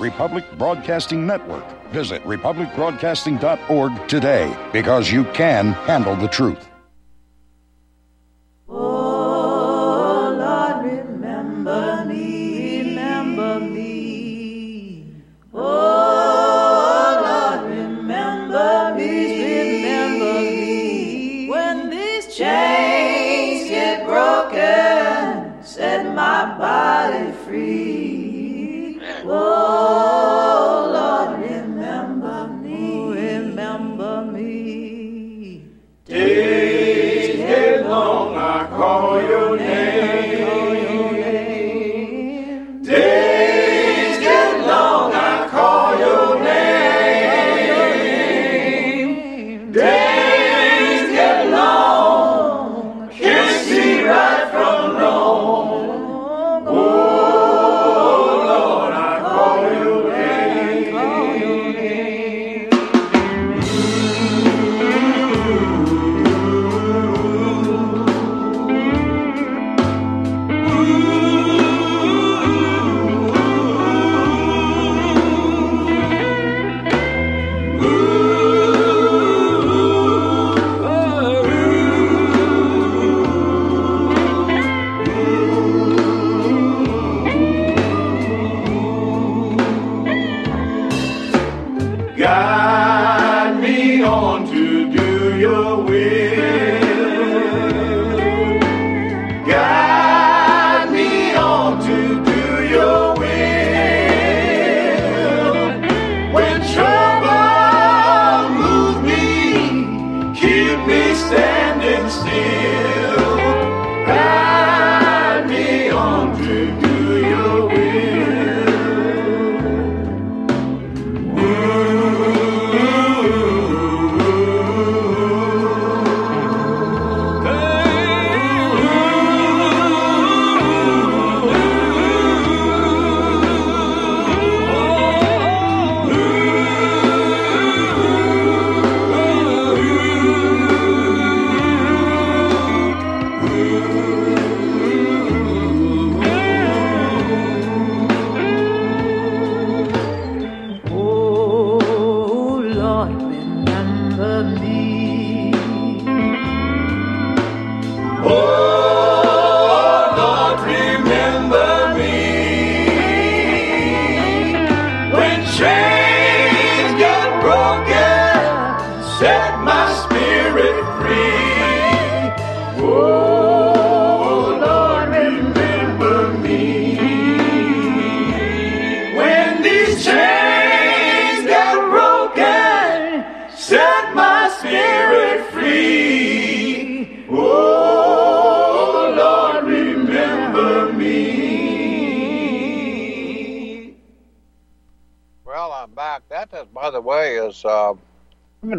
Republic 0.00 0.44
Broadcasting 0.58 1.26
Network. 1.26 1.64
Visit 1.90 2.22
republicbroadcasting.org 2.24 4.08
today 4.08 4.70
because 4.72 5.10
you 5.10 5.24
can 5.24 5.72
handle 5.72 6.16
the 6.16 6.28
truth. 6.28 6.71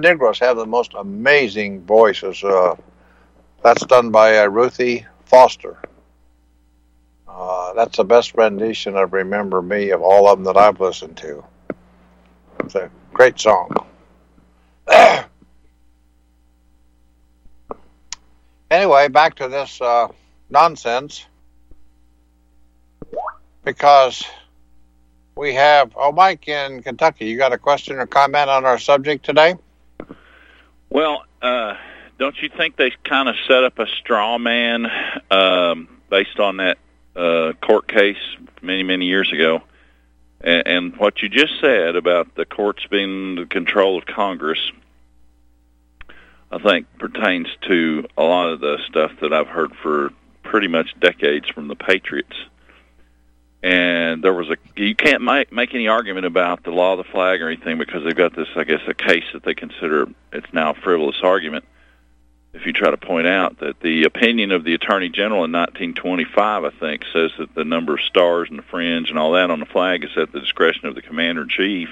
Women 0.04 0.18
Negroes 0.18 0.40
have 0.40 0.58
the 0.58 0.66
most 0.66 0.94
amazing 0.96 1.86
voices. 1.86 2.44
Uh, 2.44 2.76
that's 3.64 3.86
done 3.86 4.12
by 4.12 4.40
uh, 4.40 4.48
Ruthie 4.48 5.06
Foster. 5.26 5.78
Uh, 7.28 7.74
that's 7.74 7.98
the 7.98 8.04
best 8.04 8.36
rendition 8.36 8.96
of 8.98 9.14
"Remember 9.14 9.62
Me" 9.62 9.92
of 9.92 10.02
all 10.02 10.28
of 10.28 10.38
them 10.38 10.46
that 10.46 10.58
I've 10.58 10.80
listened 10.82 11.18
to. 11.18 11.44
It's 12.60 12.76
a 12.76 12.90
great 13.14 13.40
song. 13.40 13.72
anyway, 18.72 19.08
back 19.08 19.36
to 19.36 19.48
this 19.48 19.82
uh, 19.82 20.10
nonsense 20.50 21.26
because 23.64 24.24
we 25.36 25.54
have 25.56 25.94
oh 25.96 26.12
Mike 26.12 26.48
in 26.48 26.84
Kentucky. 26.84 27.26
You 27.26 27.38
got 27.38 27.54
a 27.54 27.58
question 27.58 27.98
or 27.98 28.06
comment 28.06 28.50
on 28.50 28.66
our 28.66 28.78
subject 28.78 29.26
today? 29.26 29.56
Well, 30.94 31.26
uh, 31.42 31.76
don't 32.20 32.40
you 32.40 32.50
think 32.56 32.76
they 32.76 32.92
kind 33.04 33.28
of 33.28 33.36
set 33.48 33.64
up 33.64 33.80
a 33.80 33.88
straw 33.88 34.38
man 34.38 34.86
um, 35.32 35.88
based 36.12 36.40
on 36.40 36.58
that 36.58 36.78
uh, 37.16 37.54
court 37.64 37.88
case 37.88 38.22
many, 38.62 38.84
many 38.84 39.08
years 39.08 39.34
ago? 39.34 39.64
And, 40.42 40.68
and 40.68 40.98
what 40.98 41.24
you 41.24 41.30
just 41.30 41.60
said 41.60 41.96
about 41.96 42.36
the 42.36 42.46
courts 42.46 42.86
being 42.92 43.34
the 43.38 43.48
control 43.48 43.98
of 43.98 44.06
Congress, 44.06 44.60
I 46.52 46.60
think 46.60 46.86
pertains 47.00 47.48
to 47.62 48.06
a 48.16 48.22
lot 48.22 48.52
of 48.52 48.60
the 48.60 48.78
stuff 48.88 49.14
that 49.22 49.34
I've 49.34 49.48
heard 49.48 49.74
for 49.82 50.12
pretty 50.44 50.68
much 50.68 50.94
decades 51.00 51.50
from 51.50 51.70
the 51.70 51.76
Patriots. 51.76 52.36
And 53.64 54.22
there 54.22 54.34
was 54.34 54.50
a 54.50 54.58
you 54.76 54.94
can't 54.94 55.22
make 55.22 55.52
make 55.54 55.74
any 55.74 55.88
argument 55.88 56.26
about 56.26 56.64
the 56.64 56.72
law 56.72 56.92
of 56.92 56.98
the 56.98 57.10
flag 57.12 57.42
or 57.42 57.48
anything 57.48 57.78
because 57.78 58.04
they've 58.04 58.14
got 58.14 58.36
this 58.36 58.50
I 58.58 58.66
guess 58.66 58.82
a 58.88 58.94
case 58.94 59.24
that 59.32 59.44
they 59.44 59.54
consider 59.54 60.08
it's 60.34 60.52
now 60.52 60.72
a 60.72 60.76
frivolous 60.76 61.22
argument. 61.24 61.64
If 62.54 62.66
you 62.66 62.74
try 62.74 62.92
to 62.92 62.98
point 62.98 63.26
out 63.26 63.60
that 63.62 63.80
the 63.80 64.04
opinion 64.04 64.52
of 64.52 64.66
the 64.66 64.76
Attorney 64.76 65.10
General 65.10 65.46
in 65.46 65.52
1925, 65.52 66.66
I 66.66 66.70
think, 66.70 67.04
says 67.12 67.32
that 67.40 67.56
the 67.56 67.64
number 67.64 67.96
of 67.96 68.02
stars 68.02 68.50
and 68.50 68.60
the 68.60 68.64
fringe 68.64 69.10
and 69.10 69.18
all 69.18 69.32
that 69.32 69.50
on 69.50 69.60
the 69.60 69.66
flag 69.66 70.04
is 70.04 70.16
at 70.18 70.34
the 70.34 70.40
discretion 70.40 70.86
of 70.86 70.94
the 70.94 71.02
Commander 71.02 71.44
in 71.44 71.50
Chief 71.50 71.90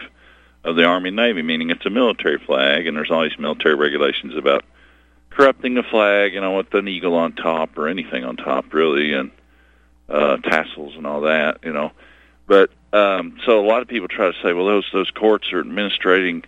of 0.64 0.76
the 0.76 0.84
Army 0.84 1.08
and 1.08 1.16
Navy, 1.16 1.42
meaning 1.42 1.72
it's 1.72 1.86
a 1.86 1.90
military 1.90 2.38
flag, 2.38 2.86
and 2.86 2.96
there's 2.96 3.10
all 3.10 3.24
these 3.24 3.40
military 3.40 3.74
regulations 3.74 4.36
about 4.36 4.64
corrupting 5.32 5.74
the 5.74 5.84
flag, 5.84 6.34
you 6.34 6.42
know, 6.42 6.58
with 6.58 6.72
an 6.76 6.88
eagle 6.88 7.16
on 7.16 7.34
top 7.34 7.76
or 7.78 7.88
anything 7.88 8.24
on 8.24 8.38
top, 8.38 8.72
really, 8.72 9.14
and 9.14 9.32
uh, 10.12 10.38
tassels 10.38 10.96
and 10.96 11.08
all 11.08 11.22
that, 11.22 11.60
you 11.64 11.74
know. 11.74 11.92
But 12.48 12.72
um, 12.94 13.38
so 13.46 13.64
a 13.64 13.66
lot 13.66 13.82
of 13.82 13.88
people 13.88 14.08
try 14.08 14.32
to 14.32 14.38
say, 14.44 14.54
well, 14.54 14.66
those 14.66 14.90
those 14.92 15.12
courts 15.12 15.52
are 15.54 15.60
administrating 15.60 16.44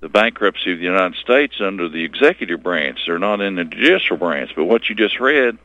the 0.00 0.08
bankruptcy 0.08 0.72
of 0.72 0.78
the 0.78 0.84
United 0.84 1.16
States 1.18 1.54
under 1.60 1.88
the 1.88 2.04
executive 2.04 2.62
branch. 2.62 3.00
They're 3.06 3.18
not 3.18 3.40
in 3.40 3.54
the 3.54 3.64
judicial 3.64 4.16
branch. 4.16 4.52
But 4.54 4.64
what 4.64 4.88
you 4.88 4.94
just 4.94 5.20
read 5.20 5.56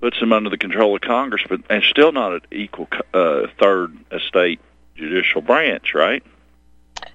puts 0.00 0.20
them 0.20 0.32
under 0.32 0.50
the 0.50 0.58
control 0.58 0.94
of 0.94 1.02
Congress, 1.02 1.42
but 1.48 1.60
and 1.70 1.82
still 1.82 2.12
not 2.12 2.32
an 2.32 2.40
equal 2.50 2.88
uh, 3.14 3.46
third 3.60 3.96
estate 4.12 4.60
judicial 4.96 5.40
branch, 5.40 5.94
right? 5.94 6.22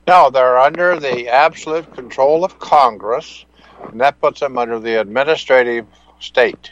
No, 0.08 0.30
they're 0.30 0.60
under 0.60 1.00
the 1.00 1.28
absolute 1.30 1.94
control 1.94 2.44
of 2.46 2.60
Congress, 2.60 3.46
and 3.90 4.00
that 4.00 4.20
puts 4.22 4.40
them 4.40 4.58
under 4.58 4.80
the 4.80 5.00
administrative 5.00 5.86
state. 6.20 6.72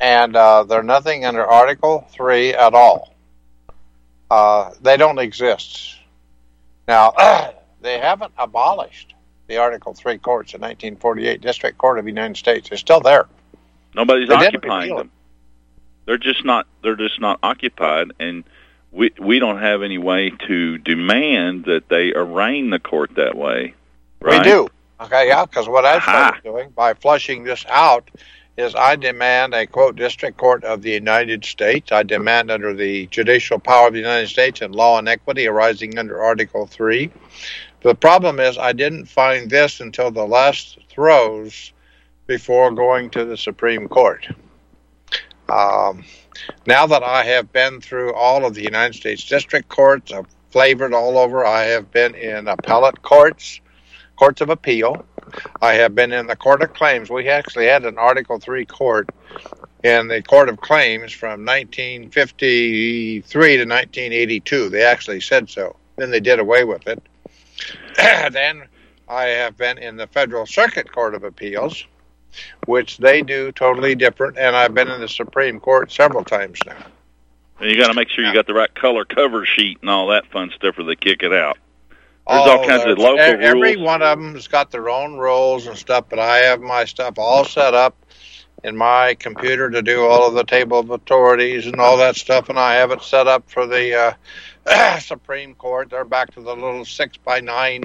And 0.00 0.36
uh, 0.36 0.64
they're 0.64 0.82
nothing 0.82 1.24
under 1.24 1.44
Article 1.44 2.06
3 2.12 2.54
at 2.54 2.74
all. 2.74 3.14
Uh, 4.30 4.70
they 4.82 4.96
don't 4.96 5.18
exist. 5.18 5.96
Now, 6.88 7.12
they 7.80 7.98
haven't 7.98 8.32
abolished 8.36 9.14
the 9.46 9.58
Article 9.58 9.94
3 9.94 10.18
courts 10.18 10.54
in 10.54 10.60
1948 10.60 11.40
District 11.40 11.78
Court 11.78 11.98
of 11.98 12.04
the 12.04 12.10
United 12.10 12.36
States. 12.36 12.68
They're 12.68 12.78
still 12.78 13.00
there. 13.00 13.26
Nobody's 13.94 14.28
they 14.28 14.34
occupying 14.34 14.96
them. 14.96 15.10
They're 16.06 16.18
just 16.18 16.44
not. 16.44 16.66
They're 16.82 16.96
just 16.96 17.20
not 17.20 17.38
occupied, 17.42 18.12
and 18.20 18.44
we 18.92 19.12
we 19.18 19.38
don't 19.38 19.58
have 19.58 19.82
any 19.82 19.98
way 19.98 20.30
to 20.46 20.78
demand 20.78 21.64
that 21.64 21.88
they 21.88 22.12
arraign 22.12 22.70
the 22.70 22.78
court 22.78 23.14
that 23.16 23.36
way. 23.36 23.74
Right? 24.20 24.38
We 24.38 24.44
do. 24.44 24.68
Okay, 25.00 25.28
yeah, 25.28 25.44
because 25.44 25.68
what 25.68 25.84
I 25.84 25.96
Aha. 25.96 26.10
started 26.10 26.42
doing 26.42 26.70
by 26.70 26.94
flushing 26.94 27.44
this 27.44 27.64
out 27.68 28.10
is 28.56 28.74
I 28.74 28.96
demand 28.96 29.54
a 29.54 29.66
quote 29.66 29.96
district 29.96 30.36
court 30.36 30.64
of 30.64 30.82
the 30.82 30.92
United 30.92 31.44
States. 31.44 31.90
I 31.90 32.02
demand 32.02 32.50
under 32.50 32.72
the 32.72 33.06
judicial 33.06 33.58
power 33.58 33.88
of 33.88 33.94
the 33.94 34.00
United 34.00 34.28
States 34.28 34.60
and 34.60 34.74
law 34.74 34.98
and 34.98 35.08
equity 35.08 35.46
arising 35.46 35.98
under 35.98 36.22
Article 36.22 36.66
Three. 36.66 37.10
The 37.82 37.94
problem 37.94 38.40
is 38.40 38.56
I 38.56 38.72
didn't 38.72 39.06
find 39.06 39.50
this 39.50 39.80
until 39.80 40.10
the 40.10 40.26
last 40.26 40.78
throws 40.88 41.72
before 42.26 42.70
going 42.70 43.10
to 43.10 43.24
the 43.24 43.36
Supreme 43.36 43.88
Court. 43.88 44.26
Um, 45.48 46.04
now 46.66 46.86
that 46.86 47.02
I 47.02 47.24
have 47.24 47.52
been 47.52 47.80
through 47.80 48.14
all 48.14 48.46
of 48.46 48.54
the 48.54 48.62
United 48.62 48.94
States 48.94 49.26
district 49.26 49.68
courts, 49.68 50.12
I've 50.12 50.26
flavored 50.50 50.94
all 50.94 51.18
over. 51.18 51.44
I 51.44 51.64
have 51.64 51.90
been 51.90 52.14
in 52.14 52.48
appellate 52.48 53.02
courts, 53.02 53.60
courts 54.16 54.40
of 54.40 54.48
appeal. 54.48 55.04
I 55.60 55.74
have 55.74 55.94
been 55.94 56.12
in 56.12 56.26
the 56.26 56.36
Court 56.36 56.62
of 56.62 56.74
Claims. 56.74 57.10
We 57.10 57.28
actually 57.28 57.66
had 57.66 57.84
an 57.84 57.98
Article 57.98 58.38
3 58.38 58.64
court 58.66 59.10
in 59.82 60.08
the 60.08 60.22
Court 60.22 60.48
of 60.48 60.60
Claims 60.60 61.12
from 61.12 61.44
1953 61.44 63.22
to 63.22 63.64
1982. 63.64 64.68
They 64.68 64.82
actually 64.82 65.20
said 65.20 65.50
so. 65.50 65.76
Then 65.96 66.10
they 66.10 66.20
did 66.20 66.38
away 66.38 66.64
with 66.64 66.86
it. 66.86 67.02
then 68.32 68.64
I 69.08 69.24
have 69.24 69.56
been 69.56 69.78
in 69.78 69.96
the 69.96 70.06
Federal 70.06 70.46
Circuit 70.46 70.90
Court 70.90 71.14
of 71.14 71.24
Appeals, 71.24 71.84
which 72.66 72.98
they 72.98 73.22
do 73.22 73.52
totally 73.52 73.94
different, 73.94 74.38
and 74.38 74.56
I've 74.56 74.74
been 74.74 74.88
in 74.88 75.00
the 75.00 75.08
Supreme 75.08 75.60
Court 75.60 75.92
several 75.92 76.24
times 76.24 76.58
now. 76.66 76.76
And 77.60 77.70
you 77.70 77.78
got 77.78 77.88
to 77.88 77.94
make 77.94 78.08
sure 78.08 78.24
you 78.24 78.34
got 78.34 78.46
the 78.46 78.54
right 78.54 78.74
color 78.74 79.04
cover 79.04 79.46
sheet 79.46 79.78
and 79.80 79.90
all 79.90 80.08
that 80.08 80.26
fun 80.26 80.50
stuff, 80.56 80.78
or 80.78 80.84
they 80.84 80.96
kick 80.96 81.22
it 81.22 81.32
out. 81.32 81.58
There's 82.26 82.48
all 82.48 82.66
kinds 82.66 82.84
of 82.84 82.98
local 82.98 83.20
Every 83.20 83.76
rules. 83.76 83.86
one 83.86 84.02
of 84.02 84.18
them's 84.18 84.48
got 84.48 84.70
their 84.70 84.88
own 84.88 85.18
rules 85.18 85.66
and 85.66 85.76
stuff, 85.76 86.06
but 86.08 86.18
I 86.18 86.38
have 86.38 86.60
my 86.60 86.84
stuff 86.86 87.18
all 87.18 87.44
set 87.44 87.74
up 87.74 87.94
in 88.62 88.76
my 88.76 89.14
computer 89.14 89.68
to 89.70 89.82
do 89.82 90.06
all 90.06 90.26
of 90.26 90.34
the 90.34 90.44
table 90.44 90.78
of 90.78 90.88
authorities 90.88 91.66
and 91.66 91.76
all 91.76 91.98
that 91.98 92.16
stuff, 92.16 92.48
and 92.48 92.58
I 92.58 92.74
have 92.74 92.90
it 92.92 93.02
set 93.02 93.26
up 93.26 93.50
for 93.50 93.66
the 93.66 94.16
uh, 94.66 94.98
Supreme 95.00 95.54
Court. 95.54 95.90
They're 95.90 96.04
back 96.04 96.32
to 96.34 96.40
the 96.40 96.54
little 96.54 96.86
six 96.86 97.18
by 97.18 97.40
nine 97.40 97.84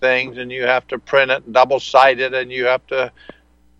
things, 0.00 0.36
and 0.36 0.52
you 0.52 0.64
have 0.64 0.86
to 0.88 0.98
print 0.98 1.30
it 1.30 1.44
and 1.44 1.54
double 1.54 1.80
sided, 1.80 2.34
and 2.34 2.52
you 2.52 2.66
have 2.66 2.86
to. 2.88 3.10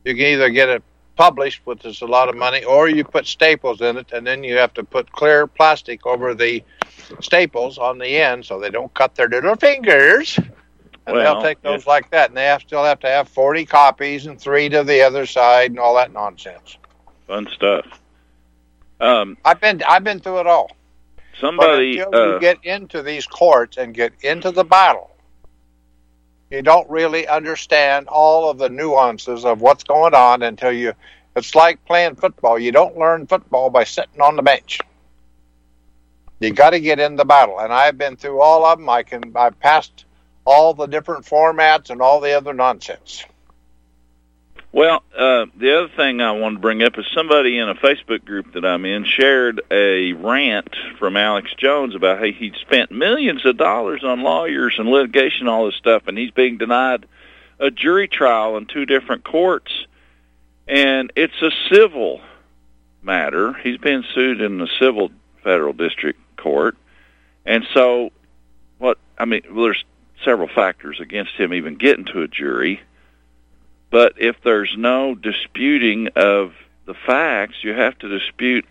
You 0.05 0.15
can 0.15 0.25
either 0.25 0.49
get 0.49 0.71
it 0.71 0.83
published, 1.17 1.61
which 1.65 1.85
is 1.85 2.01
a 2.01 2.07
lot 2.07 2.31
of 2.31 2.37
money, 2.37 2.65
or 2.65 2.89
you 2.89 3.05
put 3.05 3.27
staples 3.27 3.83
in 3.83 3.99
it, 3.99 4.13
and 4.13 4.27
then 4.27 4.43
you 4.43 4.57
have 4.57 4.73
to 4.75 4.85
put 4.85 5.13
clear 5.13 5.47
plastic 5.47 6.07
over 6.07 6.35
the 6.35 6.63
staples 7.21 7.79
on 7.79 7.99
the 7.99 8.17
end 8.17 8.45
so 8.45 8.61
they 8.61 8.71
don't 8.71 8.93
cut 8.95 9.15
their 9.15 9.29
little 9.29 9.57
fingers. 9.57 10.39
And 11.05 11.17
Well, 11.17 11.35
they'll 11.35 11.43
take 11.43 11.61
those 11.63 11.87
like 11.87 12.11
that, 12.13 12.31
and 12.31 12.37
they 12.37 12.45
have 12.45 12.63
still 12.63 12.85
have 12.85 13.01
to 13.01 13.09
have 13.09 13.29
forty 13.29 13.65
copies 13.65 14.27
and 14.27 14.41
three 14.41 14.69
to 14.69 14.85
the 14.85 15.03
other 15.03 15.27
side 15.27 15.71
and 15.71 15.81
all 15.81 15.97
that 15.97 16.13
nonsense. 16.13 16.79
Fun 17.27 17.49
stuff. 17.53 17.87
Um, 19.01 19.37
I've 19.45 19.61
been 19.61 19.83
I've 19.89 20.05
been 20.05 20.21
through 20.21 20.41
it 20.41 20.47
all. 20.47 20.71
But 21.33 21.41
somebody. 21.41 21.99
until 21.99 22.15
Uh, 22.15 22.35
you 22.35 22.41
get 22.41 22.65
into 22.65 23.03
these 23.03 23.27
courts 23.27 23.79
and 23.79 23.93
get 23.93 24.13
into 24.23 24.53
the 24.53 24.63
battle, 24.63 25.11
you 26.51 26.63
don't 26.63 26.89
really 26.89 27.27
understand 27.27 28.07
all 28.07 28.49
of 28.49 28.59
the 28.59 28.69
nuances 28.69 29.45
of 29.45 29.61
what's 29.61 29.83
going 29.83 30.15
on 30.15 30.43
until 30.43 30.71
you. 30.71 30.93
It's 31.35 31.55
like 31.55 31.85
playing 31.87 32.17
football. 32.17 32.59
You 32.59 32.71
don't 32.73 32.97
learn 32.97 33.27
football 33.27 33.71
by 33.71 33.85
sitting 33.85 34.21
on 34.21 34.37
the 34.37 34.43
bench. 34.43 34.79
You 36.43 36.53
got 36.53 36.71
to 36.71 36.81
get 36.81 36.99
in 36.99 37.15
the 37.15 37.25
battle, 37.25 37.61
and 37.61 37.73
I've 37.73 37.97
been 37.97 38.17
through 38.17 38.41
all 38.41 38.65
of 38.65 38.79
them. 38.79 38.89
I 38.89 39.05
can. 39.05 39.33
I've 39.37 39.59
passed 39.61 40.05
all 40.45 40.75
the 40.75 40.87
different 40.87 41.25
formats 41.25 41.89
and 41.91 42.03
all 42.03 42.21
the 42.21 42.33
other 42.33 42.53
nonsense. 42.53 43.25
Well, 44.73 45.05
uh, 45.17 45.47
the 45.57 45.79
other 45.79 45.93
thing 45.95 46.21
I 46.21 46.33
want 46.33 46.57
to 46.57 46.61
bring 46.61 46.83
up 46.83 46.99
is 46.99 47.05
somebody 47.15 47.59
in 47.59 47.69
a 47.69 47.77
Facebook 47.77 48.25
group 48.25 48.55
that 48.55 48.65
I'm 48.65 48.85
in 48.85 49.05
shared 49.05 49.61
a 49.71 50.15
rant 50.15 50.75
from 50.99 51.17
Alex 51.17 51.55
Jones 51.57 51.95
about 51.95 52.19
how 52.19 52.25
he'd 52.25 52.57
spent 52.57 52.91
millions 52.91 53.47
of 53.47 53.57
dollars 53.57 54.03
on 54.03 54.23
lawyers 54.23 54.77
and 54.79 54.89
litigation, 54.89 55.47
all 55.47 55.67
this 55.67 55.77
stuff, 55.77 56.09
and 56.09 56.19
he's 56.19 56.33
being 56.33 56.59
denied 56.59 57.07
a 57.61 57.71
jury 57.71 58.09
trial 58.09 58.57
in 58.57 58.67
two 58.67 58.85
different 58.85 59.23
courts, 59.23 59.71
and 60.67 61.13
it's 61.15 61.41
a 61.41 61.51
civil 61.73 62.21
matter. 63.01 63.53
He's 63.53 63.79
being 63.79 64.03
sued 64.13 64.41
in 64.41 64.59
the 64.59 64.69
civil 64.81 65.13
federal 65.45 65.73
district 65.73 66.19
court, 66.43 66.77
and 67.47 67.65
so 67.73 68.11
what? 68.79 68.99
I 69.19 69.25
mean, 69.25 69.43
well, 69.51 69.65
there's 69.65 69.85
several 70.25 70.49
factors 70.49 71.01
against 71.01 71.33
him 71.33 71.53
even 71.55 71.77
getting 71.77 72.05
to 72.07 72.23
a 72.23 72.29
jury. 72.29 72.81
But 73.91 74.15
if 74.17 74.37
there's 74.43 74.75
no 74.77 75.15
disputing 75.15 76.09
of 76.17 76.55
the 76.87 76.95
facts, 76.95 77.57
you 77.63 77.73
have 77.75 77.99
to 77.99 78.09
dispute 78.09 78.65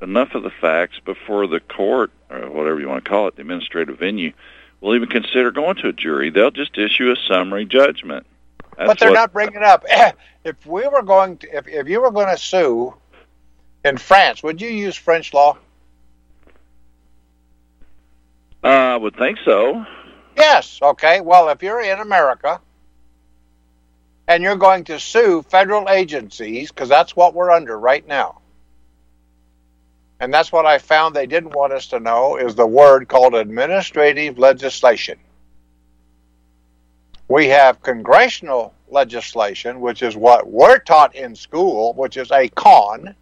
enough 0.00 0.34
of 0.34 0.42
the 0.42 0.50
facts 0.50 0.98
before 1.04 1.46
the 1.46 1.60
court, 1.60 2.10
or 2.30 2.50
whatever 2.50 2.80
you 2.80 2.88
want 2.88 3.04
to 3.04 3.08
call 3.08 3.28
it, 3.28 3.36
the 3.36 3.42
administrative 3.42 3.98
venue, 3.98 4.32
will 4.80 4.94
even 4.94 5.08
consider 5.08 5.50
going 5.50 5.76
to 5.76 5.88
a 5.88 5.92
jury. 5.92 6.30
They'll 6.30 6.50
just 6.50 6.76
issue 6.78 7.10
a 7.10 7.16
summary 7.28 7.66
judgment. 7.66 8.26
That's 8.76 8.88
but 8.88 8.98
they're 8.98 9.10
what- 9.10 9.14
not 9.14 9.32
bringing 9.32 9.56
it 9.56 9.62
up. 9.62 9.84
If 10.44 10.64
we 10.64 10.86
were 10.86 11.02
going 11.02 11.38
to, 11.38 11.56
if, 11.56 11.66
if 11.66 11.88
you 11.88 12.00
were 12.00 12.12
going 12.12 12.28
to 12.28 12.40
sue 12.40 12.94
in 13.84 13.96
France, 13.96 14.44
would 14.44 14.60
you 14.60 14.68
use 14.68 14.94
French 14.94 15.34
law? 15.34 15.58
Uh, 18.66 18.94
I 18.94 18.96
would 18.96 19.14
think 19.14 19.38
so. 19.44 19.86
Yes. 20.36 20.80
Okay. 20.82 21.20
Well, 21.20 21.50
if 21.50 21.62
you're 21.62 21.80
in 21.80 22.00
America 22.00 22.60
and 24.26 24.42
you're 24.42 24.56
going 24.56 24.82
to 24.84 24.98
sue 24.98 25.42
federal 25.42 25.88
agencies, 25.88 26.72
because 26.72 26.88
that's 26.88 27.14
what 27.14 27.32
we're 27.32 27.52
under 27.52 27.78
right 27.78 28.04
now, 28.08 28.40
and 30.18 30.34
that's 30.34 30.50
what 30.50 30.66
I 30.66 30.78
found 30.78 31.14
they 31.14 31.28
didn't 31.28 31.54
want 31.54 31.74
us 31.74 31.86
to 31.88 32.00
know 32.00 32.38
is 32.38 32.56
the 32.56 32.66
word 32.66 33.06
called 33.06 33.36
administrative 33.36 34.36
legislation. 34.36 35.20
We 37.28 37.46
have 37.46 37.82
congressional 37.82 38.74
legislation, 38.88 39.80
which 39.80 40.02
is 40.02 40.16
what 40.16 40.50
we're 40.50 40.78
taught 40.78 41.14
in 41.14 41.36
school, 41.36 41.92
which 41.94 42.16
is 42.16 42.32
a 42.32 42.48
con, 42.48 43.14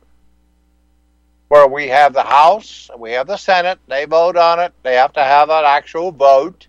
where 1.49 1.67
we 1.69 1.89
have 1.89 2.13
the 2.13 2.23
House, 2.23 2.91
we 2.99 3.13
have 3.13 3.27
the 3.27 3.37
Senate, 3.37 3.79
they 3.87 4.05
vote 4.07 4.37
on 4.37 4.61
it, 4.61 4.73
they 4.83 4.95
have 4.95 5.13
to 5.15 5.23
have 5.23 5.51
an 5.51 5.65
actual 5.65 6.11
vote 6.11 6.67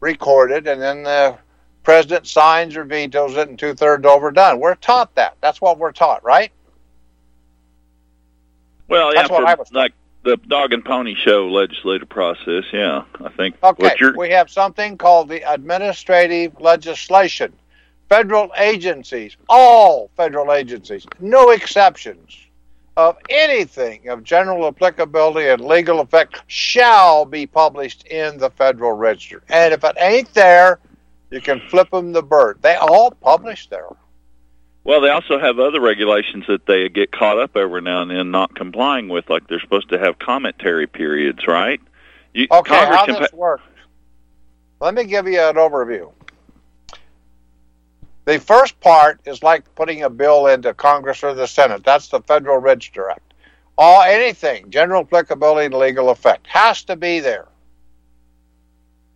recorded, 0.00 0.66
and 0.66 0.80
then 0.80 1.02
the 1.02 1.36
president 1.82 2.26
signs 2.26 2.76
or 2.76 2.84
vetoes 2.84 3.36
it, 3.36 3.48
and 3.48 3.58
two 3.58 3.74
thirds 3.74 4.06
overdone. 4.06 4.58
We're 4.58 4.74
taught 4.74 5.14
that. 5.14 5.36
That's 5.40 5.60
what 5.60 5.78
we're 5.78 5.92
taught, 5.92 6.24
right? 6.24 6.50
Well, 8.88 9.14
yeah, 9.14 9.20
That's 9.20 9.30
what 9.30 9.44
I 9.44 9.54
was 9.54 9.72
like 9.72 9.92
the 10.22 10.36
dog 10.48 10.72
and 10.72 10.84
pony 10.84 11.14
show 11.14 11.46
legislative 11.48 12.08
process. 12.08 12.64
Yeah, 12.72 13.04
I 13.24 13.28
think 13.30 13.56
Okay. 13.62 13.94
We 14.16 14.30
have 14.30 14.50
something 14.50 14.98
called 14.98 15.28
the 15.28 15.42
administrative 15.50 16.60
legislation. 16.60 17.52
Federal 18.08 18.52
agencies, 18.56 19.36
all 19.48 20.10
federal 20.16 20.52
agencies, 20.52 21.06
no 21.18 21.50
exceptions 21.50 22.45
of 22.96 23.18
anything 23.28 24.08
of 24.08 24.24
general 24.24 24.66
applicability 24.66 25.48
and 25.48 25.60
legal 25.60 26.00
effect 26.00 26.42
shall 26.46 27.24
be 27.24 27.46
published 27.46 28.06
in 28.06 28.38
the 28.38 28.50
Federal 28.50 28.92
Register. 28.92 29.42
And 29.48 29.74
if 29.74 29.84
it 29.84 29.96
ain't 29.98 30.32
there, 30.32 30.78
you 31.30 31.40
can 31.40 31.60
flip 31.68 31.90
them 31.90 32.12
the 32.12 32.22
bird. 32.22 32.58
They 32.62 32.74
all 32.76 33.10
publish 33.10 33.68
there. 33.68 33.88
Well, 34.84 35.00
they 35.00 35.10
also 35.10 35.38
have 35.38 35.58
other 35.58 35.80
regulations 35.80 36.44
that 36.46 36.66
they 36.66 36.88
get 36.88 37.10
caught 37.10 37.38
up 37.38 37.56
every 37.56 37.82
now 37.82 38.02
and 38.02 38.10
then 38.10 38.30
not 38.30 38.54
complying 38.54 39.08
with, 39.08 39.28
like 39.28 39.48
they're 39.48 39.60
supposed 39.60 39.90
to 39.90 39.98
have 39.98 40.18
commentary 40.18 40.86
periods, 40.86 41.46
right? 41.46 41.80
You, 42.32 42.46
Okay, 42.50 42.74
Congress 42.74 43.00
how 43.00 43.06
this 43.06 43.30
pa- 43.30 43.36
works. 43.36 43.64
Let 44.80 44.94
me 44.94 45.04
give 45.04 45.26
you 45.26 45.40
an 45.40 45.56
overview. 45.56 46.12
The 48.26 48.40
first 48.40 48.78
part 48.80 49.20
is 49.24 49.44
like 49.44 49.72
putting 49.76 50.02
a 50.02 50.10
bill 50.10 50.48
into 50.48 50.74
Congress 50.74 51.22
or 51.22 51.32
the 51.32 51.46
Senate. 51.46 51.84
That's 51.84 52.08
the 52.08 52.20
Federal 52.20 52.58
Register 52.58 53.08
Act. 53.08 53.32
All 53.78 54.02
anything, 54.02 54.68
general 54.68 55.02
applicability 55.02 55.66
and 55.66 55.74
legal 55.74 56.10
effect, 56.10 56.46
has 56.48 56.82
to 56.84 56.96
be 56.96 57.20
there. 57.20 57.46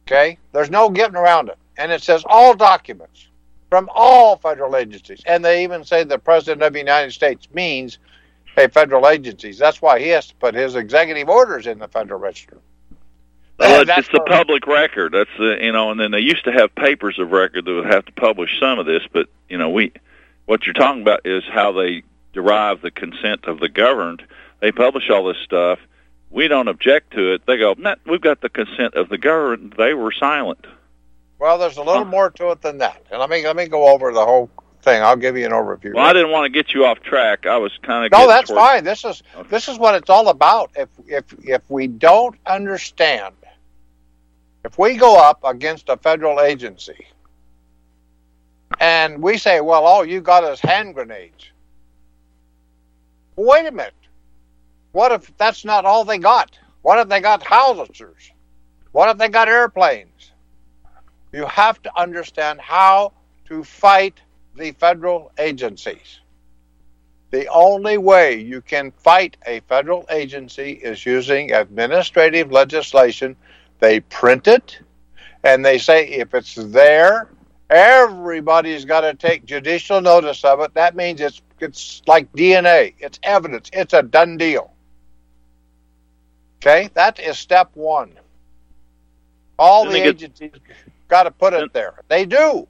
Okay? 0.06 0.38
There's 0.52 0.70
no 0.70 0.90
getting 0.90 1.16
around 1.16 1.48
it. 1.48 1.58
And 1.76 1.90
it 1.90 2.02
says 2.02 2.22
all 2.24 2.54
documents 2.54 3.26
from 3.68 3.88
all 3.92 4.36
federal 4.36 4.76
agencies. 4.76 5.22
And 5.26 5.44
they 5.44 5.64
even 5.64 5.84
say 5.84 6.04
the 6.04 6.18
President 6.18 6.62
of 6.62 6.72
the 6.72 6.78
United 6.78 7.12
States 7.12 7.48
means 7.52 7.98
a 8.56 8.68
federal 8.68 9.08
agencies. 9.08 9.58
That's 9.58 9.82
why 9.82 9.98
he 9.98 10.08
has 10.08 10.28
to 10.28 10.34
put 10.36 10.54
his 10.54 10.76
executive 10.76 11.28
orders 11.28 11.66
in 11.66 11.78
the 11.78 11.88
Federal 11.88 12.20
Register. 12.20 12.58
Well, 13.60 13.80
it's 13.82 13.88
That's 13.88 14.08
just 14.08 14.12
the 14.12 14.20
public 14.20 14.66
record. 14.66 15.12
That's 15.12 15.30
the 15.38 15.58
you 15.60 15.72
know, 15.72 15.90
and 15.90 16.00
then 16.00 16.10
they 16.10 16.20
used 16.20 16.44
to 16.44 16.52
have 16.52 16.74
papers 16.74 17.18
of 17.18 17.30
record 17.30 17.64
that 17.66 17.72
would 17.72 17.86
have 17.92 18.06
to 18.06 18.12
publish 18.12 18.58
some 18.58 18.78
of 18.78 18.86
this, 18.86 19.02
but 19.12 19.26
you 19.48 19.58
know, 19.58 19.70
we 19.70 19.92
what 20.46 20.64
you're 20.66 20.72
talking 20.74 21.02
about 21.02 21.20
is 21.26 21.44
how 21.52 21.72
they 21.72 22.02
derive 22.32 22.80
the 22.80 22.90
consent 22.90 23.44
of 23.44 23.60
the 23.60 23.68
governed. 23.68 24.22
They 24.60 24.72
publish 24.72 25.10
all 25.10 25.24
this 25.24 25.36
stuff. 25.44 25.78
We 26.30 26.48
don't 26.48 26.68
object 26.68 27.12
to 27.14 27.34
it. 27.34 27.42
They 27.46 27.58
go, 27.58 27.74
nah, 27.76 27.96
we've 28.06 28.20
got 28.20 28.40
the 28.40 28.48
consent 28.48 28.94
of 28.94 29.08
the 29.08 29.18
governed. 29.18 29.74
They 29.76 29.94
were 29.94 30.12
silent. 30.12 30.66
Well, 31.38 31.58
there's 31.58 31.76
a 31.76 31.82
little 31.82 32.04
Huh. 32.04 32.10
more 32.10 32.30
to 32.30 32.50
it 32.50 32.62
than 32.62 32.78
that. 32.78 33.02
And 33.10 33.20
let 33.20 33.28
me 33.30 33.44
let 33.44 33.56
me 33.56 33.66
go 33.68 33.88
over 33.88 34.12
the 34.12 34.24
whole 34.24 34.50
thing. 34.82 35.02
I'll 35.02 35.16
give 35.16 35.36
you 35.36 35.44
an 35.46 35.52
overview. 35.52 35.94
Well, 35.94 36.04
I 36.06 36.12
didn't 36.12 36.30
want 36.30 36.44
to 36.44 36.50
get 36.50 36.72
you 36.72 36.84
off 36.86 37.00
track. 37.00 37.46
I 37.46 37.56
was 37.58 37.72
kind 37.82 38.06
of 38.06 38.12
No, 38.12 38.26
that's 38.28 38.50
fine. 38.50 38.84
This 38.84 39.04
is 39.04 39.22
this 39.48 39.68
is 39.68 39.78
what 39.78 39.94
it's 39.96 40.08
all 40.10 40.28
about. 40.28 40.70
If 40.76 40.88
if 41.06 41.24
if 41.44 41.62
we 41.68 41.86
don't 41.88 42.36
understand, 42.46 43.34
if 44.64 44.78
we 44.78 44.96
go 44.96 45.16
up 45.16 45.40
against 45.44 45.88
a 45.88 45.96
federal 45.96 46.40
agency 46.40 47.06
and 48.78 49.22
we 49.22 49.38
say, 49.38 49.60
"Well, 49.60 49.84
all 49.84 50.04
you 50.04 50.20
got 50.20 50.44
is 50.44 50.60
hand 50.60 50.94
grenades," 50.94 51.50
wait 53.36 53.66
a 53.66 53.70
minute. 53.70 53.94
What 54.92 55.12
if 55.12 55.36
that's 55.36 55.64
not 55.64 55.84
all 55.84 56.04
they 56.04 56.18
got? 56.18 56.58
What 56.82 56.98
if 56.98 57.08
they 57.08 57.20
got 57.20 57.42
howitzers? 57.42 58.32
What 58.92 59.08
if 59.08 59.18
they 59.18 59.28
got 59.28 59.48
airplanes? 59.48 60.32
You 61.32 61.46
have 61.46 61.80
to 61.82 61.98
understand 61.98 62.60
how 62.60 63.12
to 63.46 63.62
fight 63.62 64.20
the 64.56 64.72
federal 64.72 65.30
agencies. 65.38 66.20
The 67.30 67.46
only 67.48 67.98
way 67.98 68.40
you 68.40 68.60
can 68.60 68.90
fight 68.90 69.36
a 69.46 69.60
federal 69.60 70.04
agency 70.10 70.72
is 70.72 71.06
using 71.06 71.52
administrative 71.52 72.50
legislation. 72.50 73.36
They 73.80 74.00
print 74.00 74.46
it 74.46 74.78
and 75.42 75.64
they 75.64 75.78
say 75.78 76.08
if 76.08 76.34
it's 76.34 76.54
there, 76.54 77.28
everybody's 77.68 78.84
got 78.84 79.02
to 79.02 79.14
take 79.14 79.44
judicial 79.46 80.00
notice 80.00 80.44
of 80.44 80.60
it. 80.60 80.74
That 80.74 80.96
means 80.96 81.20
it's 81.20 81.40
it's 81.60 82.02
like 82.06 82.32
DNA. 82.32 82.94
It's 82.98 83.18
evidence. 83.22 83.70
It's 83.72 83.92
a 83.92 84.02
done 84.02 84.38
deal. 84.38 84.72
Okay? 86.58 86.90
That 86.94 87.20
is 87.20 87.38
step 87.38 87.70
1. 87.74 88.12
All 89.58 89.84
Then 89.84 89.92
the 89.92 90.08
agencies 90.08 90.52
got 91.08 91.24
to 91.24 91.30
put 91.30 91.52
Then- 91.52 91.64
it 91.64 91.72
there. 91.72 91.94
They 92.08 92.24
do. 92.24 92.66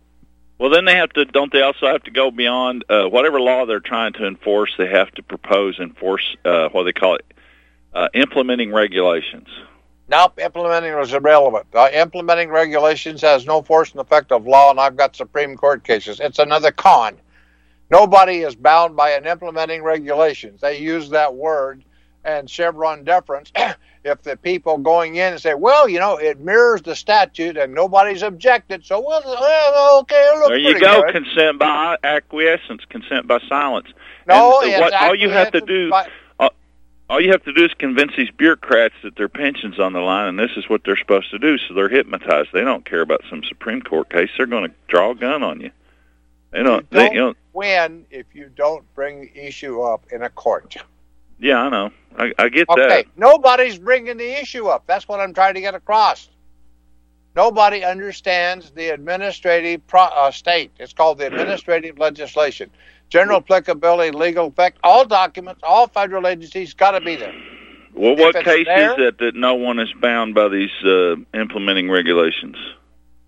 Well, 0.59 0.69
then 0.69 0.85
they 0.85 0.97
have 0.97 1.09
to. 1.15 1.25
Don't 1.25 1.51
they 1.51 1.63
also 1.63 1.87
have 1.87 2.03
to 2.03 2.11
go 2.11 2.31
beyond 2.31 2.85
uh, 2.91 3.05
whatever 3.07 3.41
law 3.41 3.65
they're 3.65 3.81
trying 3.81 4.13
to 4.15 4.27
enforce? 4.27 4.71
They 4.77 4.89
have 4.89 5.11
to 5.13 5.23
propose 5.23 5.79
enforce 5.79 6.37
uh, 6.45 6.69
what 6.69 6.83
they 6.83 6.93
call 6.93 7.15
it, 7.15 7.25
uh, 7.95 8.09
implementing 8.13 8.71
regulations. 8.71 9.49
Nope, 10.11 10.41
implementing 10.41 10.93
is 10.95 11.13
irrelevant. 11.13 11.67
Uh, 11.73 11.89
implementing 11.93 12.51
regulations 12.51 13.21
has 13.23 13.47
no 13.47 13.63
force 13.63 13.93
and 13.93 14.01
effect 14.01 14.33
of 14.33 14.45
law, 14.45 14.71
and 14.71 14.81
I've 14.81 14.97
got 14.97 15.15
Supreme 15.15 15.57
Court 15.57 15.85
cases. 15.85 16.19
It's 16.19 16.41
another 16.41 16.73
con. 16.73 17.17
Nobody 17.91 18.39
is 18.39 18.57
bound 18.57 18.97
by 18.97 19.11
an 19.11 19.27
implementing 19.27 19.85
regulations. 19.85 20.61
They 20.63 20.79
use 20.79 21.11
that 21.11 21.35
word 21.35 21.85
and 22.25 22.51
Chevron 22.51 23.05
deference. 23.05 23.53
if 24.05 24.21
the 24.23 24.37
people 24.37 24.79
going 24.79 25.15
in 25.15 25.33
and 25.35 25.41
say, 25.41 25.55
well, 25.55 25.89
you 25.89 26.01
know, 26.01 26.17
it 26.17 26.41
mirrors 26.41 26.83
the 26.83 26.97
statute 26.97 27.57
and 27.57 27.73
nobody's 27.73 28.23
objected, 28.23 28.85
so 28.85 29.01
well, 29.01 29.23
well 29.25 30.01
okay, 30.01 30.17
it 30.17 30.39
looks 30.39 30.49
There 30.49 30.59
you 30.59 30.81
go. 30.81 31.03
good. 31.03 31.13
Consent 31.13 31.59
by 31.61 31.97
acquiescence. 32.03 32.83
Consent 32.89 33.29
by 33.29 33.39
silence. 33.49 33.87
no, 34.27 34.49
what- 34.49 34.93
all 34.93 35.15
you 35.15 35.31
have 35.31 35.53
to 35.53 35.61
do- 35.61 35.91
by- 35.91 36.09
All 37.11 37.21
you 37.21 37.33
have 37.33 37.43
to 37.43 37.53
do 37.53 37.65
is 37.65 37.75
convince 37.75 38.13
these 38.17 38.31
bureaucrats 38.31 38.95
that 39.03 39.17
their 39.17 39.29
pension's 39.29 39.81
on 39.81 39.93
the 39.95 39.99
line, 40.01 40.29
and 40.29 40.39
this 40.39 40.53
is 40.57 40.69
what 40.69 40.83
they're 40.85 40.97
supposed 40.97 41.29
to 41.33 41.41
do. 41.41 41.59
So 41.59 41.75
they're 41.75 41.89
hypnotized. 41.89 42.51
They 42.53 42.61
don't 42.61 42.85
care 42.85 43.01
about 43.01 43.23
some 43.29 43.43
Supreme 43.43 43.83
Court 43.83 44.09
case. 44.09 44.31
They're 44.37 44.47
going 44.47 44.71
to 44.71 44.75
draw 44.87 45.11
a 45.11 45.15
gun 45.17 45.43
on 45.43 45.61
you. 45.61 45.73
They 46.53 46.63
don't. 46.63 46.87
you 46.93 46.99
They, 46.99 47.05
don't 47.07 47.15
you 47.15 47.21
know, 47.21 47.35
win 47.53 48.07
if 48.13 48.27
you 48.33 48.49
don't 48.55 48.85
bring 48.95 49.23
the 49.23 49.37
issue 49.49 49.83
up 49.83 50.07
in 50.13 50.23
a 50.23 50.31
court. 50.31 50.77
yeah, 51.41 51.59
I 51.63 51.69
know. 51.69 51.91
I, 52.17 52.33
I 52.39 52.49
get 52.49 52.69
Okay, 52.69 52.87
that. 52.89 53.07
nobody's 53.17 53.79
bringing 53.79 54.17
the 54.17 54.41
issue 54.41 54.69
up. 54.69 54.85
That's 54.87 55.09
what 55.09 55.19
I'm 55.19 55.35
trying 55.35 55.55
to 55.55 55.61
get 55.61 55.75
across. 55.75 56.29
Nobody 57.35 57.83
understands 57.85 58.71
the 58.71 58.91
administrative 58.91 59.85
pro- 59.89 60.03
uh, 60.03 60.31
state. 60.31 60.71
It's 60.79 60.93
called 60.93 61.19
the 61.19 61.27
administrative 61.27 61.99
legislation. 61.99 62.71
General 63.11 63.39
applicability, 63.39 64.17
legal 64.17 64.47
effect, 64.47 64.79
all 64.85 65.05
documents, 65.05 65.61
all 65.65 65.89
federal 65.89 66.27
agencies 66.27 66.73
got 66.75 66.93
to 66.93 67.01
be 67.01 67.17
there. 67.17 67.35
Well, 67.93 68.17
what 68.17 68.37
case 68.45 68.67
there- 68.67 68.93
is 68.93 68.99
it 68.99 69.19
that 69.19 69.35
no 69.35 69.55
one 69.55 69.79
is 69.81 69.93
bound 70.01 70.35
by 70.35 70.49
these 70.49 70.71
uh, 70.85 71.17
implementing 71.35 71.91
regulations? 71.91 72.57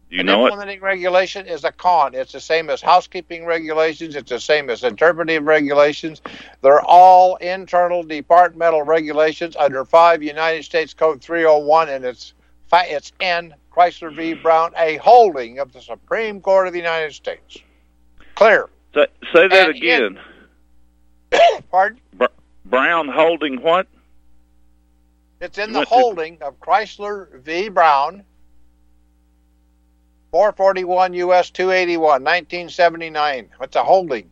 You 0.08 0.20
An 0.20 0.26
know 0.26 0.42
it? 0.44 0.50
implementing 0.50 0.80
regulation 0.82 1.46
is 1.46 1.64
a 1.64 1.72
con. 1.72 2.14
It's 2.14 2.32
the 2.32 2.40
same 2.40 2.68
as 2.68 2.82
housekeeping 2.82 3.46
regulations. 3.46 4.14
It's 4.14 4.28
the 4.28 4.38
same 4.38 4.68
as 4.68 4.84
interpretive 4.84 5.44
regulations. 5.44 6.20
They're 6.60 6.82
all 6.82 7.36
internal 7.36 8.02
departmental 8.02 8.82
regulations 8.82 9.56
under 9.56 9.86
5 9.86 10.22
United 10.22 10.64
States 10.64 10.92
Code 10.92 11.22
301, 11.22 11.88
and 11.88 12.04
it's 12.04 12.34
it's 12.74 13.12
N 13.20 13.54
Chrysler 13.74 14.14
v. 14.14 14.34
Brown, 14.34 14.72
a 14.76 14.96
holding 14.98 15.58
of 15.58 15.72
the 15.72 15.80
Supreme 15.80 16.40
Court 16.42 16.66
of 16.66 16.74
the 16.74 16.78
United 16.78 17.14
States. 17.14 17.58
Clear. 18.34 18.68
Say, 18.94 19.06
say 19.32 19.48
that 19.48 19.68
And 19.68 19.76
again. 19.76 20.18
Pardon? 21.70 22.00
Brown 22.64 23.08
holding 23.08 23.60
what? 23.60 23.86
It's 25.40 25.58
in 25.58 25.72
the 25.72 25.84
holding 25.84 26.40
of 26.40 26.60
Chrysler 26.60 27.40
v. 27.42 27.68
Brown, 27.68 28.22
441 30.30 31.14
U.S. 31.14 31.50
281, 31.50 32.00
1979. 32.22 33.48
It's 33.60 33.76
a 33.76 33.82
holding. 33.82 34.30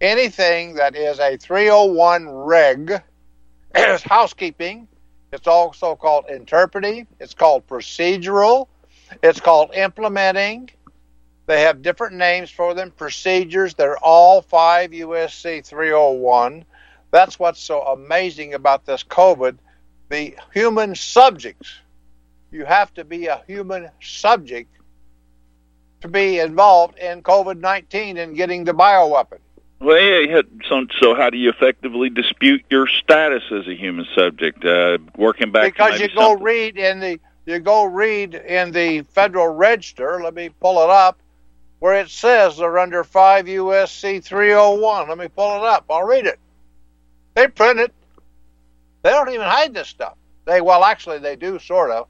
Anything 0.00 0.74
that 0.74 0.94
is 0.94 1.18
a 1.18 1.36
301 1.36 2.28
reg 2.28 3.02
is 3.74 4.02
housekeeping. 4.02 4.86
It's 5.32 5.48
also 5.48 5.96
called 5.96 6.26
interpreting. 6.30 7.08
It's 7.18 7.34
called 7.34 7.66
procedural. 7.66 8.68
It's 9.22 9.40
called 9.40 9.74
implementing. 9.74 10.70
They 11.46 11.62
have 11.62 11.82
different 11.82 12.16
names 12.16 12.50
for 12.50 12.74
them. 12.74 12.90
Procedures. 12.90 13.74
They're 13.74 13.98
all 13.98 14.42
5 14.42 14.90
USC 14.90 15.64
301. 15.64 16.64
That's 17.10 17.38
what's 17.38 17.60
so 17.60 17.82
amazing 17.82 18.54
about 18.54 18.86
this 18.86 19.04
COVID 19.04 19.58
the 20.08 20.36
human 20.52 20.94
subjects. 20.94 21.72
You 22.50 22.64
have 22.64 22.92
to 22.94 23.04
be 23.04 23.26
a 23.26 23.42
human 23.46 23.90
subject 24.00 24.70
to 26.02 26.08
be 26.08 26.38
involved 26.38 26.98
in 26.98 27.22
COVID 27.22 27.58
19 27.58 28.16
and 28.18 28.36
getting 28.36 28.64
the 28.64 28.72
bioweapon. 28.74 29.38
Well, 29.80 30.00
yeah, 30.00 30.42
so, 30.68 30.86
so 31.00 31.14
how 31.14 31.30
do 31.30 31.36
you 31.36 31.50
effectively 31.50 32.10
dispute 32.10 32.64
your 32.70 32.86
status 32.86 33.42
as 33.50 33.66
a 33.66 33.74
human 33.74 34.06
subject? 34.14 34.64
Uh, 34.64 34.98
working 35.16 35.50
back 35.50 35.64
to 35.64 35.70
because 35.72 36.00
you 36.00 36.08
go 36.08 36.28
something- 36.28 36.44
read 36.44 36.78
in 36.78 37.00
the 37.00 37.20
you 37.46 37.58
go 37.58 37.84
read 37.84 38.34
in 38.34 38.72
the 38.72 39.02
Federal 39.02 39.48
Register. 39.48 40.20
Let 40.22 40.34
me 40.34 40.48
pull 40.48 40.82
it 40.82 40.88
up, 40.88 41.18
where 41.84 42.00
it 42.00 42.08
says 42.08 42.56
they're 42.56 42.78
under 42.78 43.04
five 43.04 43.44
USC 43.44 44.24
301. 44.24 45.06
Let 45.06 45.18
me 45.18 45.28
pull 45.28 45.58
it 45.58 45.68
up. 45.68 45.84
I'll 45.90 46.06
read 46.06 46.24
it. 46.24 46.38
They 47.34 47.46
print 47.46 47.78
it. 47.78 47.92
They 49.02 49.10
don't 49.10 49.28
even 49.28 49.42
hide 49.42 49.74
this 49.74 49.88
stuff. 49.88 50.16
They 50.46 50.62
well, 50.62 50.82
actually, 50.82 51.18
they 51.18 51.36
do 51.36 51.58
sort 51.58 51.90
of, 51.90 52.08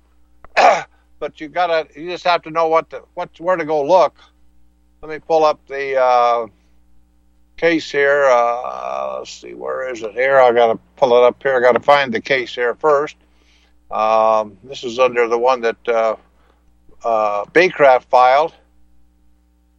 but 1.18 1.40
you 1.40 1.48
gotta 1.48 1.88
you 1.96 2.08
just 2.08 2.22
have 2.22 2.42
to 2.42 2.50
know 2.50 2.68
what 2.68 2.88
to 2.90 3.02
what 3.14 3.30
where 3.40 3.56
to 3.56 3.64
go 3.64 3.82
look. 3.84 4.16
Let 5.02 5.10
me 5.10 5.18
pull 5.18 5.44
up 5.44 5.58
the 5.66 6.00
uh, 6.00 6.46
case 7.56 7.90
here. 7.90 8.26
Uh, 8.30 9.16
let's 9.18 9.32
see, 9.32 9.54
where 9.54 9.92
is 9.92 10.04
it 10.04 10.12
here? 10.12 10.38
I 10.38 10.52
gotta 10.52 10.78
pull 10.94 11.16
it 11.16 11.24
up 11.24 11.42
here. 11.42 11.56
I 11.56 11.60
gotta 11.60 11.80
find 11.80 12.14
the 12.14 12.20
case 12.20 12.54
here 12.54 12.76
first. 12.76 13.16
Um, 13.90 14.56
this 14.62 14.84
is 14.84 15.00
under 15.00 15.26
the 15.26 15.36
one 15.36 15.62
that 15.62 15.88
uh, 15.88 16.14
uh, 17.02 17.44
Baycraft 17.46 18.04
filed, 18.04 18.54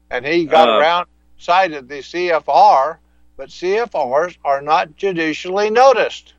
and 0.09 0.25
he 0.25 0.45
got 0.45 0.69
Uh. 0.69 0.79
around 0.79 1.07
cited 1.37 1.87
the 1.89 2.01
CFR, 2.01 2.97
but 3.37 3.49
CFRs 3.49 4.37
are 4.45 4.61
not 4.61 4.95
judicially 4.95 5.69
noticed. 5.69 6.33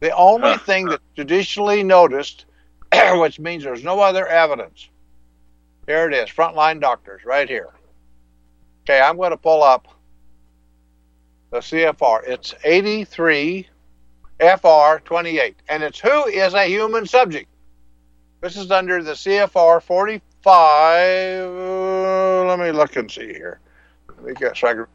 The 0.00 0.10
only 0.14 0.52
Huh. 0.52 0.58
thing 0.58 0.86
that's 0.86 1.02
judicially 1.16 1.82
noticed, 1.82 2.44
which 3.14 3.40
means 3.40 3.64
there's 3.64 3.84
no 3.84 4.00
other 4.00 4.26
evidence. 4.26 4.88
Here 5.86 6.08
it 6.08 6.14
is, 6.14 6.28
frontline 6.30 6.80
doctors, 6.80 7.24
right 7.24 7.48
here. 7.48 7.70
Okay, 8.84 9.00
I'm 9.00 9.16
going 9.16 9.30
to 9.30 9.36
pull 9.36 9.62
up 9.62 9.88
the 11.50 11.58
CFR. 11.60 12.22
It's 12.26 12.54
83 12.64 13.68
FR 14.40 14.98
28, 15.04 15.56
and 15.68 15.82
it's 15.82 15.98
who 16.00 16.26
is 16.26 16.54
a 16.54 16.64
human 16.66 17.06
subject. 17.06 17.48
This 18.40 18.56
is 18.56 18.70
under 18.70 19.02
the 19.02 19.12
CFR 19.12 19.80
45. 20.44 21.50
uh, 21.50 22.44
let 22.44 22.58
me 22.58 22.70
look 22.70 22.96
and 22.96 23.10
see 23.10 23.26
here. 23.28 23.60
Let 24.08 24.24
me 24.24 24.34
get 24.34 24.56
so 24.56 24.68
I 24.68 24.74
can- 24.74 24.86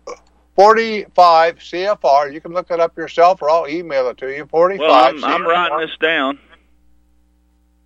45 0.55 1.57
CFR. 1.59 2.31
You 2.33 2.39
can 2.41 2.53
look 2.53 2.69
it 2.69 2.79
up 2.79 2.95
yourself, 2.97 3.41
or 3.41 3.49
I'll 3.49 3.67
email 3.67 4.07
it 4.09 4.17
to 4.19 4.27
you. 4.35 4.45
45. 4.45 4.79
Well, 4.87 4.93
I'm, 4.93 5.23
I'm 5.23 5.45
writing 5.47 5.79
this 5.79 5.95
down. 6.01 6.37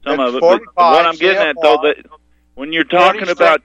Some 0.04 0.20
It's 0.20 0.30
of 0.30 0.36
it. 0.36 0.42
But 0.42 0.62
what 0.76 1.06
I'm 1.06 1.16
getting 1.16 1.42
at, 1.42 1.56
though, 1.62 1.78
that 1.84 1.98
when 2.56 2.74
you're 2.74 2.84
talking 2.84 3.22
46. 3.26 3.40
about 3.40 3.62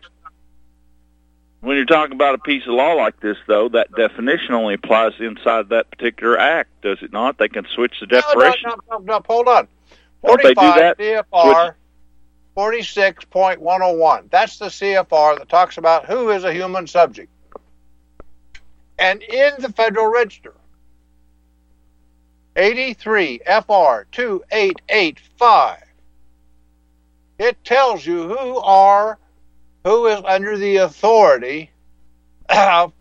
when 1.60 1.76
you're 1.76 1.86
talking 1.86 2.12
about 2.14 2.36
a 2.36 2.38
piece 2.38 2.62
of 2.68 2.74
law 2.74 2.92
like 2.92 3.18
this, 3.18 3.36
though, 3.48 3.68
that 3.70 3.90
definition 3.96 4.54
only 4.54 4.74
applies 4.74 5.12
inside 5.18 5.70
that 5.70 5.90
particular 5.90 6.38
act, 6.38 6.70
does 6.82 6.98
it 7.02 7.12
not? 7.12 7.36
They 7.38 7.48
can 7.48 7.66
switch 7.74 7.94
the 7.98 8.06
No, 8.06 8.20
no, 8.20 8.40
definition. 8.40 8.70
no, 8.88 8.98
no, 8.98 8.98
no, 8.98 9.20
hold 9.26 9.48
on. 9.48 9.66
Don't 10.24 10.40
they 10.40 10.50
do 10.50 10.54
45 10.54 10.74
that? 10.76 10.98
CFR 10.98 11.74
46.101. 12.58 14.30
That's 14.30 14.58
the 14.58 14.66
CFR 14.66 15.38
that 15.38 15.48
talks 15.48 15.78
about 15.78 16.06
who 16.06 16.30
is 16.30 16.42
a 16.42 16.52
human 16.52 16.88
subject. 16.88 17.30
And 18.98 19.22
in 19.22 19.52
the 19.60 19.72
Federal 19.72 20.08
Register, 20.08 20.54
83 22.56 23.42
FR 23.46 24.06
2885, 24.10 25.84
it 27.38 27.64
tells 27.64 28.04
you 28.04 28.26
who 28.26 28.56
are 28.58 29.20
who 29.84 30.06
is 30.06 30.20
under 30.24 30.58
the 30.58 30.78
authority 30.78 31.70
of, 32.48 32.92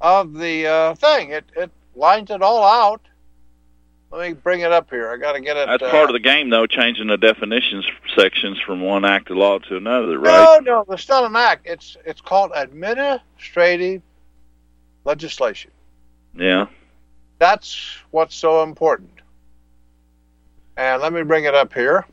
of 0.00 0.32
the 0.32 0.66
uh, 0.66 0.94
thing. 0.94 1.32
It 1.32 1.44
it 1.54 1.70
lines 1.94 2.30
it 2.30 2.40
all 2.40 2.64
out. 2.64 3.02
Let 4.10 4.28
me 4.28 4.34
bring 4.34 4.60
it 4.60 4.72
up 4.72 4.88
here. 4.88 5.10
I 5.10 5.16
got 5.16 5.32
to 5.32 5.40
get 5.40 5.56
it. 5.56 5.66
That's 5.66 5.82
uh, 5.82 5.90
part 5.90 6.08
of 6.08 6.14
the 6.14 6.20
game, 6.20 6.48
though, 6.48 6.66
changing 6.66 7.08
the 7.08 7.16
definitions 7.16 7.84
sections 8.14 8.58
from 8.60 8.80
one 8.80 9.04
act 9.04 9.30
of 9.30 9.36
law 9.36 9.58
to 9.58 9.76
another, 9.76 10.18
right? 10.18 10.60
No, 10.64 10.78
no, 10.78 10.84
there's 10.88 11.02
still 11.02 11.26
an 11.26 11.34
act. 11.34 11.66
It's 11.66 11.96
it's 12.04 12.20
called 12.20 12.52
administrative 12.54 14.02
legislation. 15.04 15.70
Yeah. 16.34 16.66
That's 17.38 17.98
what's 18.10 18.34
so 18.34 18.62
important. 18.62 19.10
And 20.76 21.02
let 21.02 21.12
me 21.12 21.22
bring 21.22 21.44
it 21.44 21.54
up 21.54 21.72
here. 21.72 22.06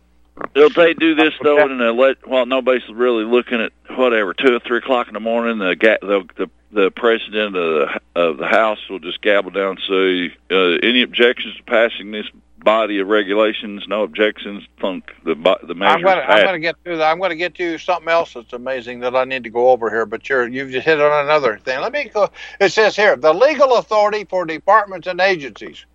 Don't 0.55 0.75
they 0.75 0.93
do 0.93 1.15
this 1.15 1.33
though 1.43 1.63
in 1.65 1.79
a 1.79 1.91
let? 1.91 2.27
Well, 2.27 2.45
nobody's 2.45 2.88
really 2.89 3.23
looking 3.23 3.62
at 3.62 3.71
whatever 3.95 4.33
two 4.33 4.55
or 4.55 4.59
three 4.59 4.79
o'clock 4.79 5.07
in 5.07 5.13
the 5.13 5.19
morning. 5.19 5.59
The 5.59 5.75
ga- 5.75 6.00
the 6.01 6.27
the, 6.38 6.50
the 6.74 6.92
president 6.92 7.56
of 7.56 7.63
the 7.63 8.01
of 8.15 8.38
the 8.38 8.48
House 8.48 8.80
will 8.89 9.00
just 9.00 9.22
gabble 9.22 9.51
down 9.51 9.77
and 9.77 9.82
say, 9.88 10.36
uh, 10.51 10.80
"Any 10.84 11.03
objections 11.03 11.56
to 11.58 11.63
passing 11.63 12.12
this 12.12 12.27
body 12.58 13.00
of 13.00 13.08
regulations? 13.08 13.86
No 13.88 14.03
objections. 14.03 14.63
Thunk 14.80 15.12
the 15.24 15.36
the 15.63 15.75
measure 15.75 15.98
I'm 15.98 16.01
gonna 16.03 16.22
is 16.22 16.27
I'm 16.27 16.27
passed." 16.27 16.44
gonna 16.44 16.60
get 16.60 16.75
to 16.86 16.98
that. 16.98 17.12
I'm 17.12 17.20
gonna 17.20 17.36
get 17.36 17.56
to 17.56 17.77
something 17.77 18.10
else 18.10 18.34
that's 18.34 18.53
amazing 18.53 19.01
that 19.01 19.15
I 19.15 19.25
need 19.25 19.44
to 19.44 19.50
go 19.50 19.70
over 19.70 19.89
here. 19.89 20.06
But 20.06 20.27
you're 20.30 20.48
you've 20.48 20.72
just 20.72 20.86
hit 20.86 21.00
on 21.01 21.25
another 21.25 21.58
thing. 21.60 21.80
Let 21.82 21.92
me 21.94 22.10
go. 22.13 22.30
It 22.60 22.72
says 22.72 22.96
here 22.96 23.15
the 23.15 23.34
legal 23.34 23.77
authority 23.77 24.25
for 24.25 24.46
departments 24.46 25.08
and 25.08 25.22
agencies. 25.22 25.86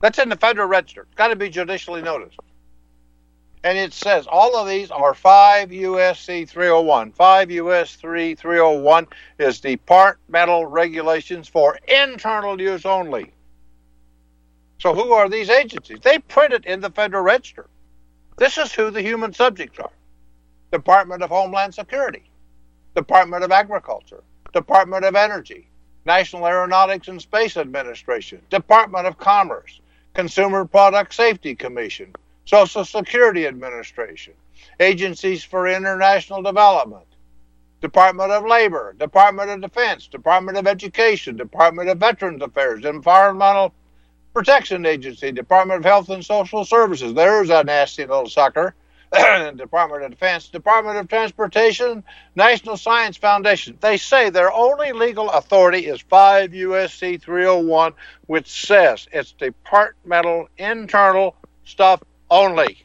That's 0.00 0.18
in 0.18 0.28
the 0.28 0.36
Federal 0.36 0.68
Register. 0.68 1.02
It's 1.02 1.14
got 1.14 1.28
to 1.28 1.36
be 1.36 1.48
judicially 1.48 2.02
noticed. 2.02 2.38
And 3.64 3.78
it 3.78 3.92
says 3.92 4.26
all 4.26 4.56
of 4.56 4.68
these 4.68 4.90
are 4.90 5.14
5 5.14 5.70
USC 5.70 6.48
301. 6.48 7.12
5 7.12 7.50
US 7.50 7.94
3 7.94 8.34
301 8.34 9.06
is 9.38 9.60
departmental 9.60 10.66
regulations 10.66 11.48
for 11.48 11.78
internal 11.86 12.60
use 12.60 12.84
only. 12.84 13.32
So 14.80 14.94
who 14.94 15.12
are 15.12 15.28
these 15.28 15.48
agencies? 15.48 16.00
They 16.02 16.18
print 16.18 16.52
it 16.52 16.66
in 16.66 16.80
the 16.80 16.90
Federal 16.90 17.22
Register. 17.22 17.66
This 18.36 18.58
is 18.58 18.72
who 18.72 18.90
the 18.90 19.02
human 19.02 19.32
subjects 19.32 19.78
are. 19.78 19.92
Department 20.72 21.22
of 21.22 21.30
Homeland 21.30 21.74
Security, 21.74 22.24
Department 22.96 23.44
of 23.44 23.52
Agriculture, 23.52 24.24
Department 24.52 25.04
of 25.04 25.14
Energy, 25.14 25.68
National 26.04 26.46
Aeronautics 26.46 27.06
and 27.06 27.22
Space 27.22 27.56
Administration, 27.56 28.40
Department 28.50 29.06
of 29.06 29.18
Commerce, 29.18 29.80
Consumer 30.14 30.64
Product 30.64 31.14
Safety 31.14 31.54
Commission, 31.54 32.12
Social 32.44 32.84
Security 32.84 33.46
Administration, 33.46 34.34
Agencies 34.80 35.44
for 35.44 35.68
International 35.68 36.42
Development, 36.42 37.06
Department 37.80 38.30
of 38.32 38.44
Labor, 38.44 38.94
Department 38.98 39.50
of 39.50 39.60
Defense, 39.60 40.06
Department 40.06 40.58
of 40.58 40.66
Education, 40.66 41.36
Department 41.36 41.88
of 41.88 41.98
Veterans 41.98 42.42
Affairs, 42.42 42.84
Environmental 42.84 43.72
Protection 44.34 44.86
Agency, 44.86 45.30
Department 45.30 45.78
of 45.78 45.84
Health 45.84 46.08
and 46.08 46.24
Social 46.24 46.64
Services. 46.64 47.12
There's 47.12 47.50
a 47.50 47.64
nasty 47.64 48.06
little 48.06 48.28
sucker. 48.28 48.74
Department 49.12 50.04
of 50.04 50.10
Defense, 50.10 50.48
Department 50.48 50.96
of 50.96 51.06
Transportation, 51.06 52.02
National 52.34 52.78
Science 52.78 53.18
Foundation. 53.18 53.76
They 53.78 53.98
say 53.98 54.30
their 54.30 54.50
only 54.50 54.92
legal 54.92 55.28
authority 55.28 55.80
is 55.80 56.00
5 56.00 56.52
USC 56.52 57.20
301, 57.20 57.92
which 58.26 58.66
says 58.66 59.06
it's 59.12 59.32
departmental 59.32 60.48
internal 60.56 61.36
stuff 61.64 62.02
only. 62.32 62.82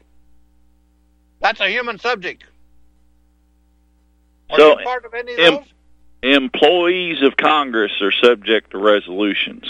That's 1.40 1.60
a 1.60 1.68
human 1.68 1.98
subject. 1.98 2.44
Are 4.50 4.58
So, 4.58 4.78
you 4.78 4.84
part 4.84 5.04
of 5.04 5.14
any 5.14 5.32
of 5.34 5.38
em- 5.38 5.54
those? 5.54 5.64
Employees 6.20 7.22
of 7.22 7.36
Congress 7.36 7.92
are 8.00 8.10
subject 8.12 8.72
to 8.72 8.78
resolutions. 8.78 9.64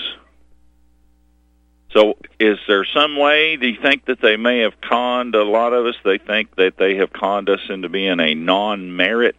So, 1.93 2.17
is 2.39 2.59
there 2.67 2.85
some 2.85 3.17
way? 3.17 3.57
Do 3.57 3.67
you 3.69 3.81
think 3.81 4.07
that 4.07 4.21
they 4.21 4.37
may 4.37 4.59
have 4.61 4.81
conned 4.81 5.35
a 5.35 5.45
lot 5.45 5.73
of 5.73 5.87
us? 5.87 5.95
They 6.05 6.19
think 6.19 6.55
that 6.57 6.77
they 6.79 6.97
have 6.97 7.13
conned 7.13 7.49
us 7.51 7.61
into 7.69 7.89
being 7.89 8.19
a 8.21 8.35
non-merit 8.35 9.37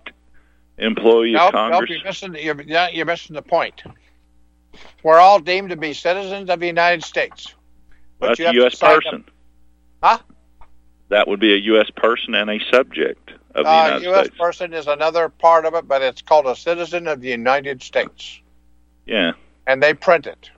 employee 0.78 1.34
Nope, 1.34 1.48
of 1.50 1.54
nope, 1.54 1.72
Congress. 1.72 1.90
you're 1.90 2.04
missing, 2.04 2.36
you're, 2.40 2.90
you're 2.92 3.06
missing 3.06 3.36
the 3.36 3.42
point. 3.42 3.84
We're 5.04 5.20
all 5.20 5.40
deemed 5.40 5.70
to 5.70 5.76
be 5.76 5.94
citizens 5.94 6.50
of 6.50 6.60
the 6.60 6.68
United 6.68 7.04
States. 7.04 7.54
But 8.20 8.38
That's 8.38 8.40
you 8.40 8.46
a 8.46 8.48
have 8.48 8.54
to 8.56 8.60
U.S. 8.62 8.84
up- 8.84 9.02
person. 9.04 9.26
Huh? 10.02 10.20
That 11.10 11.28
would 11.28 11.40
be 11.40 11.54
a 11.54 11.58
U.S. 11.58 11.90
person 11.96 12.36
and 12.36 12.50
a 12.50 12.60
subject 12.72 13.32
of 13.56 13.66
the 13.66 13.70
Uh, 13.70 13.86
United 13.86 14.04
U.S. 14.06 14.20
States. 14.26 14.30
U.S. 14.30 14.38
person 14.48 14.74
is 14.74 14.88
another 14.88 15.30
part 15.30 15.66
of 15.66 15.74
it, 15.74 15.88
but 15.88 16.02
it's 16.02 16.22
called 16.22 16.46
a 16.46 16.56
citizen 16.56 17.08
of 17.08 17.22
the 17.22 17.30
United 17.30 17.82
States, 17.82 18.40
Yeah, 19.06 19.32
and 19.68 19.82
they 19.82 19.94
print 19.94 20.28
it. 20.28 20.50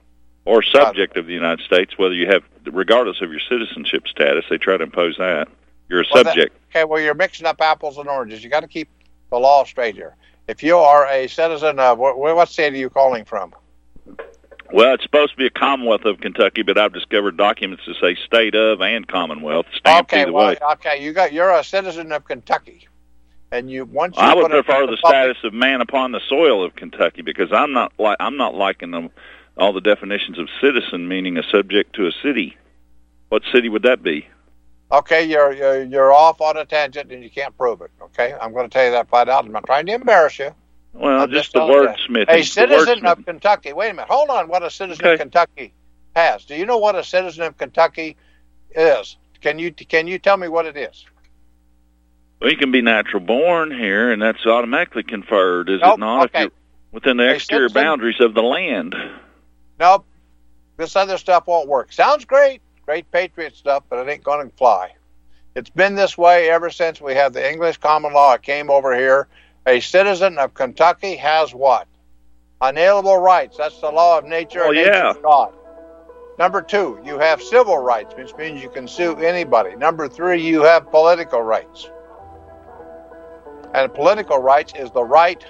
or 0.45 0.61
subject 0.63 1.17
of 1.17 1.25
the 1.27 1.33
United 1.33 1.63
States. 1.65 1.97
Whether 1.97 2.15
you 2.15 2.27
have, 2.27 2.43
regardless 2.65 3.21
of 3.21 3.31
your 3.31 3.39
citizenship 3.39 4.07
status, 4.07 4.43
they 4.49 4.57
try 4.57 4.75
to 4.77 4.83
impose 4.83 5.15
that. 5.17 5.47
You're 5.87 6.01
a 6.01 6.05
Well, 6.13 6.23
that- 6.23 6.31
subject. 6.35 6.55
Okay, 6.71 6.83
well, 6.83 6.99
you're 7.01 7.13
mixing 7.13 7.45
up 7.45 7.61
apples 7.61 7.97
and 7.97 8.07
oranges. 8.09 8.43
You 8.43 8.49
got 8.49 8.61
to 8.61 8.67
keep 8.67 8.89
the 9.29 9.37
law 9.39 9.63
straight 9.65 9.95
here. 9.95 10.15
If 10.47 10.63
you 10.63 10.77
are 10.77 11.05
a 11.07 11.27
citizen 11.27 11.79
of 11.79 11.97
what, 11.99 12.17
what 12.17 12.49
state 12.49 12.73
are 12.73 12.77
you 12.77 12.89
calling 12.89 13.23
from? 13.25 13.53
Well, 14.73 14.93
it's 14.93 15.03
supposed 15.03 15.31
to 15.31 15.37
be 15.37 15.45
a 15.45 15.49
Commonwealth 15.49 16.05
of 16.05 16.19
Kentucky, 16.21 16.61
but 16.61 16.77
I've 16.77 16.93
discovered 16.93 17.35
documents 17.35 17.83
that 17.87 17.95
say 18.01 18.15
state 18.25 18.55
of 18.55 18.81
and 18.81 19.07
Commonwealth. 19.07 19.65
Stamped 19.75 20.13
okay, 20.13 20.21
either 20.21 20.31
well, 20.31 20.47
way. 20.47 20.57
okay, 20.73 21.03
you 21.03 21.13
got 21.13 21.33
you're 21.33 21.51
a 21.51 21.63
citizen 21.63 22.11
of 22.11 22.25
Kentucky, 22.25 22.87
and 23.51 23.69
you 23.69 23.85
once 23.85 24.15
you 24.15 24.23
I 24.23 24.33
would 24.33 24.49
prefer 24.49 24.87
the 24.87 24.97
status 24.97 25.37
of 25.43 25.53
man 25.53 25.81
upon 25.81 26.13
the 26.13 26.21
soil 26.27 26.63
of 26.63 26.75
Kentucky 26.75 27.21
because 27.21 27.51
I'm 27.51 27.73
not 27.73 27.91
like 27.99 28.17
I'm 28.19 28.37
not 28.37 28.55
liking 28.55 28.91
them 28.91 29.09
all 29.57 29.73
the 29.73 29.81
definitions 29.81 30.39
of 30.39 30.47
citizen 30.61 31.07
meaning 31.07 31.37
a 31.37 31.43
subject 31.43 31.95
to 31.95 32.07
a 32.07 32.11
city. 32.23 32.57
What 33.29 33.43
city 33.51 33.69
would 33.69 33.83
that 33.83 34.01
be? 34.01 34.27
Okay, 34.91 35.23
you're, 35.23 35.53
you're 35.53 35.83
you're 35.83 36.13
off 36.13 36.41
on 36.41 36.57
a 36.57 36.65
tangent 36.65 37.11
and 37.11 37.23
you 37.23 37.29
can't 37.29 37.57
prove 37.57 37.81
it. 37.81 37.91
Okay, 38.01 38.33
I'm 38.41 38.51
going 38.53 38.69
to 38.69 38.73
tell 38.73 38.85
you 38.85 38.91
that 38.91 39.09
flat 39.09 39.29
out. 39.29 39.45
I'm 39.45 39.51
not 39.51 39.65
trying 39.65 39.85
to 39.85 39.93
embarrass 39.93 40.39
you. 40.39 40.53
Well, 40.93 41.21
I'm 41.21 41.29
just 41.31 41.51
just 41.51 41.53
the 41.53 41.59
telling 41.59 41.73
you. 41.73 41.87
wordsmithing. 42.25 42.29
A 42.29 42.43
citizen 42.43 43.05
of. 43.05 43.25
Kentucky. 43.25 43.73
Wait 43.73 43.89
a 43.89 43.93
minute. 43.93 44.09
Hold 44.09 44.29
on. 44.29 44.47
What 44.49 44.63
a 44.63 44.69
citizen 44.69 45.05
Okay. 45.05 45.13
of 45.13 45.19
Kentucky 45.19 45.73
has? 46.15 46.45
Do 46.45 46.55
you 46.55 46.65
know 46.65 46.77
what 46.77 46.95
a 46.95 47.03
citizen 47.03 47.43
of 47.43 47.57
Kentucky 47.57 48.17
is? 48.75 49.17
Can 49.41 49.57
you 49.57 49.71
can 49.71 50.07
you 50.07 50.19
tell 50.19 50.37
me 50.37 50.47
what 50.47 50.65
it 50.65 50.75
is? 50.77 51.05
Well, 52.39 52.49
you 52.49 52.57
can 52.57 52.71
be 52.71 52.81
natural 52.81 53.21
born 53.21 53.71
here, 53.71 54.11
and 54.11 54.21
that's 54.21 54.45
automatically 54.45 55.03
conferred, 55.03 55.69
is 55.69 55.79
Nope, 55.81 55.97
it 55.97 55.99
not? 55.99 56.23
okay. 56.25 56.39
If 56.39 56.43
you're 56.45 56.51
within 56.91 57.17
the 57.17 57.29
A 57.29 57.33
exterior 57.35 57.69
citizen- 57.69 57.83
boundaries 57.83 58.19
of 58.19 58.33
the 58.33 58.41
land. 58.41 58.95
Nope. 59.79 60.05
This 60.77 60.95
other 60.95 61.17
stuff 61.17 61.45
won't 61.47 61.67
work. 61.67 61.91
Sounds 61.93 62.25
great, 62.25 62.61
great 62.85 63.09
patriot 63.11 63.55
stuff, 63.55 63.83
but 63.89 63.99
it 63.99 64.11
ain't 64.11 64.23
going 64.23 64.49
to 64.49 64.55
fly. 64.57 64.93
It's 65.55 65.69
been 65.69 65.95
this 65.95 66.17
way 66.17 66.49
ever 66.49 66.69
since 66.71 66.99
we 66.99 67.13
had 67.13 67.33
the 67.33 67.47
English 67.51 67.77
common 67.77 68.13
law. 68.13 68.33
It 68.33 68.41
came 68.41 68.69
over 68.71 68.95
here. 68.95 69.27
A 69.67 69.79
citizen 69.79 70.37
of 70.37 70.53
Kentucky 70.53 71.15
has 71.17 71.53
what? 71.53 71.87
Unalienable 72.61 73.17
rights. 73.17 73.57
That's 73.57 73.79
the 73.79 73.91
law 73.91 74.17
of 74.17 74.25
nature. 74.25 74.63
Oh, 74.63 74.69
and 74.69 74.77
yeah. 74.77 75.13
God. 75.21 75.53
Number 76.39 76.61
two, 76.61 76.99
you 77.05 77.19
have 77.19 77.41
civil 77.41 77.77
rights, 77.77 78.15
which 78.15 78.35
means 78.37 78.63
you 78.63 78.69
can 78.69 78.87
sue 78.87 79.15
anybody. 79.17 79.75
Number 79.75 80.07
three, 80.07 80.41
you 80.41 80.63
have 80.63 80.89
political 80.89 81.41
rights. 81.41 81.89
And 83.73 83.93
political 83.93 84.39
rights 84.39 84.73
is 84.75 84.91
the 84.91 85.03
right 85.03 85.45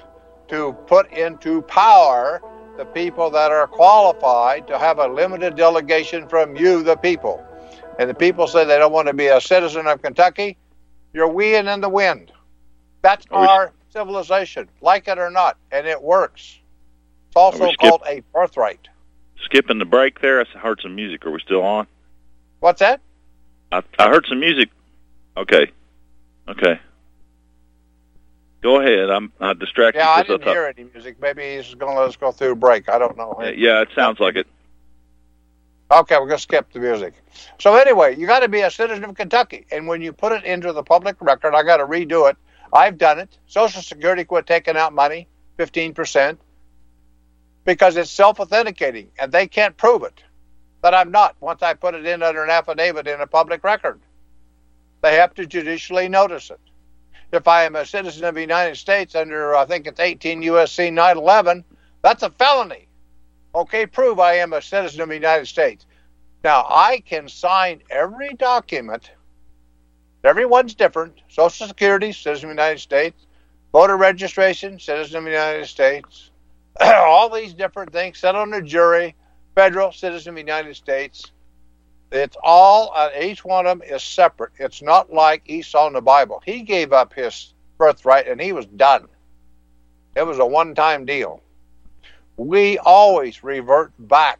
to 0.49 0.73
put 0.87 1.11
into 1.13 1.61
power 1.63 2.41
the 2.77 2.85
people 2.85 3.29
that 3.29 3.51
are 3.51 3.67
qualified 3.67 4.67
to 4.67 4.77
have 4.77 4.99
a 4.99 5.07
limited 5.07 5.55
delegation 5.55 6.27
from 6.27 6.55
you, 6.55 6.83
the 6.83 6.95
people. 6.95 7.45
And 7.99 8.09
the 8.09 8.13
people 8.13 8.47
say 8.47 8.65
they 8.65 8.77
don't 8.77 8.91
want 8.91 9.07
to 9.07 9.13
be 9.13 9.27
a 9.27 9.39
citizen 9.39 9.87
of 9.87 10.01
Kentucky, 10.01 10.57
You're 11.13 11.29
weeing 11.29 11.73
in 11.73 11.81
the 11.81 11.89
wind. 11.89 12.31
That's 13.01 13.25
we- 13.29 13.37
our 13.37 13.73
civilization, 13.91 14.67
like 14.81 15.07
it 15.07 15.17
or 15.19 15.29
not, 15.29 15.57
and 15.71 15.85
it 15.87 16.01
works. 16.01 16.57
It's 17.27 17.35
also 17.35 17.67
skip- 17.71 17.79
called 17.79 18.01
a 18.07 18.21
birthright. 18.33 18.87
Skipping 19.45 19.79
the 19.79 19.85
break 19.85 20.21
there, 20.21 20.41
I 20.41 20.57
heard 20.57 20.79
some 20.81 20.95
music. 20.95 21.25
Are 21.25 21.31
we 21.31 21.39
still 21.39 21.63
on? 21.63 21.87
What's 22.59 22.79
that? 22.79 23.01
I, 23.71 23.81
I 23.99 24.09
heard 24.09 24.25
some 24.27 24.39
music. 24.39 24.69
Okay. 25.37 25.71
Okay. 26.47 26.79
Go 28.61 28.79
ahead. 28.79 29.09
I'm 29.09 29.31
I 29.39 29.53
distracted. 29.53 29.99
Yeah, 29.99 30.09
I 30.09 30.21
didn't 30.23 30.43
thought- 30.43 30.53
hear 30.53 30.65
any 30.77 30.87
music. 30.93 31.19
Maybe 31.19 31.55
he's 31.55 31.73
going 31.73 31.93
to 31.95 31.99
let 31.99 32.09
us 32.09 32.15
go 32.15 32.31
through 32.31 32.51
a 32.51 32.55
break. 32.55 32.89
I 32.89 32.99
don't 32.99 33.17
know. 33.17 33.35
Yeah, 33.55 33.81
it 33.81 33.89
sounds 33.95 34.19
like 34.19 34.35
it. 34.35 34.47
Okay, 35.91 36.15
we're 36.15 36.27
going 36.27 36.37
to 36.37 36.41
skip 36.43 36.71
the 36.71 36.79
music. 36.79 37.13
So 37.59 37.75
anyway, 37.75 38.15
you 38.17 38.25
got 38.27 38.41
to 38.41 38.47
be 38.47 38.61
a 38.61 38.71
citizen 38.71 39.03
of 39.03 39.15
Kentucky, 39.15 39.65
and 39.71 39.87
when 39.87 40.01
you 40.01 40.13
put 40.13 40.31
it 40.31 40.45
into 40.45 40.71
the 40.71 40.83
public 40.83 41.17
record, 41.19 41.53
I 41.53 41.63
got 41.63 41.77
to 41.77 41.85
redo 41.85 42.29
it. 42.29 42.37
I've 42.73 42.97
done 42.97 43.19
it. 43.19 43.37
Social 43.47 43.81
Security 43.81 44.23
quit 44.23 44.47
taking 44.47 44.77
out 44.77 44.93
money, 44.93 45.27
fifteen 45.57 45.93
percent, 45.93 46.39
because 47.65 47.97
it's 47.97 48.09
self-authenticating, 48.09 49.11
and 49.19 49.31
they 49.31 49.47
can't 49.47 49.77
prove 49.77 50.03
it 50.03 50.23
that 50.81 50.93
I'm 50.93 51.11
not. 51.11 51.35
Once 51.39 51.61
I 51.61 51.73
put 51.73 51.95
it 51.95 52.05
in 52.05 52.23
under 52.23 52.43
an 52.43 52.49
affidavit 52.49 53.07
in 53.07 53.21
a 53.21 53.27
public 53.27 53.63
record, 53.63 53.99
they 55.01 55.15
have 55.15 55.33
to 55.35 55.45
judicially 55.45 56.09
notice 56.09 56.49
it. 56.49 56.59
If 57.31 57.47
I 57.47 57.63
am 57.63 57.75
a 57.75 57.85
citizen 57.85 58.25
of 58.25 58.35
the 58.35 58.41
United 58.41 58.75
States 58.75 59.15
under, 59.15 59.55
I 59.55 59.65
think 59.65 59.87
it's 59.87 59.99
18 59.99 60.41
USC 60.41 60.91
911, 60.91 61.63
that's 62.01 62.23
a 62.23 62.29
felony. 62.31 62.87
Okay, 63.53 63.85
prove 63.85 64.19
I 64.19 64.35
am 64.35 64.53
a 64.53 64.61
citizen 64.61 65.01
of 65.01 65.09
the 65.09 65.15
United 65.15 65.47
States. 65.47 65.85
Now, 66.43 66.65
I 66.69 67.01
can 67.05 67.29
sign 67.29 67.83
every 67.89 68.33
document. 68.33 69.11
Everyone's 70.23 70.75
different. 70.75 71.21
Social 71.29 71.67
Security, 71.67 72.11
citizen 72.11 72.49
of 72.49 72.55
the 72.55 72.61
United 72.61 72.79
States. 72.79 73.25
Voter 73.71 73.97
registration, 73.97 74.79
citizen 74.79 75.17
of 75.17 75.23
the 75.23 75.31
United 75.31 75.65
States. 75.65 76.29
All 76.81 77.29
these 77.29 77.53
different 77.53 77.91
things. 77.91 78.19
Sit 78.19 78.35
on 78.35 78.53
a 78.53 78.61
jury, 78.61 79.15
federal, 79.55 79.91
citizen 79.91 80.31
of 80.31 80.35
the 80.35 80.41
United 80.41 80.75
States. 80.75 81.31
It's 82.11 82.35
all, 82.43 82.91
uh, 82.93 83.09
each 83.21 83.45
one 83.45 83.65
of 83.65 83.79
them 83.79 83.87
is 83.89 84.03
separate. 84.03 84.51
It's 84.59 84.81
not 84.81 85.13
like 85.13 85.43
Esau 85.45 85.87
in 85.87 85.93
the 85.93 86.01
Bible. 86.01 86.43
He 86.45 86.61
gave 86.61 86.91
up 86.91 87.13
his 87.13 87.53
birthright 87.77 88.27
and 88.27 88.41
he 88.41 88.51
was 88.51 88.65
done. 88.65 89.07
It 90.17 90.27
was 90.27 90.37
a 90.37 90.45
one 90.45 90.75
time 90.75 91.05
deal 91.05 91.41
we 92.37 92.79
always 92.79 93.43
revert 93.43 93.91
back 93.99 94.39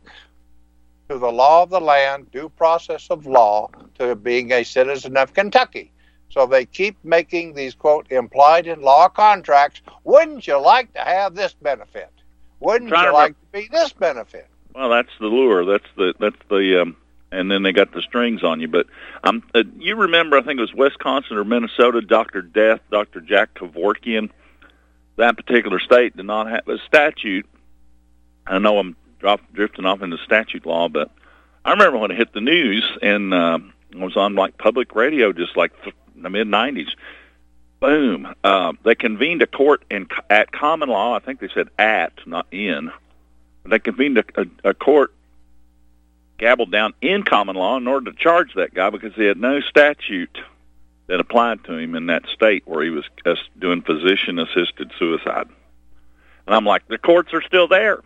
to 1.11 1.19
the 1.19 1.31
law 1.31 1.63
of 1.63 1.69
the 1.69 1.81
land, 1.81 2.31
due 2.31 2.47
process 2.47 3.09
of 3.09 3.25
law, 3.25 3.69
to 3.99 4.15
being 4.15 4.51
a 4.53 4.63
citizen 4.63 5.17
of 5.17 5.33
Kentucky. 5.33 5.91
So 6.29 6.45
they 6.45 6.65
keep 6.65 6.95
making 7.03 7.53
these, 7.53 7.75
quote, 7.75 8.09
implied 8.09 8.65
in 8.65 8.81
law 8.81 9.09
contracts. 9.09 9.81
Wouldn't 10.05 10.47
you 10.47 10.57
like 10.57 10.93
to 10.93 11.01
have 11.01 11.35
this 11.35 11.53
benefit? 11.53 12.09
Wouldn't 12.61 12.89
you 12.89 12.95
to 12.95 13.11
like 13.11 13.33
to 13.33 13.59
be 13.59 13.67
this 13.69 13.91
benefit? 13.91 14.47
Well, 14.73 14.89
that's 14.89 15.09
the 15.19 15.25
lure. 15.25 15.65
That's 15.65 15.91
the 15.97 16.13
that's 16.17 16.37
the 16.49 16.81
um 16.81 16.95
and 17.33 17.51
then 17.51 17.63
they 17.63 17.73
got 17.73 17.91
the 17.91 18.01
strings 18.01 18.43
on 18.43 18.61
you. 18.61 18.69
But 18.69 18.87
um, 19.25 19.43
uh, 19.53 19.63
you 19.77 19.95
remember? 19.95 20.37
I 20.37 20.43
think 20.43 20.59
it 20.59 20.61
was 20.61 20.73
Wisconsin 20.73 21.35
or 21.35 21.43
Minnesota. 21.43 22.01
Doctor 22.01 22.41
Death, 22.41 22.79
Doctor 22.89 23.19
Jack 23.19 23.53
Kevorkian. 23.55 24.29
That 25.17 25.35
particular 25.35 25.79
state 25.79 26.15
did 26.15 26.25
not 26.25 26.47
have 26.47 26.67
a 26.69 26.77
statute. 26.87 27.45
I 28.47 28.59
know 28.59 28.79
I'm 28.79 28.95
drop, 29.21 29.39
drifting 29.53 29.85
off 29.85 30.01
into 30.01 30.17
statute 30.17 30.65
law, 30.65 30.89
but 30.89 31.09
I 31.63 31.71
remember 31.71 31.99
when 31.99 32.11
it 32.11 32.17
hit 32.17 32.33
the 32.33 32.41
news 32.41 32.83
and 33.01 33.33
uh, 33.33 33.59
I 33.93 34.03
was 34.03 34.17
on 34.17 34.35
like 34.35 34.57
public 34.57 34.95
radio, 34.95 35.31
just 35.31 35.55
like 35.55 35.71
th- 35.83 35.95
the 36.15 36.29
mid 36.29 36.47
'90s. 36.47 36.89
Boom! 37.79 38.35
Uh, 38.43 38.73
they 38.83 38.95
convened 38.95 39.41
a 39.41 39.47
court 39.47 39.83
in 39.89 40.07
at 40.29 40.51
common 40.51 40.89
law. 40.89 41.15
I 41.15 41.19
think 41.19 41.39
they 41.39 41.49
said 41.53 41.69
at, 41.79 42.13
not 42.25 42.47
in. 42.51 42.91
They 43.63 43.79
convened 43.79 44.17
a, 44.17 44.23
a, 44.35 44.69
a 44.69 44.73
court, 44.73 45.13
gabbled 46.37 46.71
down 46.71 46.93
in 47.01 47.23
common 47.23 47.55
law 47.55 47.77
in 47.77 47.87
order 47.87 48.11
to 48.11 48.17
charge 48.17 48.55
that 48.55 48.73
guy 48.73 48.89
because 48.89 49.13
he 49.13 49.25
had 49.25 49.37
no 49.37 49.61
statute 49.61 50.39
that 51.07 51.19
applied 51.19 51.63
to 51.65 51.73
him 51.73 51.95
in 51.95 52.07
that 52.07 52.25
state 52.33 52.63
where 52.65 52.83
he 52.83 52.89
was 52.89 53.05
uh, 53.25 53.35
doing 53.59 53.81
physician-assisted 53.81 54.91
suicide. 54.97 55.47
And 56.47 56.55
I'm 56.55 56.65
like, 56.65 56.87
the 56.87 56.97
courts 56.97 57.33
are 57.33 57.41
still 57.41 57.67
there. 57.67 58.01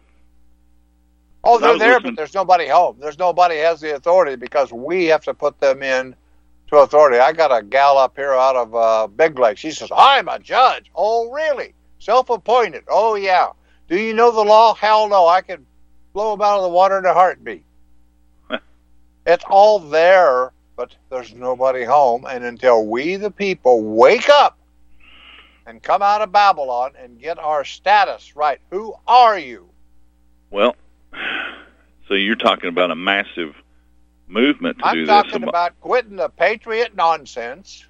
Oh, 1.46 1.60
they're 1.60 1.78
there, 1.78 1.90
listening- 1.96 2.14
but 2.16 2.18
there's 2.18 2.34
nobody 2.34 2.68
home. 2.68 2.98
There's 3.00 3.20
nobody 3.20 3.58
has 3.58 3.80
the 3.80 3.96
authority 3.96 4.36
because 4.36 4.72
we 4.74 5.06
have 5.06 5.24
to 5.26 5.34
put 5.34 5.60
them 5.60 5.84
in 5.84 6.16
to 6.68 6.78
authority. 6.78 7.20
I 7.20 7.32
got 7.34 7.56
a 7.56 7.62
gal 7.64 7.98
up 7.98 8.16
here 8.16 8.34
out 8.34 8.56
of 8.56 8.76
uh, 8.76 9.08
Big 9.08 9.38
Lake. 9.38 9.58
She 9.58 9.72
says, 9.72 9.90
I'm 9.96 10.28
a 10.28 10.40
judge. 10.40 10.90
Oh, 10.96 11.32
really? 11.32 11.74
Self 12.00 12.30
appointed. 12.30 12.84
Oh, 12.88 13.16
yeah. 13.16 13.50
Do 13.88 14.00
you 14.00 14.14
know 14.14 14.32
the 14.32 14.42
law? 14.44 14.74
Hell 14.74 15.08
no. 15.08 15.28
I 15.28 15.42
could 15.42 15.64
blow 16.14 16.32
them 16.32 16.42
out 16.42 16.58
of 16.58 16.64
the 16.64 16.70
water 16.70 16.98
in 16.98 17.06
a 17.06 17.14
heartbeat. 17.14 17.64
it's 19.28 19.44
all 19.48 19.78
there, 19.80 20.52
but 20.76 20.96
there's 21.12 21.34
nobody 21.36 21.84
home. 21.84 22.26
And 22.28 22.44
until 22.44 22.86
we, 22.88 23.16
the 23.18 23.30
people, 23.30 23.84
wake 23.84 24.30
up 24.30 24.58
and 25.68 25.84
come 25.84 26.02
out 26.02 26.22
of 26.22 26.32
Babylon 26.32 26.94
and 27.00 27.20
get 27.20 27.38
our 27.38 27.64
status 27.64 28.36
right, 28.36 28.60
who 28.72 28.96
are 29.08 29.38
you? 29.38 29.70
Well, 30.50 30.76
so 32.08 32.14
you're 32.14 32.36
talking 32.36 32.70
about 32.70 32.92
a 32.92 32.96
massive 32.96 33.56
movement 34.28 34.80
to 34.80 34.92
do 34.94 35.06
this. 35.06 35.10
I'm 35.10 35.24
talking 35.26 35.44
about 35.48 35.80
quitting 35.82 36.16
the 36.16 36.30
patriot 36.30 36.96
nonsense. 36.96 37.86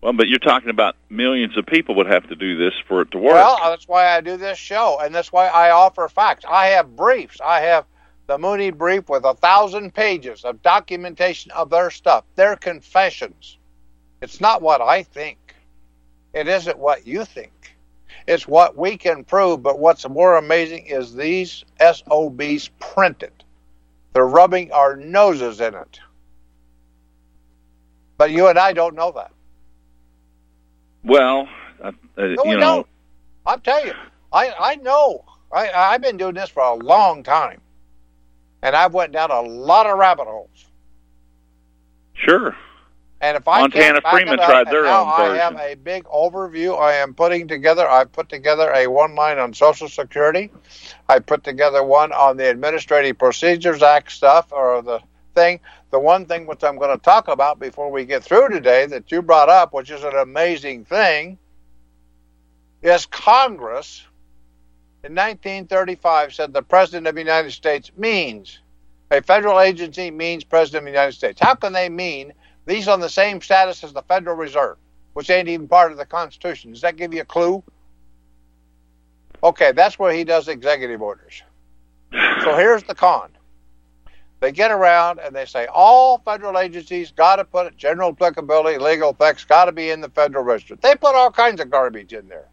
well, 0.00 0.12
but 0.12 0.28
you're 0.28 0.38
talking 0.38 0.70
about 0.70 0.96
millions 1.10 1.56
of 1.56 1.66
people 1.66 1.94
would 1.96 2.06
have 2.06 2.28
to 2.28 2.36
do 2.36 2.56
this 2.56 2.74
for 2.88 3.02
it 3.02 3.10
to 3.12 3.18
work. 3.18 3.34
Well, 3.34 3.58
that's 3.62 3.88
why 3.88 4.16
I 4.16 4.20
do 4.20 4.36
this 4.36 4.58
show, 4.58 4.98
and 5.00 5.14
that's 5.14 5.32
why 5.32 5.48
I 5.48 5.70
offer 5.70 6.08
facts. 6.08 6.44
I 6.48 6.66
have 6.68 6.96
briefs. 6.96 7.40
I 7.44 7.60
have 7.60 7.86
the 8.26 8.38
Mooney 8.38 8.70
brief 8.70 9.08
with 9.08 9.24
a 9.24 9.34
thousand 9.34 9.94
pages 9.94 10.44
of 10.44 10.62
documentation 10.62 11.50
of 11.52 11.68
their 11.70 11.90
stuff, 11.90 12.24
their 12.36 12.56
confessions. 12.56 13.58
It's 14.22 14.40
not 14.40 14.62
what 14.62 14.80
I 14.80 15.02
think. 15.02 15.38
It 16.32 16.48
isn't 16.48 16.78
what 16.78 17.06
you 17.06 17.24
think. 17.24 17.52
It's 18.26 18.48
what 18.48 18.76
we 18.76 18.96
can 18.96 19.24
prove. 19.24 19.62
But 19.62 19.78
what's 19.78 20.08
more 20.08 20.36
amazing 20.36 20.86
is 20.86 21.14
these 21.14 21.64
SOBs 21.80 22.68
printed. 22.80 23.32
They're 24.12 24.26
rubbing 24.26 24.72
our 24.72 24.96
noses 24.96 25.60
in 25.60 25.74
it. 25.74 26.00
But 28.16 28.30
you 28.30 28.46
and 28.46 28.58
I 28.58 28.72
don't 28.72 28.94
know 28.94 29.12
that. 29.12 29.32
well, 31.04 31.48
uh, 31.82 31.88
uh, 31.88 31.92
No, 32.16 32.44
you 32.44 32.50
we 32.50 32.54
know, 32.54 32.60
don't. 32.60 32.86
I'll 33.46 33.58
tell 33.58 33.84
you, 33.84 33.92
I, 34.32 34.52
I 34.58 34.74
know. 34.76 35.24
I, 35.52 35.70
I've 35.70 36.00
been 36.00 36.16
doing 36.16 36.34
this 36.34 36.48
for 36.48 36.62
a 36.62 36.74
long 36.74 37.22
time. 37.22 37.60
And 38.62 38.74
I've 38.74 38.94
went 38.94 39.12
down 39.12 39.30
a 39.30 39.40
lot 39.42 39.86
of 39.86 39.98
rabbit 39.98 40.26
holes. 40.26 40.66
sure. 42.14 42.56
And 43.24 43.38
if 43.38 43.48
I 43.48 43.60
Montana 43.60 44.02
Freeman 44.10 44.38
up, 44.38 44.46
tried 44.46 44.66
their 44.66 44.82
now 44.82 45.04
own 45.04 45.30
I 45.30 45.36
have 45.36 45.56
a 45.56 45.76
big 45.76 46.04
overview. 46.04 46.78
I 46.78 46.92
am 46.96 47.14
putting 47.14 47.48
together. 47.48 47.88
I've 47.88 48.12
put 48.12 48.28
together 48.28 48.70
a 48.74 48.86
one 48.86 49.14
line 49.14 49.38
on 49.38 49.54
Social 49.54 49.88
Security. 49.88 50.50
I 51.08 51.20
put 51.20 51.42
together 51.42 51.82
one 51.82 52.12
on 52.12 52.36
the 52.36 52.50
Administrative 52.50 53.16
Procedures 53.16 53.82
Act 53.82 54.12
stuff 54.12 54.52
or 54.52 54.82
the 54.82 55.00
thing. 55.34 55.60
The 55.90 55.98
one 55.98 56.26
thing 56.26 56.44
which 56.46 56.62
I'm 56.62 56.76
going 56.76 56.94
to 56.94 57.02
talk 57.02 57.28
about 57.28 57.58
before 57.58 57.90
we 57.90 58.04
get 58.04 58.22
through 58.22 58.50
today 58.50 58.84
that 58.84 59.10
you 59.10 59.22
brought 59.22 59.48
up, 59.48 59.72
which 59.72 59.90
is 59.90 60.04
an 60.04 60.14
amazing 60.14 60.84
thing, 60.84 61.38
is 62.82 63.06
Congress 63.06 64.04
in 65.02 65.14
1935 65.14 66.34
said 66.34 66.52
the 66.52 66.60
President 66.60 67.06
of 67.06 67.14
the 67.14 67.22
United 67.22 67.52
States 67.52 67.90
means 67.96 68.58
a 69.10 69.22
federal 69.22 69.60
agency 69.60 70.10
means 70.10 70.44
President 70.44 70.82
of 70.82 70.84
the 70.84 70.90
United 70.90 71.12
States. 71.12 71.40
How 71.40 71.54
can 71.54 71.72
they 71.72 71.88
mean 71.88 72.34
these 72.66 72.88
on 72.88 73.00
the 73.00 73.08
same 73.08 73.40
status 73.40 73.84
as 73.84 73.92
the 73.92 74.02
Federal 74.02 74.36
Reserve, 74.36 74.76
which 75.12 75.30
ain't 75.30 75.48
even 75.48 75.68
part 75.68 75.92
of 75.92 75.98
the 75.98 76.06
Constitution? 76.06 76.72
Does 76.72 76.80
that 76.80 76.96
give 76.96 77.12
you 77.12 77.22
a 77.22 77.26
clue? 77.26 77.62
Okay, 79.42 79.72
that's 79.72 79.98
where 79.98 80.12
he 80.12 80.24
does 80.24 80.48
executive 80.48 81.02
orders. 81.02 81.42
So 82.12 82.56
here's 82.56 82.82
the 82.84 82.94
con. 82.94 83.30
They 84.40 84.52
get 84.52 84.70
around 84.70 85.20
and 85.20 85.34
they 85.34 85.46
say 85.46 85.66
all 85.66 86.18
federal 86.18 86.58
agencies 86.58 87.10
got 87.10 87.36
to 87.36 87.44
put 87.44 87.76
general 87.76 88.10
applicability, 88.10 88.78
legal 88.78 89.10
effects, 89.10 89.44
got 89.44 89.66
to 89.66 89.72
be 89.72 89.90
in 89.90 90.00
the 90.00 90.10
Federal 90.10 90.44
Register. 90.44 90.76
They 90.76 90.94
put 90.94 91.14
all 91.14 91.30
kinds 91.30 91.60
of 91.60 91.70
garbage 91.70 92.12
in 92.12 92.28
there. 92.28 92.48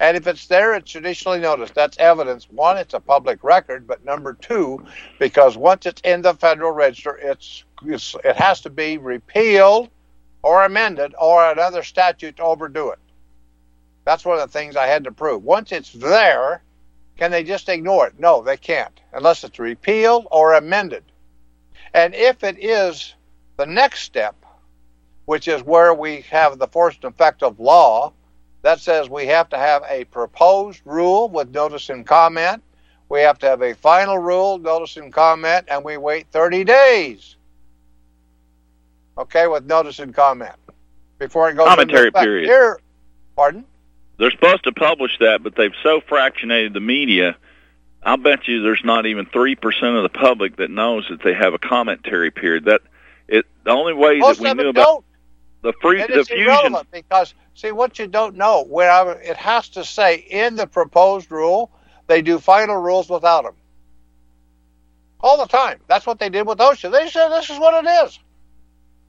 And 0.00 0.16
if 0.16 0.26
it's 0.26 0.46
there, 0.48 0.74
it's 0.74 0.90
judicially 0.90 1.38
noticed. 1.38 1.74
That's 1.74 1.96
evidence. 1.98 2.48
One, 2.50 2.76
it's 2.76 2.94
a 2.94 3.00
public 3.00 3.44
record, 3.44 3.86
but 3.86 4.04
number 4.04 4.34
two, 4.34 4.84
because 5.18 5.56
once 5.56 5.86
it's 5.86 6.00
in 6.02 6.22
the 6.22 6.34
Federal 6.34 6.72
Register, 6.72 7.16
it's 7.16 7.64
it 7.86 8.36
has 8.36 8.60
to 8.62 8.70
be 8.70 8.98
repealed 8.98 9.90
or 10.42 10.64
amended 10.64 11.14
or 11.18 11.50
another 11.50 11.82
statute 11.82 12.36
to 12.36 12.42
overdo 12.42 12.90
it. 12.90 12.98
That's 14.04 14.24
one 14.24 14.38
of 14.38 14.46
the 14.50 14.58
things 14.58 14.76
I 14.76 14.86
had 14.86 15.04
to 15.04 15.12
prove. 15.12 15.42
Once 15.42 15.72
it's 15.72 15.92
there, 15.92 16.62
can 17.16 17.30
they 17.30 17.44
just 17.44 17.68
ignore 17.68 18.06
it? 18.08 18.18
No, 18.18 18.42
they 18.42 18.56
can't, 18.56 19.00
unless 19.12 19.44
it's 19.44 19.58
repealed 19.58 20.26
or 20.30 20.54
amended. 20.54 21.04
And 21.94 22.14
if 22.14 22.44
it 22.44 22.62
is 22.62 23.14
the 23.56 23.66
next 23.66 24.02
step, 24.02 24.34
which 25.26 25.48
is 25.48 25.62
where 25.62 25.94
we 25.94 26.22
have 26.22 26.58
the 26.58 26.66
force 26.66 26.96
and 27.02 27.12
effect 27.12 27.42
of 27.42 27.60
law, 27.60 28.12
that 28.62 28.80
says 28.80 29.08
we 29.08 29.26
have 29.26 29.48
to 29.50 29.58
have 29.58 29.82
a 29.88 30.04
proposed 30.04 30.80
rule 30.84 31.28
with 31.28 31.54
notice 31.54 31.88
and 31.88 32.06
comment. 32.06 32.62
We 33.08 33.20
have 33.20 33.38
to 33.40 33.46
have 33.46 33.62
a 33.62 33.74
final 33.74 34.18
rule, 34.18 34.58
notice 34.58 34.96
and 34.96 35.12
comment, 35.12 35.66
and 35.68 35.84
we 35.84 35.96
wait 35.96 36.26
30 36.32 36.64
days. 36.64 37.36
Okay, 39.16 39.46
with 39.46 39.64
notice 39.64 39.98
and 40.00 40.14
comment 40.14 40.54
before 41.18 41.48
it 41.50 41.54
goes 41.54 41.68
Commentary 41.68 42.10
period. 42.10 42.46
Here, 42.46 42.80
pardon? 43.36 43.64
They're 44.18 44.30
supposed 44.30 44.64
to 44.64 44.72
publish 44.72 45.18
that, 45.20 45.42
but 45.42 45.54
they've 45.56 45.74
so 45.82 46.00
fractionated 46.00 46.72
the 46.72 46.80
media. 46.80 47.36
I'll 48.02 48.16
bet 48.16 48.46
you 48.46 48.62
there's 48.62 48.82
not 48.84 49.06
even 49.06 49.26
three 49.26 49.54
percent 49.54 49.96
of 49.96 50.02
the 50.02 50.08
public 50.08 50.56
that 50.56 50.70
knows 50.70 51.06
that 51.10 51.22
they 51.22 51.32
have 51.32 51.54
a 51.54 51.58
commentary 51.58 52.30
period. 52.30 52.66
That 52.66 52.82
it 53.28 53.46
the 53.64 53.70
only 53.70 53.94
way 53.94 54.18
Most 54.18 54.40
that 54.42 54.56
we 54.56 54.62
knew 54.62 54.68
about 54.70 54.84
don't. 54.84 55.04
the 55.62 55.72
free 55.80 56.00
And 56.00 56.12
the 56.12 56.24
fusion. 56.24 56.76
because 56.92 57.34
see 57.54 57.72
what 57.72 57.98
you 57.98 58.06
don't 58.06 58.36
know. 58.36 58.64
Where 58.64 58.90
I, 58.90 59.12
it 59.12 59.36
has 59.36 59.68
to 59.70 59.84
say 59.84 60.16
in 60.16 60.56
the 60.56 60.66
proposed 60.66 61.30
rule, 61.30 61.70
they 62.06 62.20
do 62.20 62.38
final 62.38 62.76
rules 62.76 63.08
without 63.08 63.44
them. 63.44 63.54
All 65.20 65.38
the 65.38 65.46
time. 65.46 65.80
That's 65.86 66.06
what 66.06 66.18
they 66.18 66.28
did 66.28 66.46
with 66.46 66.58
OSHA. 66.58 66.92
They 66.92 67.08
said 67.08 67.30
this 67.30 67.48
is 67.48 67.58
what 67.58 67.84
it 67.84 67.88
is. 68.06 68.18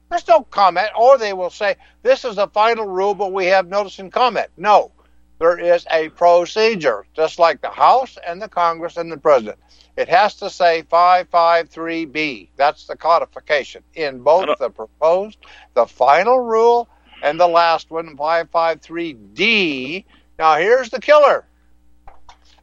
There's 0.08 0.28
no 0.28 0.42
comment, 0.42 0.88
or 0.96 1.18
they 1.18 1.32
will 1.32 1.50
say 1.50 1.76
this 2.02 2.24
is 2.24 2.36
the 2.36 2.48
final 2.48 2.86
rule, 2.86 3.14
but 3.14 3.32
we 3.32 3.46
have 3.46 3.66
notice 3.68 3.98
and 3.98 4.12
comment. 4.12 4.48
No, 4.56 4.92
there 5.38 5.58
is 5.58 5.86
a 5.90 6.08
procedure, 6.10 7.06
just 7.14 7.38
like 7.38 7.60
the 7.60 7.70
House 7.70 8.16
and 8.26 8.40
the 8.40 8.48
Congress 8.48 8.96
and 8.96 9.10
the 9.10 9.16
President. 9.16 9.58
It 9.96 10.08
has 10.08 10.34
to 10.36 10.50
say 10.50 10.84
553B. 10.90 12.48
That's 12.56 12.86
the 12.86 12.96
codification 12.96 13.82
in 13.94 14.20
both 14.20 14.58
the 14.58 14.70
proposed, 14.70 15.38
the 15.74 15.86
final 15.86 16.38
rule, 16.38 16.88
and 17.22 17.40
the 17.40 17.48
last 17.48 17.90
one, 17.90 18.16
553D. 18.16 20.04
Now, 20.38 20.56
here's 20.56 20.90
the 20.90 21.00
killer. 21.00 21.46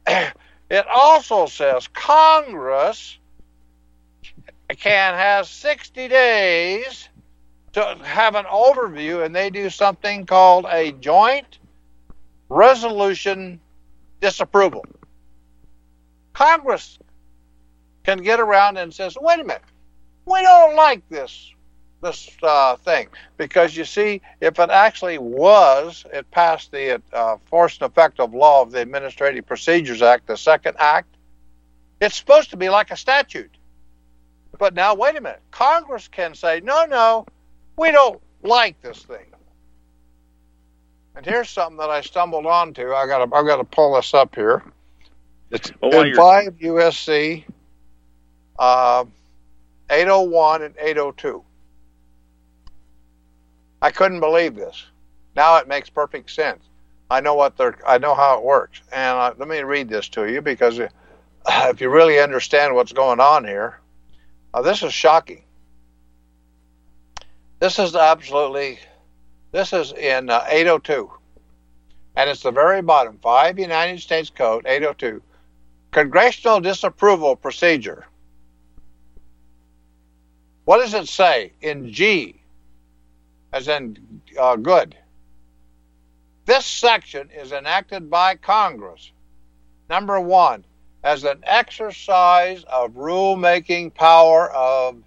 It 0.70 0.86
also 0.88 1.46
says 1.46 1.86
Congress 1.88 3.18
can 4.70 5.14
has 5.14 5.48
60 5.50 6.08
days 6.08 7.08
to 7.74 7.98
have 8.02 8.36
an 8.36 8.44
overview, 8.46 9.24
and 9.24 9.34
they 9.34 9.50
do 9.50 9.68
something 9.68 10.26
called 10.26 10.66
a 10.70 10.92
joint 10.92 11.58
resolution 12.48 13.60
disapproval. 14.20 14.84
Congress 16.32 16.98
can 18.04 18.18
get 18.18 18.40
around 18.40 18.76
and 18.76 18.94
says, 18.94 19.16
"Wait 19.20 19.40
a 19.40 19.44
minute, 19.44 19.62
we 20.24 20.40
don't 20.42 20.76
like 20.76 21.06
this 21.08 21.52
this 22.00 22.30
uh, 22.42 22.76
thing 22.76 23.08
because 23.38 23.74
you 23.74 23.84
see, 23.84 24.20
if 24.40 24.58
it 24.58 24.70
actually 24.70 25.16
was, 25.16 26.04
it 26.12 26.30
passed 26.30 26.70
the 26.70 27.00
uh, 27.12 27.36
force 27.46 27.78
and 27.80 27.90
effective 27.90 28.34
law 28.34 28.60
of 28.60 28.70
the 28.72 28.80
Administrative 28.82 29.46
Procedures 29.46 30.02
Act, 30.02 30.26
the 30.26 30.36
second 30.36 30.76
act. 30.78 31.08
It's 32.00 32.16
supposed 32.16 32.50
to 32.50 32.58
be 32.58 32.68
like 32.68 32.90
a 32.90 32.96
statute, 32.96 33.56
but 34.58 34.74
now 34.74 34.94
wait 34.94 35.16
a 35.16 35.20
minute, 35.20 35.40
Congress 35.50 36.06
can 36.06 36.34
say, 36.34 36.60
"No, 36.60 36.84
no, 36.84 37.26
we 37.76 37.90
don't 37.92 38.20
like 38.42 38.80
this 38.82 39.02
thing." 39.02 39.26
And 41.16 41.24
here's 41.24 41.48
something 41.48 41.76
that 41.78 41.90
I 41.90 42.00
stumbled 42.00 42.46
onto. 42.46 42.92
I 42.92 43.06
got 43.06 43.24
to 43.24 43.34
I 43.34 43.42
got 43.44 43.56
to 43.58 43.64
pull 43.64 43.94
this 43.94 44.14
up 44.14 44.34
here. 44.34 44.62
It's 45.50 45.70
Well, 45.80 45.92
while 45.92 46.00
in 46.00 46.06
you're- 46.08 46.16
five 46.16 46.54
USC 46.58 47.44
uh, 48.58 49.04
801 49.90 50.62
and 50.62 50.74
802. 50.78 51.44
I 53.82 53.90
couldn't 53.90 54.20
believe 54.20 54.54
this. 54.54 54.84
Now 55.36 55.56
it 55.58 55.68
makes 55.68 55.90
perfect 55.90 56.30
sense. 56.30 56.62
I 57.10 57.20
know 57.20 57.34
what 57.34 57.56
they're. 57.56 57.76
I 57.86 57.98
know 57.98 58.14
how 58.14 58.38
it 58.38 58.44
works. 58.44 58.80
And 58.92 59.18
uh, 59.18 59.34
let 59.36 59.46
me 59.48 59.60
read 59.62 59.88
this 59.88 60.08
to 60.10 60.24
you 60.30 60.40
because 60.40 60.80
uh, 60.80 60.88
if 61.46 61.80
you 61.80 61.90
really 61.90 62.18
understand 62.18 62.74
what's 62.74 62.92
going 62.92 63.20
on 63.20 63.44
here, 63.44 63.78
uh, 64.54 64.62
this 64.62 64.82
is 64.82 64.92
shocking. 64.92 65.43
This 67.64 67.78
is 67.78 67.96
absolutely. 67.96 68.78
This 69.50 69.72
is 69.72 69.94
in 69.94 70.28
uh, 70.28 70.44
802, 70.46 71.10
and 72.14 72.28
it's 72.28 72.42
the 72.42 72.50
very 72.50 72.82
bottom. 72.82 73.18
Five 73.22 73.58
United 73.58 74.00
States 74.00 74.28
Code 74.28 74.66
802, 74.66 75.22
Congressional 75.90 76.60
Disapproval 76.60 77.36
Procedure. 77.36 78.04
What 80.66 80.80
does 80.80 80.92
it 80.92 81.08
say 81.08 81.54
in 81.62 81.90
G? 81.90 82.38
As 83.50 83.66
in 83.66 84.20
uh, 84.38 84.56
good. 84.56 84.94
This 86.44 86.66
section 86.66 87.30
is 87.30 87.52
enacted 87.52 88.10
by 88.10 88.34
Congress. 88.34 89.10
Number 89.88 90.20
one, 90.20 90.66
as 91.02 91.24
an 91.24 91.38
exercise 91.44 92.62
of 92.64 92.90
rulemaking 92.90 93.94
power 93.94 94.50
of 94.50 95.02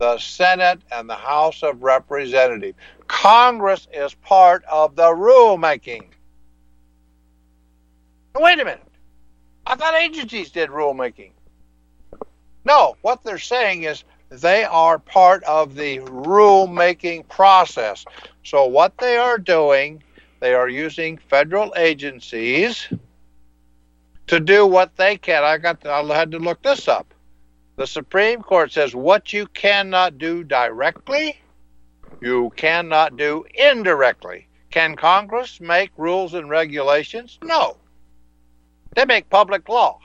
the 0.00 0.18
Senate 0.18 0.80
and 0.90 1.08
the 1.08 1.14
House 1.14 1.62
of 1.62 1.82
Representatives. 1.82 2.76
Congress 3.06 3.86
is 3.92 4.14
part 4.14 4.64
of 4.64 4.96
the 4.96 5.02
rulemaking. 5.02 6.06
Wait 8.34 8.58
a 8.58 8.64
minute. 8.64 8.82
I 9.66 9.76
thought 9.76 9.94
agencies 9.94 10.50
did 10.50 10.70
rulemaking. 10.70 11.32
No, 12.64 12.96
what 13.02 13.22
they're 13.22 13.38
saying 13.38 13.82
is 13.82 14.04
they 14.30 14.64
are 14.64 14.98
part 14.98 15.44
of 15.44 15.74
the 15.74 15.98
rulemaking 15.98 17.28
process. 17.28 18.06
So 18.42 18.64
what 18.64 18.96
they 18.96 19.18
are 19.18 19.36
doing, 19.36 20.02
they 20.40 20.54
are 20.54 20.68
using 20.68 21.18
federal 21.18 21.74
agencies 21.76 22.88
to 24.28 24.40
do 24.40 24.66
what 24.66 24.96
they 24.96 25.18
can. 25.18 25.44
I 25.44 25.58
got 25.58 25.82
to, 25.82 25.92
I 25.92 26.02
had 26.16 26.30
to 26.30 26.38
look 26.38 26.62
this 26.62 26.88
up. 26.88 27.12
The 27.80 27.86
Supreme 27.86 28.42
Court 28.42 28.70
says 28.70 28.94
what 28.94 29.32
you 29.32 29.46
cannot 29.46 30.18
do 30.18 30.44
directly, 30.44 31.40
you 32.20 32.52
cannot 32.54 33.16
do 33.16 33.46
indirectly. 33.54 34.48
Can 34.70 34.96
Congress 34.96 35.62
make 35.62 35.90
rules 35.96 36.34
and 36.34 36.50
regulations? 36.50 37.38
No. 37.42 37.78
They 38.94 39.06
make 39.06 39.30
public 39.30 39.66
law, 39.66 39.98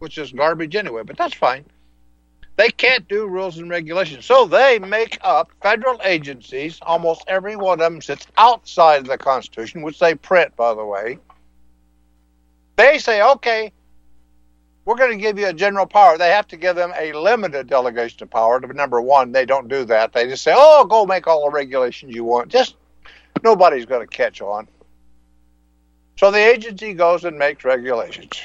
which 0.00 0.18
is 0.18 0.32
garbage 0.32 0.76
anyway, 0.76 1.02
but 1.02 1.16
that's 1.16 1.32
fine. 1.32 1.64
They 2.56 2.68
can't 2.68 3.08
do 3.08 3.26
rules 3.26 3.56
and 3.56 3.70
regulations. 3.70 4.26
So 4.26 4.44
they 4.44 4.78
make 4.78 5.16
up 5.22 5.50
federal 5.62 5.98
agencies. 6.04 6.78
Almost 6.82 7.24
every 7.26 7.56
one 7.56 7.80
of 7.80 7.90
them 7.90 8.02
sits 8.02 8.26
outside 8.36 9.00
of 9.00 9.06
the 9.06 9.16
Constitution, 9.16 9.80
which 9.80 9.98
they 9.98 10.14
print, 10.14 10.54
by 10.56 10.74
the 10.74 10.84
way. 10.84 11.18
They 12.76 12.98
say, 12.98 13.22
okay, 13.22 13.72
we're 14.84 14.96
going 14.96 15.12
to 15.12 15.16
give 15.16 15.38
you 15.38 15.46
a 15.46 15.52
general 15.52 15.86
power. 15.86 16.18
They 16.18 16.30
have 16.30 16.48
to 16.48 16.56
give 16.56 16.76
them 16.76 16.92
a 16.98 17.12
limited 17.12 17.68
delegation 17.68 18.22
of 18.22 18.30
power. 18.30 18.60
Number 18.60 19.00
one, 19.00 19.32
they 19.32 19.46
don't 19.46 19.68
do 19.68 19.84
that. 19.84 20.12
They 20.12 20.26
just 20.26 20.42
say, 20.42 20.54
oh, 20.56 20.84
go 20.84 21.06
make 21.06 21.26
all 21.26 21.44
the 21.44 21.50
regulations 21.50 22.14
you 22.14 22.24
want. 22.24 22.48
Just 22.48 22.76
nobody's 23.42 23.86
going 23.86 24.06
to 24.06 24.06
catch 24.06 24.40
on. 24.40 24.66
So 26.16 26.30
the 26.30 26.38
agency 26.38 26.94
goes 26.94 27.24
and 27.24 27.38
makes 27.38 27.64
regulations. 27.64 28.40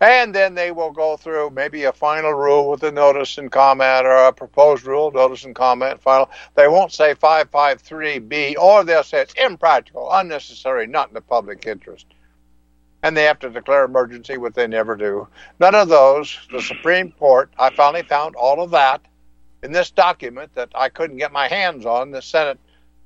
And 0.00 0.34
then 0.34 0.54
they 0.54 0.70
will 0.70 0.90
go 0.90 1.16
through 1.16 1.50
maybe 1.50 1.84
a 1.84 1.92
final 1.92 2.32
rule 2.32 2.70
with 2.70 2.82
a 2.82 2.92
notice 2.92 3.38
and 3.38 3.50
comment 3.50 4.06
or 4.06 4.16
a 4.26 4.32
proposed 4.32 4.84
rule, 4.84 5.10
notice 5.10 5.44
and 5.44 5.54
comment, 5.54 6.00
final. 6.00 6.30
They 6.54 6.68
won't 6.68 6.92
say 6.92 7.14
553B 7.14 8.56
or 8.56 8.84
they'll 8.84 9.02
say 9.02 9.20
it's 9.20 9.34
impractical, 9.34 10.08
unnecessary, 10.12 10.86
not 10.86 11.08
in 11.08 11.14
the 11.14 11.20
public 11.20 11.66
interest. 11.66 12.06
And 13.02 13.16
they 13.16 13.24
have 13.24 13.38
to 13.40 13.50
declare 13.50 13.84
emergency, 13.84 14.36
which 14.36 14.54
they 14.54 14.66
never 14.66 14.96
do. 14.96 15.28
None 15.60 15.74
of 15.74 15.88
those. 15.88 16.38
The 16.50 16.60
Supreme 16.60 17.12
Court, 17.12 17.50
I 17.58 17.70
finally 17.70 18.02
found 18.02 18.34
all 18.34 18.62
of 18.62 18.70
that 18.70 19.00
in 19.62 19.72
this 19.72 19.90
document 19.90 20.54
that 20.54 20.70
I 20.74 20.88
couldn't 20.88 21.18
get 21.18 21.32
my 21.32 21.48
hands 21.48 21.86
on, 21.86 22.10
the 22.10 22.22
Senate 22.22 22.58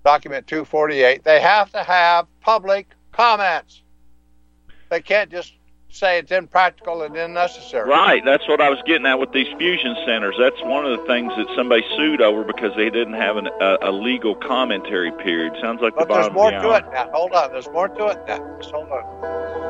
document 0.05 0.47
248. 0.47 1.25
They 1.25 1.41
have 1.41 1.71
to 1.73 1.83
have 1.83 2.27
public 2.41 2.89
comments. 3.13 3.83
They 4.89 5.01
can't 5.01 5.31
just 5.31 5.55
say 5.93 6.19
it's 6.19 6.31
impractical 6.31 7.03
and 7.03 7.17
unnecessary. 7.17 7.89
Right, 7.89 8.25
that's 8.25 8.47
what 8.49 8.61
I 8.61 8.71
was 8.71 8.79
getting 8.87 9.07
at 9.07 9.19
with 9.19 9.33
these 9.33 9.49
fusion 9.59 9.97
centers. 10.07 10.37
That's 10.39 10.61
one 10.63 10.87
of 10.87 10.99
the 10.99 11.07
things 11.07 11.33
that 11.37 11.47
somebody 11.57 11.85
sued 11.97 12.21
over 12.21 12.45
because 12.45 12.75
they 12.77 12.91
didn't 12.91 13.15
have 13.15 13.37
an, 13.37 13.49
a, 13.61 13.79
a 13.83 13.93
legal 13.93 14.35
commentary 14.35 15.13
period. 15.13 15.55
Sounds 15.61 15.81
like 15.81 15.95
the 15.95 16.07
But 16.07 16.09
there's 16.09 16.29
bottom 16.29 16.35
more 16.35 16.53
of 16.53 16.63
the 16.63 16.69
to 16.69 16.75
it 16.77 16.93
now. 16.93 17.11
Hold 17.13 17.33
on. 17.33 17.53
There's 17.53 17.69
more 17.71 17.89
to 17.89 18.07
it 18.09 18.19
now. 18.27 18.57
Just 18.59 18.71
hold 18.71 18.91
on. 18.91 19.70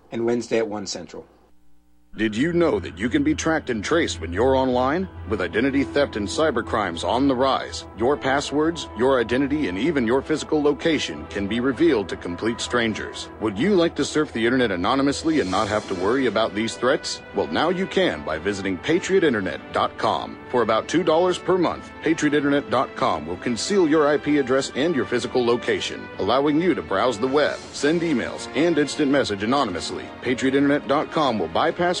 and 0.11 0.25
Wednesday 0.25 0.57
at 0.57 0.67
1 0.67 0.87
Central. 0.87 1.25
Did 2.17 2.35
you 2.35 2.51
know 2.51 2.77
that 2.77 2.97
you 2.97 3.07
can 3.07 3.23
be 3.23 3.33
tracked 3.33 3.69
and 3.69 3.81
traced 3.81 4.19
when 4.19 4.33
you're 4.33 4.53
online? 4.53 5.07
With 5.29 5.39
identity 5.39 5.85
theft 5.85 6.17
and 6.17 6.27
cybercrimes 6.27 7.07
on 7.07 7.29
the 7.29 7.35
rise, 7.35 7.85
your 7.97 8.17
passwords, 8.17 8.89
your 8.97 9.21
identity, 9.21 9.69
and 9.69 9.77
even 9.77 10.05
your 10.05 10.21
physical 10.21 10.61
location 10.61 11.25
can 11.27 11.47
be 11.47 11.61
revealed 11.61 12.09
to 12.09 12.17
complete 12.17 12.59
strangers. 12.59 13.29
Would 13.39 13.57
you 13.57 13.75
like 13.75 13.95
to 13.95 14.03
surf 14.03 14.33
the 14.33 14.45
internet 14.45 14.71
anonymously 14.71 15.39
and 15.39 15.49
not 15.49 15.69
have 15.69 15.87
to 15.87 15.95
worry 15.95 16.25
about 16.25 16.53
these 16.53 16.75
threats? 16.75 17.21
Well, 17.33 17.47
now 17.47 17.69
you 17.69 17.87
can 17.87 18.25
by 18.25 18.39
visiting 18.39 18.77
patriotinternet.com. 18.79 20.37
For 20.49 20.63
about 20.63 20.89
$2 20.89 21.43
per 21.45 21.57
month, 21.57 21.89
patriotinternet.com 22.03 23.25
will 23.25 23.37
conceal 23.37 23.87
your 23.87 24.13
IP 24.13 24.27
address 24.37 24.73
and 24.75 24.93
your 24.93 25.05
physical 25.05 25.45
location, 25.45 26.05
allowing 26.19 26.61
you 26.61 26.75
to 26.75 26.81
browse 26.81 27.17
the 27.17 27.25
web, 27.25 27.57
send 27.71 28.01
emails, 28.01 28.53
and 28.53 28.77
instant 28.77 29.09
message 29.09 29.43
anonymously. 29.43 30.03
patriotinternet.com 30.23 31.39
will 31.39 31.47
bypass 31.47 32.00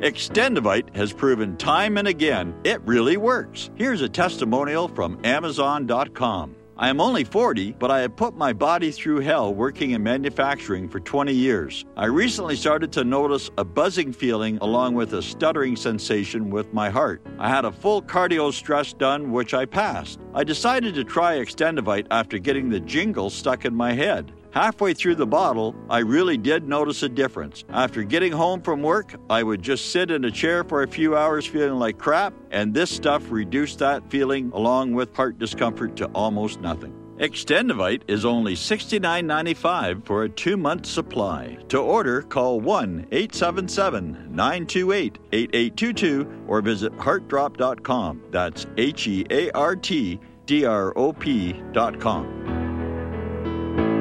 Extendovite 0.00 0.94
has 0.94 1.12
proven 1.12 1.56
time 1.56 1.98
and 1.98 2.06
again 2.06 2.54
it 2.62 2.80
really 2.82 3.16
works. 3.16 3.70
Here's 3.74 4.00
a 4.00 4.08
testimonial 4.08 4.86
from 4.86 5.18
Amazon.com. 5.24 6.54
I 6.80 6.88
am 6.88 7.00
only 7.00 7.24
40, 7.24 7.72
but 7.72 7.90
I 7.90 8.02
have 8.02 8.14
put 8.14 8.36
my 8.36 8.52
body 8.52 8.92
through 8.92 9.18
hell 9.18 9.52
working 9.52 9.90
in 9.90 10.02
manufacturing 10.04 10.88
for 10.88 11.00
20 11.00 11.32
years. 11.32 11.84
I 11.96 12.04
recently 12.04 12.54
started 12.54 12.92
to 12.92 13.02
notice 13.02 13.50
a 13.58 13.64
buzzing 13.64 14.12
feeling 14.12 14.58
along 14.58 14.94
with 14.94 15.14
a 15.14 15.22
stuttering 15.22 15.74
sensation 15.74 16.48
with 16.48 16.72
my 16.72 16.88
heart. 16.88 17.20
I 17.40 17.48
had 17.48 17.64
a 17.64 17.72
full 17.72 18.00
cardio 18.00 18.52
stress 18.52 18.92
done, 18.92 19.32
which 19.32 19.54
I 19.54 19.64
passed. 19.64 20.20
I 20.32 20.44
decided 20.44 20.94
to 20.94 21.02
try 21.02 21.38
Extendovite 21.38 22.06
after 22.12 22.38
getting 22.38 22.68
the 22.70 22.78
jingle 22.78 23.30
stuck 23.30 23.64
in 23.64 23.74
my 23.74 23.94
head. 23.94 24.32
Halfway 24.50 24.94
through 24.94 25.16
the 25.16 25.26
bottle, 25.26 25.74
I 25.90 25.98
really 25.98 26.38
did 26.38 26.66
notice 26.66 27.02
a 27.02 27.08
difference. 27.08 27.64
After 27.68 28.02
getting 28.02 28.32
home 28.32 28.62
from 28.62 28.82
work, 28.82 29.14
I 29.28 29.42
would 29.42 29.62
just 29.62 29.92
sit 29.92 30.10
in 30.10 30.24
a 30.24 30.30
chair 30.30 30.64
for 30.64 30.82
a 30.82 30.88
few 30.88 31.16
hours 31.16 31.46
feeling 31.46 31.78
like 31.78 31.98
crap, 31.98 32.32
and 32.50 32.72
this 32.72 32.90
stuff 32.90 33.30
reduced 33.30 33.78
that 33.80 34.10
feeling 34.10 34.50
along 34.54 34.94
with 34.94 35.14
heart 35.14 35.38
discomfort 35.38 35.96
to 35.96 36.06
almost 36.06 36.60
nothing. 36.60 36.94
Extendovite 37.18 38.02
is 38.06 38.24
only 38.24 38.54
$69.95 38.54 40.06
for 40.06 40.22
a 40.22 40.28
two 40.28 40.56
month 40.56 40.86
supply. 40.86 41.58
To 41.68 41.78
order, 41.78 42.22
call 42.22 42.60
1 42.60 43.08
877 43.10 44.28
928 44.30 45.18
8822 45.32 46.44
or 46.46 46.62
visit 46.62 46.96
heartdrop.com. 46.96 48.22
That's 48.30 48.66
H 48.76 49.08
E 49.08 49.26
A 49.30 49.50
R 49.50 49.74
T 49.74 50.20
D 50.46 50.64
R 50.64 50.96
O 50.96 51.12
P.com. 51.12 52.57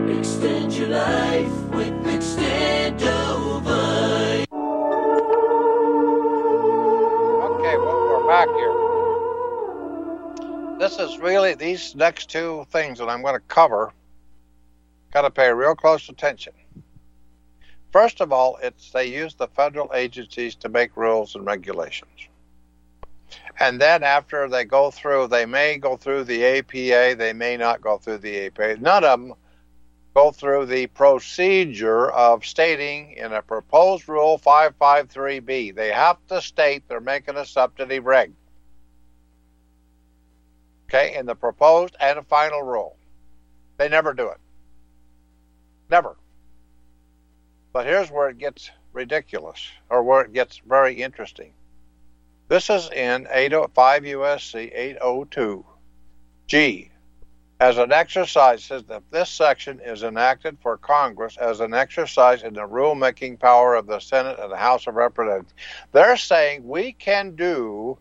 Extend 0.10 0.74
your 0.74 0.88
life 0.88 1.52
with 1.72 1.91
Extendovite. 2.06 4.48
Okay, 7.43 7.78
well, 7.78 8.08
we're 8.08 8.26
back 8.26 8.48
here. 8.48 8.74
This 10.80 10.98
is 10.98 11.20
really, 11.20 11.56
these 11.56 11.93
next 11.93 12.30
two 12.30 12.65
things 12.72 13.00
that 13.00 13.10
I'm 13.10 13.22
going 13.22 13.34
to 13.34 13.41
cover, 13.41 13.91
got 15.12 15.24
to 15.24 15.30
pay 15.30 15.52
real 15.52 15.76
close 15.76 16.08
attention. 16.08 16.54
First 17.91 18.22
of 18.22 18.32
all, 18.32 18.58
it's 18.63 18.91
they 18.91 19.08
use 19.08 19.36
the 19.36 19.48
federal 19.48 19.91
agencies 19.93 20.56
to 20.56 20.70
make 20.70 20.96
rules 20.96 21.36
and 21.36 21.46
regulations. 21.46 22.30
And 23.60 23.82
then 23.82 24.04
after 24.04 24.48
they 24.48 24.63
go 24.63 24.89
through, 24.89 25.28
they 25.28 25.46
may 25.46 25.78
go 25.78 25.98
through 25.98 26.24
the 26.24 26.46
APA, 26.46 27.15
they 27.17 27.34
may 27.34 27.58
not 27.58 27.82
go 27.82 27.98
through 27.98 28.20
the 28.20 28.46
APA. 28.46 28.78
None 28.80 29.04
of 29.04 29.20
them 29.20 29.34
go 30.18 30.32
through 30.32 30.66
the 30.66 30.88
procedure 30.88 32.10
of 32.10 32.44
stating 32.44 33.12
in 33.12 33.34
a 33.34 33.42
proposed 33.44 34.10
rule 34.10 34.40
553B. 34.40 35.76
They 35.76 35.92
have 35.92 36.18
to 36.30 36.42
state 36.42 36.82
they're 36.88 37.00
making 37.00 37.38
a 37.38 37.46
substantive 37.46 38.04
reg. 38.04 38.34
Okay, 40.86 41.16
in 41.16 41.28
the 41.28 41.36
proposed 41.36 41.96
and 42.00 42.26
final 42.26 42.64
rule. 42.64 42.98
They 43.78 43.90
never 43.90 44.16
do 44.16 44.30
it. 44.30 44.40
Never. 45.88 46.18
But 47.72 47.86
here's 47.86 48.10
where 48.10 48.30
it 48.30 48.40
gets 48.40 48.72
ridiculous, 48.94 49.70
or 49.88 50.02
where 50.02 50.22
it 50.22 50.34
gets 50.34 50.60
very 50.68 50.96
interesting. 50.96 51.54
This 52.48 52.72
is 52.72 52.90
in 52.90 53.28
805 53.30 54.02
USC 54.02 54.72
802 54.74 55.64
G 56.48 56.90
as 57.60 57.78
an 57.78 57.91
exercise 57.91 58.63
says 58.63 58.84
that 58.84 59.04
this 59.10 59.30
section 59.30 59.80
is 59.80 60.04
enacted 60.04 60.58
for 60.62 60.78
Congress 60.78 61.38
as 61.38 61.60
an 61.60 61.74
exercise 61.74 62.43
in 62.43 62.54
the 62.54 62.62
rulemaking 62.67 63.39
power 63.39 63.76
of 63.76 63.88
the 63.88 64.00
Senate 64.00 64.38
and 64.39 64.52
the 64.52 64.58
House 64.58 64.86
of 64.86 64.96
Representatives. 64.96 65.54
They're 65.92 66.17
saying 66.17 66.67
we 66.67 66.94
can 66.94 67.36
do 67.36 67.98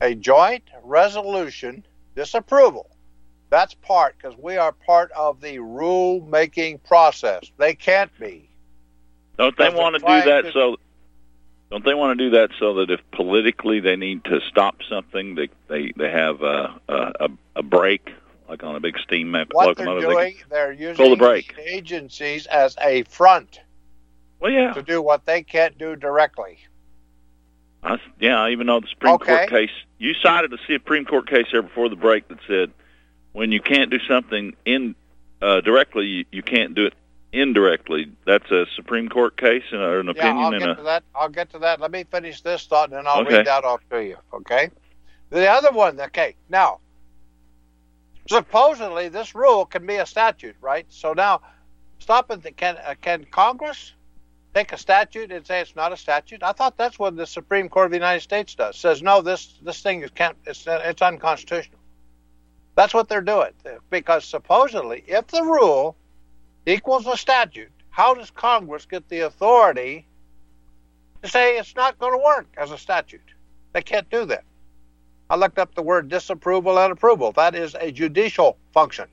a 0.00 0.14
joint 0.14 0.64
resolution 0.82 1.84
disapproval. 2.16 2.88
That's 3.50 3.74
part 3.74 4.16
because 4.16 4.38
we 4.38 4.56
are 4.56 4.72
part 4.72 5.12
of 5.12 5.42
the 5.42 5.56
rulemaking 5.58 6.82
process. 6.84 7.52
They 7.58 7.74
can't 7.74 8.10
be. 8.18 8.48
Don't 9.36 9.56
they 9.56 9.68
want 9.68 9.96
to 9.96 9.98
do 10.00 10.30
that 10.30 10.44
to- 10.44 10.52
so? 10.52 10.76
Don't 11.70 11.84
they 11.84 11.94
want 11.94 12.18
to 12.18 12.24
do 12.24 12.30
that 12.36 12.50
so 12.58 12.74
that 12.74 12.90
if 12.90 13.00
politically 13.12 13.80
they 13.80 13.96
need 13.96 14.24
to 14.24 14.40
stop 14.48 14.76
something, 14.88 15.34
they 15.34 15.48
they 15.68 15.92
they 15.96 16.10
have 16.10 16.42
a 16.42 16.80
a, 16.88 17.30
a 17.56 17.62
brake, 17.62 18.10
like 18.52 18.62
on 18.62 18.76
a 18.76 18.80
big 18.80 18.98
steam 18.98 19.32
What 19.32 19.48
locomotive? 19.68 20.02
they're 20.02 20.14
they 20.14 20.32
doing, 20.50 20.74
they're 20.76 20.94
pull 20.94 21.10
the 21.10 21.16
using 21.16 21.18
brake. 21.18 21.56
the 21.56 21.74
agencies 21.74 22.46
as 22.46 22.76
a 22.82 23.02
front 23.04 23.60
well, 24.40 24.52
yeah, 24.52 24.74
to 24.74 24.82
do 24.82 25.00
what 25.00 25.24
they 25.24 25.42
can't 25.42 25.78
do 25.78 25.96
directly. 25.96 26.58
I, 27.82 27.96
yeah. 28.20 28.38
I 28.38 28.50
even 28.50 28.66
though 28.66 28.80
the 28.80 28.88
Supreme 28.88 29.14
Okay. 29.14 29.36
Court 29.38 29.48
case, 29.48 29.70
you 29.98 30.12
cited 30.22 30.52
a 30.52 30.58
Supreme 30.66 31.06
Court 31.06 31.26
case 31.28 31.46
there 31.50 31.62
before 31.62 31.88
the 31.88 31.96
break 31.96 32.28
that 32.28 32.38
said 32.46 32.70
when 33.32 33.52
you 33.52 33.60
can't 33.60 33.90
do 33.90 33.98
something 34.06 34.54
in 34.66 34.94
uh, 35.40 35.62
directly, 35.62 36.04
you, 36.06 36.24
you 36.30 36.42
can't 36.42 36.74
do 36.74 36.84
it 36.84 36.94
indirectly. 37.32 38.12
That's 38.26 38.50
a 38.50 38.66
Supreme 38.76 39.08
Court 39.08 39.34
case 39.38 39.64
and 39.72 39.80
or 39.80 40.00
an 40.00 40.08
Yeah, 40.14 40.28
opinion 40.28 40.44
I'll 40.44 40.52
and 40.52 40.60
get 40.60 40.70
a 40.70 40.74
to 40.74 40.82
that. 40.82 41.02
I'll 41.14 41.28
get 41.30 41.50
to 41.52 41.58
that. 41.60 41.80
Let 41.80 41.90
me 41.90 42.04
finish 42.04 42.42
this 42.42 42.66
thought, 42.66 42.90
and 42.90 42.98
then 42.98 43.06
I'll 43.06 43.22
Okay. 43.22 43.38
read 43.38 43.46
that 43.46 43.64
off 43.64 43.80
to 43.90 44.04
you. 44.04 44.18
Okay. 44.34 44.68
The 45.30 45.48
other 45.48 45.70
one. 45.72 45.98
Okay. 45.98 46.34
Now, 46.50 46.80
supposedly 48.28 49.08
this 49.08 49.34
rule 49.34 49.66
can 49.66 49.86
be 49.86 49.96
a 49.96 50.06
statute, 50.06 50.56
right? 50.60 50.86
So 50.88 51.12
now, 51.12 51.40
stop 51.98 52.30
it. 52.30 52.56
Can 52.56 52.76
uh, 52.76 52.94
can 53.00 53.24
Congress 53.30 53.92
take 54.54 54.72
a 54.72 54.78
statute 54.78 55.32
and 55.32 55.46
say 55.46 55.60
it's 55.60 55.76
not 55.76 55.92
a 55.92 55.96
statute? 55.96 56.42
I 56.42 56.52
thought 56.52 56.76
that's 56.76 56.98
what 56.98 57.16
the 57.16 57.26
Supreme 57.26 57.68
Court 57.68 57.86
of 57.86 57.90
the 57.92 57.96
United 57.96 58.20
States 58.20 58.54
does. 58.54 58.76
Says 58.76 59.02
no, 59.02 59.22
this 59.22 59.58
this 59.62 59.82
thing 59.82 60.02
is 60.02 60.10
can't. 60.10 60.36
It's 60.46 60.64
it's 60.66 61.02
unconstitutional. 61.02 61.78
That's 62.74 62.94
what 62.94 63.08
they're 63.08 63.20
doing 63.20 63.52
because 63.90 64.24
supposedly, 64.24 65.04
if 65.06 65.26
the 65.26 65.42
rule 65.42 65.96
equals 66.64 67.06
a 67.06 67.16
statute, 67.16 67.70
how 67.90 68.14
does 68.14 68.30
Congress 68.30 68.86
get 68.86 69.08
the 69.08 69.20
authority 69.20 70.06
to 71.22 71.28
say 71.28 71.58
it's 71.58 71.76
not 71.76 71.98
going 71.98 72.12
to 72.12 72.24
work 72.24 72.46
as 72.56 72.70
a 72.70 72.78
statute? 72.78 73.20
They 73.74 73.82
can't 73.82 74.08
do 74.10 74.24
that. 74.26 74.44
I 75.30 75.36
looked 75.36 75.58
up 75.58 75.74
the 75.74 75.82
word 75.82 76.08
disapproval 76.08 76.78
and 76.78 76.92
approval. 76.92 77.32
That 77.32 77.54
is 77.54 77.74
a 77.74 77.90
judicial 77.90 78.58
function. 78.72 79.06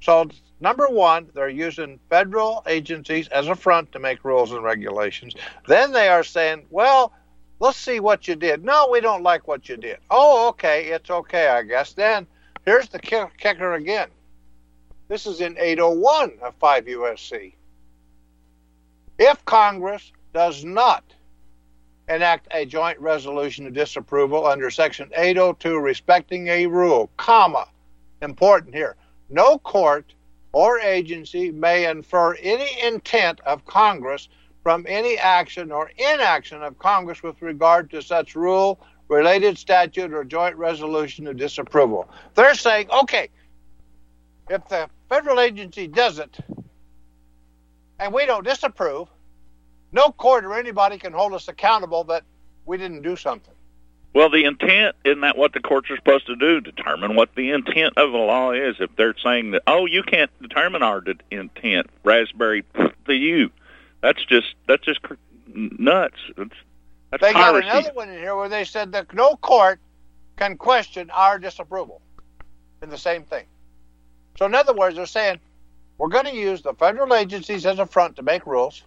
So, 0.00 0.28
number 0.60 0.88
one, 0.88 1.28
they're 1.34 1.48
using 1.48 2.00
federal 2.08 2.62
agencies 2.66 3.28
as 3.28 3.48
a 3.48 3.54
front 3.54 3.92
to 3.92 3.98
make 3.98 4.24
rules 4.24 4.52
and 4.52 4.64
regulations. 4.64 5.34
Then 5.66 5.92
they 5.92 6.08
are 6.08 6.24
saying, 6.24 6.66
well, 6.70 7.12
let's 7.60 7.78
see 7.78 8.00
what 8.00 8.26
you 8.26 8.34
did. 8.34 8.64
No, 8.64 8.88
we 8.90 9.00
don't 9.00 9.22
like 9.22 9.46
what 9.46 9.68
you 9.68 9.76
did. 9.76 9.98
Oh, 10.10 10.48
okay, 10.48 10.86
it's 10.86 11.10
okay, 11.10 11.48
I 11.48 11.62
guess. 11.62 11.92
Then 11.92 12.26
here's 12.64 12.88
the 12.88 12.98
kicker 12.98 13.74
again. 13.74 14.08
This 15.08 15.26
is 15.26 15.40
in 15.40 15.56
801 15.58 16.38
of 16.42 16.54
5 16.54 16.84
USC. 16.86 17.54
If 19.18 19.44
Congress 19.44 20.12
does 20.32 20.64
not 20.64 21.04
enact 22.10 22.48
a 22.50 22.66
joint 22.66 22.98
resolution 23.00 23.66
of 23.66 23.72
disapproval 23.72 24.46
under 24.46 24.68
Section 24.70 25.08
802 25.16 25.78
respecting 25.78 26.48
a 26.48 26.66
rule, 26.66 27.08
comma, 27.16 27.68
important 28.20 28.74
here, 28.74 28.96
no 29.30 29.58
court 29.58 30.12
or 30.52 30.80
agency 30.80 31.52
may 31.52 31.88
infer 31.88 32.34
any 32.34 32.82
intent 32.82 33.40
of 33.46 33.64
Congress 33.64 34.28
from 34.62 34.84
any 34.88 35.16
action 35.16 35.70
or 35.70 35.90
inaction 35.96 36.62
of 36.62 36.78
Congress 36.78 37.22
with 37.22 37.40
regard 37.40 37.88
to 37.90 38.02
such 38.02 38.34
rule, 38.34 38.80
related 39.08 39.56
statute, 39.56 40.12
or 40.12 40.24
joint 40.24 40.56
resolution 40.56 41.26
of 41.28 41.36
disapproval. 41.36 42.10
They're 42.34 42.54
saying, 42.54 42.90
okay, 42.90 43.28
if 44.50 44.68
the 44.68 44.90
federal 45.08 45.38
agency 45.38 45.86
does 45.86 46.18
it 46.18 46.36
and 48.00 48.12
we 48.12 48.26
don't 48.26 48.44
disapprove, 48.44 49.08
no 49.92 50.10
court 50.12 50.44
or 50.44 50.54
anybody 50.54 50.98
can 50.98 51.12
hold 51.12 51.34
us 51.34 51.48
accountable 51.48 52.04
that 52.04 52.24
we 52.66 52.76
didn't 52.76 53.02
do 53.02 53.16
something. 53.16 53.54
Well, 54.12 54.28
the 54.28 54.44
intent 54.44 54.96
isn't 55.04 55.20
that 55.20 55.38
what 55.38 55.52
the 55.52 55.60
courts 55.60 55.88
are 55.90 55.96
supposed 55.96 56.26
to 56.26 56.36
do? 56.36 56.60
Determine 56.60 57.14
what 57.14 57.34
the 57.36 57.50
intent 57.50 57.96
of 57.96 58.10
the 58.10 58.18
law 58.18 58.50
is. 58.50 58.76
If 58.80 58.94
they're 58.96 59.14
saying 59.22 59.52
that, 59.52 59.62
oh, 59.66 59.86
you 59.86 60.02
can't 60.02 60.30
determine 60.42 60.82
our 60.82 61.02
intent, 61.30 61.86
raspberry 62.02 62.64
to 63.06 63.14
you, 63.14 63.50
that's 64.00 64.24
just 64.24 64.54
that's 64.66 64.84
just 64.84 65.00
nuts. 65.54 66.16
That's, 66.36 66.50
that's 67.10 67.22
they 67.22 67.32
piracy. 67.32 67.68
got 67.68 67.78
another 67.78 67.94
one 67.94 68.08
in 68.08 68.18
here 68.18 68.34
where 68.34 68.48
they 68.48 68.64
said 68.64 68.92
that 68.92 69.14
no 69.14 69.36
court 69.36 69.78
can 70.36 70.56
question 70.56 71.10
our 71.10 71.38
disapproval 71.38 72.00
in 72.82 72.90
the 72.90 72.98
same 72.98 73.22
thing. 73.22 73.44
So, 74.38 74.46
in 74.46 74.54
other 74.54 74.72
words, 74.72 74.96
they're 74.96 75.06
saying 75.06 75.38
we're 75.98 76.08
going 76.08 76.24
to 76.24 76.34
use 76.34 76.62
the 76.62 76.74
federal 76.74 77.14
agencies 77.14 77.66
as 77.66 77.78
a 77.78 77.86
front 77.86 78.16
to 78.16 78.22
make 78.22 78.46
rules. 78.46 78.82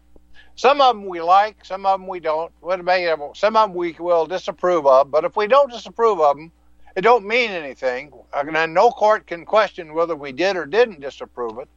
Some 0.55 0.81
of 0.81 0.95
them 0.95 1.05
we 1.05 1.21
like, 1.21 1.65
some 1.65 1.85
of 1.85 1.99
them 1.99 2.07
we 2.07 2.19
don't. 2.19 2.51
Some 2.61 3.55
of 3.55 3.69
them 3.69 3.73
we 3.73 3.95
will 3.99 4.25
disapprove 4.25 4.85
of, 4.85 5.09
but 5.09 5.25
if 5.25 5.35
we 5.35 5.47
don't 5.47 5.71
disapprove 5.71 6.19
of 6.21 6.37
them, 6.37 6.51
it 6.95 7.01
don't 7.01 7.25
mean 7.25 7.51
anything. 7.51 8.13
And 8.33 8.73
no 8.73 8.91
court 8.91 9.25
can 9.25 9.45
question 9.45 9.93
whether 9.93 10.15
we 10.15 10.31
did 10.31 10.55
or 10.55 10.65
didn't 10.65 11.01
disapprove 11.01 11.57
it. 11.57 11.67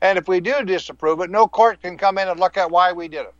And 0.00 0.18
if 0.18 0.28
we 0.28 0.40
do 0.40 0.64
disapprove 0.64 1.20
it, 1.20 1.30
no 1.30 1.46
court 1.46 1.82
can 1.82 1.98
come 1.98 2.18
in 2.18 2.28
and 2.28 2.40
look 2.40 2.56
at 2.56 2.70
why 2.70 2.92
we 2.92 3.08
did 3.08 3.22
it. 3.22 3.34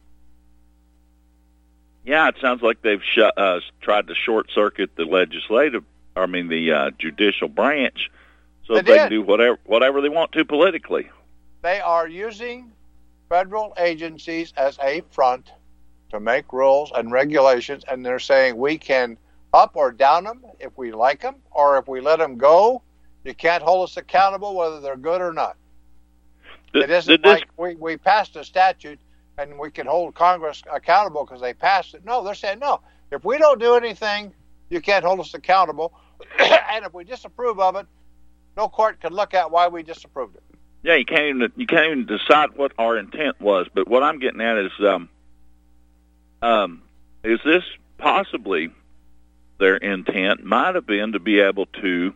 Yeah, 2.04 2.28
it 2.28 2.36
sounds 2.40 2.62
like 2.62 2.82
they've 2.82 3.02
sh- 3.02 3.18
uh, 3.36 3.60
tried 3.80 4.08
to 4.08 4.14
short 4.14 4.50
circuit 4.52 4.90
the 4.96 5.04
legislative, 5.04 5.84
I 6.16 6.26
mean 6.26 6.48
the 6.48 6.72
uh, 6.72 6.90
judicial 6.98 7.48
branch, 7.48 8.10
so 8.66 8.74
they, 8.74 8.82
they 8.82 8.96
can 8.96 9.10
do 9.10 9.22
whatever 9.22 9.58
whatever 9.64 10.00
they 10.00 10.08
want 10.08 10.32
to 10.32 10.44
politically. 10.44 11.08
They 11.62 11.80
are 11.80 12.08
using 12.08 12.72
federal 13.32 13.72
agencies 13.78 14.52
as 14.58 14.78
a 14.82 15.02
front 15.10 15.52
to 16.10 16.20
make 16.20 16.52
rules 16.52 16.92
and 16.94 17.10
regulations, 17.10 17.82
and 17.88 18.04
they're 18.04 18.18
saying 18.18 18.54
we 18.54 18.76
can 18.76 19.16
up 19.54 19.70
or 19.74 19.90
down 19.90 20.24
them 20.24 20.42
if 20.60 20.76
we 20.76 20.92
like 20.92 21.22
them, 21.22 21.36
or 21.50 21.78
if 21.78 21.88
we 21.88 21.98
let 22.02 22.18
them 22.18 22.36
go, 22.36 22.82
you 23.24 23.32
can't 23.32 23.62
hold 23.62 23.88
us 23.88 23.96
accountable 23.96 24.54
whether 24.54 24.82
they're 24.82 24.98
good 24.98 25.22
or 25.22 25.32
not. 25.32 25.56
Did, 26.74 26.82
it 26.82 26.90
isn't 26.90 27.24
like 27.24 27.48
we, 27.56 27.74
we 27.76 27.96
passed 27.96 28.36
a 28.36 28.44
statute 28.44 29.00
and 29.38 29.58
we 29.58 29.70
can 29.70 29.86
hold 29.86 30.14
Congress 30.14 30.62
accountable 30.70 31.24
because 31.24 31.40
they 31.40 31.54
passed 31.54 31.94
it. 31.94 32.04
No, 32.04 32.22
they're 32.22 32.34
saying 32.34 32.58
no. 32.58 32.82
If 33.10 33.24
we 33.24 33.38
don't 33.38 33.58
do 33.58 33.76
anything, 33.76 34.34
you 34.68 34.82
can't 34.82 35.06
hold 35.06 35.20
us 35.20 35.32
accountable. 35.32 35.94
and 36.38 36.84
if 36.84 36.92
we 36.92 37.04
disapprove 37.04 37.58
of 37.60 37.76
it, 37.76 37.86
no 38.58 38.68
court 38.68 39.00
can 39.00 39.14
look 39.14 39.32
at 39.32 39.50
why 39.50 39.68
we 39.68 39.82
disapproved 39.82 40.36
it. 40.36 40.51
Yeah, 40.82 40.96
you 40.96 41.04
can't 41.04 41.36
even 41.36 41.52
you 41.56 41.66
can't 41.66 41.86
even 41.86 42.06
decide 42.06 42.56
what 42.56 42.72
our 42.78 42.96
intent 42.96 43.40
was. 43.40 43.68
But 43.72 43.88
what 43.88 44.02
I'm 44.02 44.18
getting 44.18 44.40
at 44.40 44.58
is, 44.58 44.72
um, 44.80 45.08
um, 46.40 46.82
is 47.22 47.38
this 47.44 47.62
possibly 47.98 48.70
their 49.58 49.76
intent 49.76 50.44
might 50.44 50.74
have 50.74 50.86
been 50.86 51.12
to 51.12 51.20
be 51.20 51.38
able 51.38 51.66
to 51.66 52.14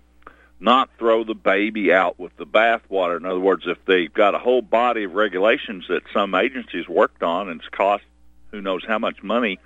not 0.59 0.91
throw 0.99 1.23
the 1.23 1.35
baby 1.35 1.93
out 1.93 2.19
with 2.19 2.37
the 2.39 2.47
bathwater. 2.47 3.17
In 3.19 3.27
other 3.27 3.39
words, 3.39 3.65
if 3.67 3.79
they've 3.85 4.13
got 4.13 4.35
a 4.35 4.39
whole 4.39 4.63
body 4.63 5.05
of 5.05 5.15
regulations 5.15 5.85
that 5.89 6.03
some 6.13 6.35
agencies 6.35 6.89
worked 6.89 7.23
on 7.23 7.49
and 7.49 7.61
it's 7.61 7.69
cost 7.69 8.05
who 8.51 8.61
knows 8.61 8.83
how 8.87 8.99
much 8.99 9.23
money 9.23 9.59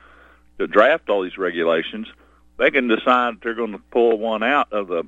to 0.59 0.67
draft 0.67 1.09
all 1.09 1.23
these 1.23 1.39
regulations, 1.39 2.07
they 2.59 2.71
can 2.71 2.89
decide 2.89 3.37
they're 3.43 3.55
going 3.55 3.73
to 3.73 3.79
pull 3.79 4.19
one 4.19 4.43
out 4.43 4.73
of 4.73 4.89
the 4.89 5.05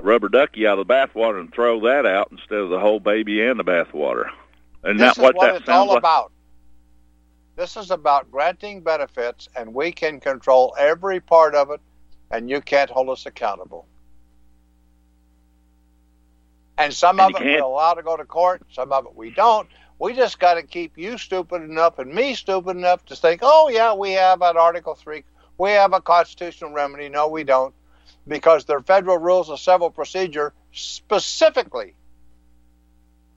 rubber 0.00 0.28
ducky 0.28 0.66
out 0.66 0.78
of 0.78 0.86
the 0.86 0.92
bathwater 0.92 1.40
and 1.40 1.52
throw 1.52 1.80
that 1.80 2.06
out 2.06 2.28
instead 2.30 2.58
of 2.58 2.70
the 2.70 2.78
whole 2.78 3.00
baby 3.00 3.42
and 3.44 3.58
the 3.58 3.64
bathwater. 3.64 4.30
And 4.82 4.98
this 4.98 5.18
what, 5.18 5.34
is 5.34 5.36
what 5.36 5.46
that 5.46 5.56
it's 5.62 5.68
all 5.68 5.88
like? 5.88 5.98
about. 5.98 6.32
This 7.56 7.76
is 7.76 7.90
about 7.90 8.30
granting 8.30 8.82
benefits, 8.82 9.48
and 9.56 9.74
we 9.74 9.90
can 9.90 10.20
control 10.20 10.76
every 10.78 11.18
part 11.18 11.56
of 11.56 11.70
it, 11.72 11.80
and 12.30 12.48
you 12.48 12.60
can't 12.60 12.88
hold 12.88 13.10
us 13.10 13.26
accountable. 13.26 13.86
And 16.78 16.94
some 16.94 17.18
And 17.18 17.34
of 17.34 17.42
it 17.42 17.44
we're 17.44 17.62
allowed 17.62 17.94
to 17.94 18.04
go 18.04 18.16
to 18.16 18.24
court, 18.24 18.62
some 18.72 18.92
of 18.92 19.06
it 19.06 19.16
we 19.16 19.30
don't. 19.30 19.68
We 19.98 20.14
just 20.14 20.38
got 20.38 20.54
to 20.54 20.62
keep 20.62 20.96
you 20.96 21.18
stupid 21.18 21.62
enough 21.62 21.98
and 21.98 22.14
me 22.14 22.34
stupid 22.34 22.76
enough 22.76 23.04
to 23.06 23.16
think, 23.16 23.40
oh, 23.42 23.68
yeah, 23.68 23.94
we 23.94 24.12
have 24.12 24.40
an 24.42 24.56
Article 24.56 24.94
3, 24.94 25.24
we 25.58 25.70
have 25.70 25.92
a 25.92 26.00
constitutional 26.00 26.70
remedy. 26.70 27.08
No, 27.08 27.26
we 27.26 27.42
don't 27.42 27.74
because 28.28 28.64
their 28.64 28.80
federal 28.80 29.18
rules 29.18 29.48
of 29.48 29.58
civil 29.58 29.90
procedure 29.90 30.52
specifically 30.72 31.94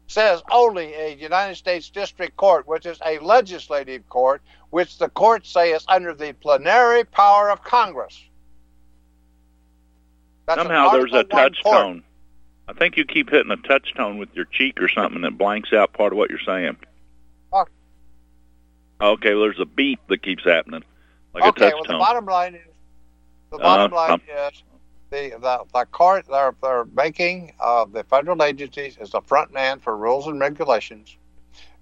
says 0.08 0.44
only 0.52 0.94
a 0.94 1.16
United 1.16 1.56
States 1.56 1.90
District 1.90 2.36
Court, 2.36 2.68
which 2.68 2.86
is 2.86 3.00
a 3.06 3.18
legislative 3.20 4.08
court, 4.10 4.42
which 4.70 4.98
the 4.98 5.08
courts 5.10 5.50
say 5.50 5.72
is 5.72 5.86
under 5.88 6.14
the 6.14 6.34
plenary 6.34 7.06
power 7.06 7.50
of 7.50 7.64
Congress. 7.64 8.22
That's 10.46 10.60
Somehow 10.60 10.90
there's 10.90 11.14
a 11.14 11.18
Article 11.18 11.38
one 11.38 11.52
touch 11.52 11.64
tone. 11.64 12.04
I 12.68 12.74
think 12.74 12.98
you 12.98 13.06
keep 13.06 13.30
hitting 13.30 13.52
a 13.52 13.58
touch 13.58 13.94
tone 13.96 14.18
with 14.18 14.30
your 14.34 14.46
cheek 14.46 14.82
or 14.82 14.90
something 14.90 15.22
that 15.22 15.38
blanks 15.38 15.72
out 15.72 15.94
part 15.94 16.12
of 16.12 16.18
what 16.18 16.30
you're 16.30 16.40
saying. 16.46 16.78
Oh. 17.54 17.66
Okay, 19.00 19.34
well, 19.34 19.44
there's 19.44 19.60
a 19.60 19.66
beep 19.66 20.00
that 20.10 20.22
keeps 20.22 20.44
happening, 20.44 20.84
like 21.34 21.44
okay, 21.44 21.68
a 21.68 21.72
touch 21.72 21.74
well, 21.88 21.98
the 21.98 22.04
bottom 22.04 22.26
line 22.26 22.56
is 22.56 22.62
the 23.52 23.58
bottom 23.58 23.94
Uh, 23.94 23.96
line 23.96 24.12
um, 24.12 24.22
is 24.28 24.64
the 25.12 25.30
the, 25.40 25.60
the 25.74 25.86
court 25.92 26.26
they're, 26.30 26.56
they're 26.64 26.86
making 26.86 27.54
uh, 27.60 27.86
the 27.86 28.04
federal 28.06 28.42
agencies 28.42 28.98
as 29.00 29.12
the 29.12 29.22
front 29.22 29.54
man 29.54 29.80
for 29.80 29.96
rules 29.96 30.28
and 30.28 30.40
regulations, 30.40 31.16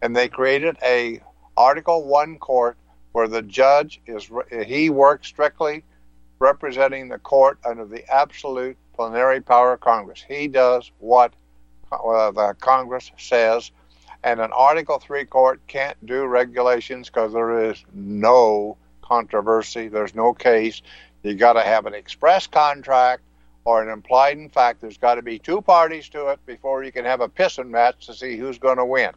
and 0.02 0.16
they 0.16 0.28
created 0.28 0.76
a 0.84 1.22
Article 1.56 2.06
One 2.06 2.38
court 2.38 2.78
where 3.14 3.28
the 3.28 3.42
judge 3.42 4.02
is 4.06 4.30
he 4.66 4.90
works 4.90 5.28
strictly 5.28 5.84
representing 6.40 7.08
the 7.08 7.20
court 7.20 7.60
under 7.66 7.86
the 7.86 8.08
absolute 8.14 8.78
plenary 8.96 9.42
power 9.42 9.74
of 9.74 9.80
Congress. 9.80 10.24
He 10.28 10.48
does 10.48 10.92
what 11.00 11.34
uh, 11.92 12.32
the 12.32 12.56
Congress 12.60 13.12
says, 13.18 13.72
and 14.24 14.40
an 14.40 14.52
Article 14.54 15.00
Three 15.00 15.26
court 15.26 15.62
can't 15.68 15.98
do 16.06 16.26
regulations 16.26 17.10
because 17.10 17.34
there 17.34 17.64
is 17.66 17.84
no 17.94 18.78
controversy. 19.02 19.88
There's 19.88 20.16
no 20.16 20.34
case. 20.34 20.82
You 21.24 21.36
got 21.36 21.54
to 21.54 21.62
have 21.62 21.86
an 21.86 21.94
express 21.94 22.48
contract 22.48 23.24
or 23.66 23.84
an 23.84 23.90
implied 23.90 24.38
in 24.38 24.50
fact. 24.50 24.82
There's 24.82 24.98
got 24.98 25.16
to 25.16 25.22
be 25.22 25.38
two 25.38 25.62
parties 25.62 26.10
to 26.10 26.28
it 26.28 26.46
before 26.46 26.84
you 26.84 26.92
can 26.92 27.06
have 27.06 27.22
a 27.22 27.28
pissing 27.28 27.70
match 27.70 28.06
to 28.08 28.14
see 28.14 28.38
who's 28.38 28.58
going 28.58 28.78
to 28.78 28.86
win. 28.86 29.12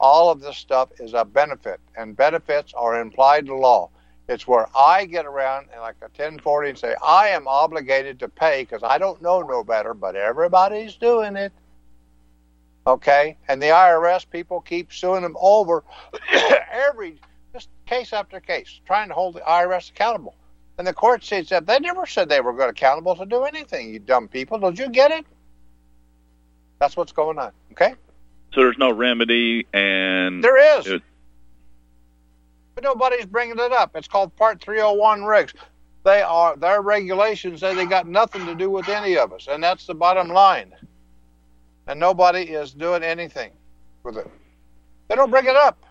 All 0.00 0.30
of 0.30 0.40
this 0.40 0.56
stuff 0.56 0.90
is 1.00 1.14
a 1.14 1.24
benefit, 1.24 1.80
and 1.96 2.16
benefits 2.16 2.72
are 2.74 3.00
implied 3.00 3.46
in 3.46 3.56
law. 3.56 3.90
It's 4.28 4.46
where 4.46 4.66
I 4.76 5.06
get 5.06 5.26
around 5.26 5.68
and 5.72 5.80
like 5.80 5.96
a 6.02 6.04
1040 6.04 6.68
and 6.68 6.78
say, 6.78 6.94
I 7.02 7.28
am 7.28 7.48
obligated 7.48 8.18
to 8.20 8.28
pay 8.28 8.62
because 8.62 8.82
I 8.82 8.98
don't 8.98 9.22
know 9.22 9.40
no 9.40 9.64
better, 9.64 9.94
but 9.94 10.16
everybody's 10.16 10.96
doing 10.96 11.34
it. 11.36 11.52
Okay? 12.86 13.36
And 13.48 13.60
the 13.60 13.68
IRS 13.68 14.28
people 14.28 14.60
keep 14.60 14.92
suing 14.92 15.22
them 15.22 15.36
over 15.40 15.82
every 16.70 17.18
just 17.54 17.70
case 17.86 18.12
after 18.12 18.38
case, 18.38 18.80
trying 18.86 19.08
to 19.08 19.14
hold 19.14 19.34
the 19.34 19.40
IRS 19.40 19.90
accountable. 19.90 20.34
And 20.78 20.86
the 20.86 20.94
court 20.94 21.24
says 21.24 21.48
that 21.48 21.66
they 21.66 21.80
never 21.80 22.06
said 22.06 22.28
they 22.28 22.40
were 22.40 22.52
going 22.52 22.70
accountable 22.70 23.16
to 23.16 23.26
do 23.26 23.42
anything, 23.42 23.92
you 23.92 23.98
dumb 23.98 24.28
people. 24.28 24.58
Don't 24.58 24.78
you 24.78 24.88
get 24.88 25.10
it? 25.10 25.26
That's 26.78 26.96
what's 26.96 27.10
going 27.10 27.38
on. 27.38 27.50
Okay? 27.72 27.94
So 28.54 28.60
there's 28.60 28.78
no 28.78 28.92
remedy, 28.92 29.66
and 29.74 30.42
there 30.42 30.78
is. 30.78 30.86
It, 30.86 31.02
but 32.76 32.84
nobody's 32.84 33.26
bringing 33.26 33.58
it 33.58 33.72
up. 33.72 33.96
It's 33.96 34.06
called 34.06 34.34
Part 34.36 34.62
301 34.62 35.20
regs. 35.22 35.52
They 36.04 36.22
are 36.22 36.56
their 36.56 36.80
regulations 36.80 37.60
say 37.60 37.74
they 37.74 37.84
got 37.84 38.06
nothing 38.06 38.46
to 38.46 38.54
do 38.54 38.70
with 38.70 38.88
any 38.88 39.18
of 39.18 39.32
us, 39.32 39.48
and 39.50 39.62
that's 39.62 39.84
the 39.84 39.94
bottom 39.94 40.28
line. 40.28 40.72
And 41.88 41.98
nobody 41.98 42.42
is 42.42 42.72
doing 42.72 43.02
anything 43.02 43.50
with 44.04 44.16
it. 44.16 44.30
They 45.08 45.16
don't 45.16 45.30
bring 45.30 45.46
it 45.46 45.56
up. 45.56 45.84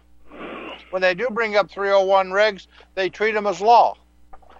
When 0.91 1.01
they 1.01 1.13
do 1.13 1.27
bring 1.29 1.57
up 1.57 1.69
301 1.69 2.29
regs, 2.29 2.67
they 2.95 3.09
treat 3.09 3.33
them 3.33 3.47
as 3.47 3.59
law. 3.59 3.97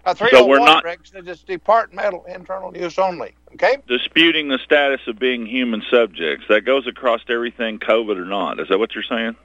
A 0.08 0.16
301 0.16 0.41
so 0.41 0.47
we're 0.47 0.66
not 0.66 0.86
regs 0.86 1.14
is 1.14 1.26
just 1.26 1.47
departmental 1.47 2.24
internal 2.30 2.76
use 2.76 2.97
only. 2.97 3.36
Okay. 3.55 3.76
Disputing 3.89 4.47
the 4.47 4.58
status 4.60 5.01
of 5.05 5.20
being 5.20 5.45
human 5.45 5.84
subjects. 5.91 6.45
That 6.47 6.62
goes 6.62 6.88
across 6.88 7.20
everything, 7.28 7.78
COVID 7.80 8.16
or 8.18 8.24
not. 8.24 8.58
Is 8.62 8.70
that 8.70 8.80
what 8.80 8.95
you're 8.95 9.03
saying? 9.03 9.36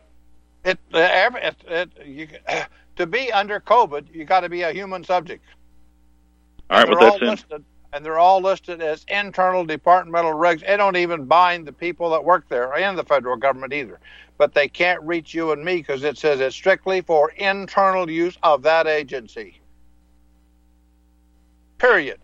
It, 0.65 0.79
uh, 0.95 1.31
it, 1.35 1.57
it 1.67 2.07
you, 2.07 2.29
to 2.97 3.07
be 3.09 3.33
under 3.33 3.59
COVID, 3.59 4.15
you 4.15 4.25
got 4.25 4.41
to 4.43 4.49
be 4.49 4.63
a 4.63 4.73
human 4.73 5.03
subject. 5.03 5.45
All 6.71 6.79
right, 6.79 6.89
well, 6.89 7.01
that's 7.01 7.21
listed, 7.21 7.65
and 7.93 8.05
they're 8.05 8.21
all 8.21 8.41
listed 8.41 8.81
as 8.81 9.05
internal 9.09 9.65
departmental 9.65 10.33
regs. 10.33 10.65
They 10.65 10.77
don't 10.77 10.97
even 10.97 11.25
bind 11.25 11.67
the 11.67 11.73
people 11.73 12.09
that 12.11 12.25
work 12.25 12.49
there 12.49 12.73
and 12.77 12.97
the 12.97 13.05
federal 13.05 13.37
government 13.37 13.73
either. 13.73 13.99
But 14.39 14.55
they 14.55 14.69
can't 14.69 15.03
reach 15.03 15.35
you 15.35 15.51
and 15.51 15.65
me 15.65 15.79
because 15.79 16.05
it 16.05 16.19
says 16.19 16.39
it's 16.39 16.55
strictly 16.55 17.01
for 17.01 17.31
internal 17.33 18.09
use 18.09 18.39
of 18.45 18.63
that 18.63 18.87
agency. 18.87 19.59
Period. 21.83 22.21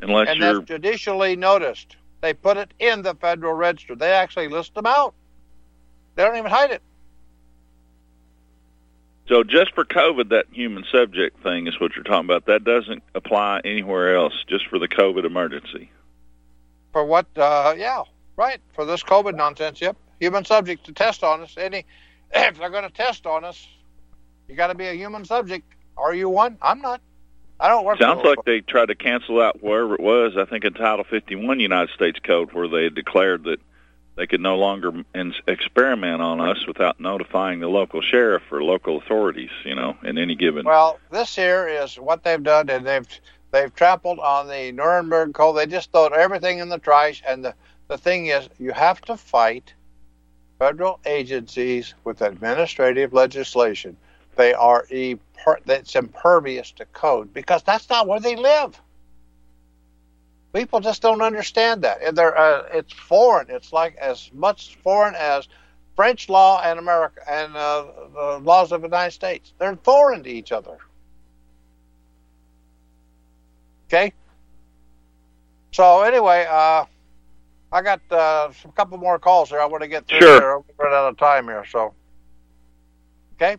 Unless 0.00 0.28
and 0.28 0.40
you're... 0.40 0.54
that's 0.54 0.66
judicially 0.66 1.36
noticed. 1.36 1.96
They 2.20 2.34
put 2.34 2.56
it 2.56 2.74
in 2.80 3.02
the 3.02 3.14
Federal 3.14 3.52
Register. 3.54 3.94
They 3.94 4.10
actually 4.10 4.48
list 4.48 4.74
them 4.74 4.86
out. 4.86 5.14
They 6.16 6.24
don't 6.24 6.36
even 6.36 6.50
hide 6.50 6.72
it. 6.72 6.82
So 9.28 9.44
just 9.44 9.72
for 9.74 9.84
COVID, 9.84 10.30
that 10.30 10.46
human 10.50 10.84
subject 10.90 11.40
thing 11.44 11.68
is 11.68 11.78
what 11.78 11.94
you're 11.94 12.02
talking 12.02 12.24
about. 12.24 12.46
That 12.46 12.64
doesn't 12.64 13.04
apply 13.14 13.60
anywhere 13.64 14.16
else. 14.16 14.32
Just 14.48 14.66
for 14.66 14.80
the 14.80 14.88
COVID 14.88 15.24
emergency. 15.24 15.92
For 16.92 17.04
what? 17.04 17.26
Uh, 17.36 17.74
yeah, 17.78 18.02
right. 18.36 18.60
For 18.72 18.84
this 18.84 19.04
COVID 19.04 19.36
nonsense. 19.36 19.80
Yep. 19.80 19.96
Human 20.18 20.44
subject 20.44 20.86
to 20.86 20.92
test 20.92 21.22
on 21.22 21.42
us. 21.42 21.54
Any, 21.56 21.84
if 22.34 22.58
they're 22.58 22.70
going 22.70 22.82
to 22.82 22.90
test 22.90 23.26
on 23.26 23.44
us, 23.44 23.64
you 24.48 24.56
got 24.56 24.68
to 24.68 24.74
be 24.74 24.86
a 24.86 24.94
human 24.94 25.24
subject. 25.24 25.72
Are 25.96 26.14
you 26.14 26.28
one? 26.28 26.58
I'm 26.60 26.80
not. 26.80 27.00
I 27.60 27.68
don't 27.68 27.84
work. 27.84 27.98
Sounds 27.98 28.24
like 28.24 28.44
they 28.44 28.60
tried 28.60 28.86
to 28.86 28.94
cancel 28.94 29.40
out 29.40 29.62
wherever 29.62 29.94
it 29.94 30.00
was. 30.00 30.36
I 30.36 30.44
think 30.44 30.64
in 30.64 30.74
Title 30.74 31.04
51 31.04 31.58
United 31.58 31.92
States 31.94 32.18
Code, 32.22 32.52
where 32.52 32.68
they 32.68 32.88
declared 32.88 33.44
that 33.44 33.60
they 34.14 34.26
could 34.26 34.40
no 34.40 34.56
longer 34.56 34.92
experiment 35.46 36.20
on 36.20 36.40
us 36.40 36.66
without 36.66 37.00
notifying 37.00 37.60
the 37.60 37.68
local 37.68 38.00
sheriff 38.00 38.42
or 38.50 38.62
local 38.62 38.98
authorities. 38.98 39.50
You 39.64 39.74
know, 39.74 39.96
in 40.04 40.18
any 40.18 40.34
given. 40.34 40.66
Well, 40.66 40.98
this 41.10 41.34
here 41.34 41.68
is 41.68 41.96
what 41.96 42.22
they've 42.22 42.42
done, 42.42 42.70
and 42.70 42.86
they've 42.86 43.08
they've 43.50 43.74
trampled 43.74 44.20
on 44.20 44.46
the 44.46 44.70
Nuremberg 44.72 45.34
Code. 45.34 45.56
They 45.56 45.66
just 45.66 45.90
throw 45.90 46.06
everything 46.06 46.58
in 46.58 46.68
the 46.68 46.78
trash. 46.78 47.22
And 47.26 47.44
the 47.44 47.54
the 47.88 47.98
thing 47.98 48.26
is, 48.26 48.48
you 48.58 48.72
have 48.72 49.00
to 49.02 49.16
fight 49.16 49.74
federal 50.58 51.00
agencies 51.06 51.94
with 52.04 52.20
administrative 52.20 53.12
legislation. 53.12 53.96
They 54.36 54.54
are 54.54 54.86
that's 55.64 55.94
impervious 55.94 56.72
to 56.72 56.84
code 56.86 57.32
because 57.32 57.62
that's 57.62 57.88
not 57.88 58.06
where 58.06 58.20
they 58.20 58.36
live. 58.36 58.80
People 60.52 60.80
just 60.80 61.02
don't 61.02 61.22
understand 61.22 61.82
that. 61.82 62.02
And 62.02 62.16
they're, 62.16 62.36
uh, 62.36 62.68
it's 62.72 62.92
foreign. 62.92 63.46
It's 63.50 63.72
like 63.72 63.96
as 63.96 64.30
much 64.32 64.76
foreign 64.82 65.14
as 65.14 65.46
French 65.94 66.28
law 66.28 66.62
and 66.62 66.78
America 66.78 67.20
and 67.28 67.54
uh, 67.54 67.84
the 68.14 68.38
laws 68.42 68.72
of 68.72 68.80
the 68.82 68.86
United 68.86 69.12
States. 69.12 69.52
They're 69.58 69.76
foreign 69.76 70.22
to 70.22 70.30
each 70.30 70.52
other. 70.52 70.78
Okay. 73.88 74.12
So 75.72 76.02
anyway, 76.02 76.46
uh, 76.48 76.84
I 77.70 77.82
got 77.82 78.00
uh, 78.10 78.50
a 78.64 78.72
couple 78.72 78.96
more 78.98 79.18
calls 79.18 79.50
here. 79.50 79.60
I 79.60 79.66
want 79.66 79.82
to 79.82 79.88
get 79.88 80.06
through. 80.06 80.20
Sure. 80.20 80.40
Here. 80.40 80.62
We're 80.78 80.88
out 80.88 81.10
of 81.10 81.16
time 81.18 81.46
here. 81.46 81.64
So, 81.68 81.94
okay. 83.34 83.56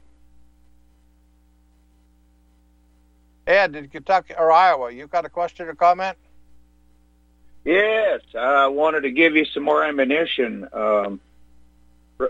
Ed 3.49 3.75
in 3.75 3.87
Kentucky 3.89 4.35
or 4.37 4.51
Iowa, 4.51 4.91
you 4.91 5.07
got 5.07 5.25
a 5.25 5.29
question 5.29 5.67
or 5.67 5.73
comment? 5.73 6.15
Yes, 7.65 8.21
I 8.37 8.67
wanted 8.67 9.01
to 9.01 9.11
give 9.11 9.35
you 9.35 9.43
some 9.45 9.63
more 9.63 9.83
ammunition, 9.83 10.67
um, 10.71 11.19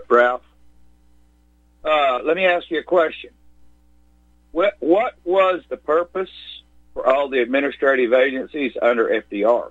Ralph. 0.08 0.42
Uh, 1.84 2.20
let 2.24 2.36
me 2.36 2.46
ask 2.46 2.70
you 2.70 2.78
a 2.78 2.82
question. 2.82 3.30
What, 4.52 4.76
what 4.80 5.14
was 5.24 5.62
the 5.68 5.76
purpose 5.76 6.30
for 6.94 7.06
all 7.06 7.28
the 7.28 7.40
administrative 7.40 8.12
agencies 8.12 8.72
under 8.80 9.08
FDR? 9.08 9.70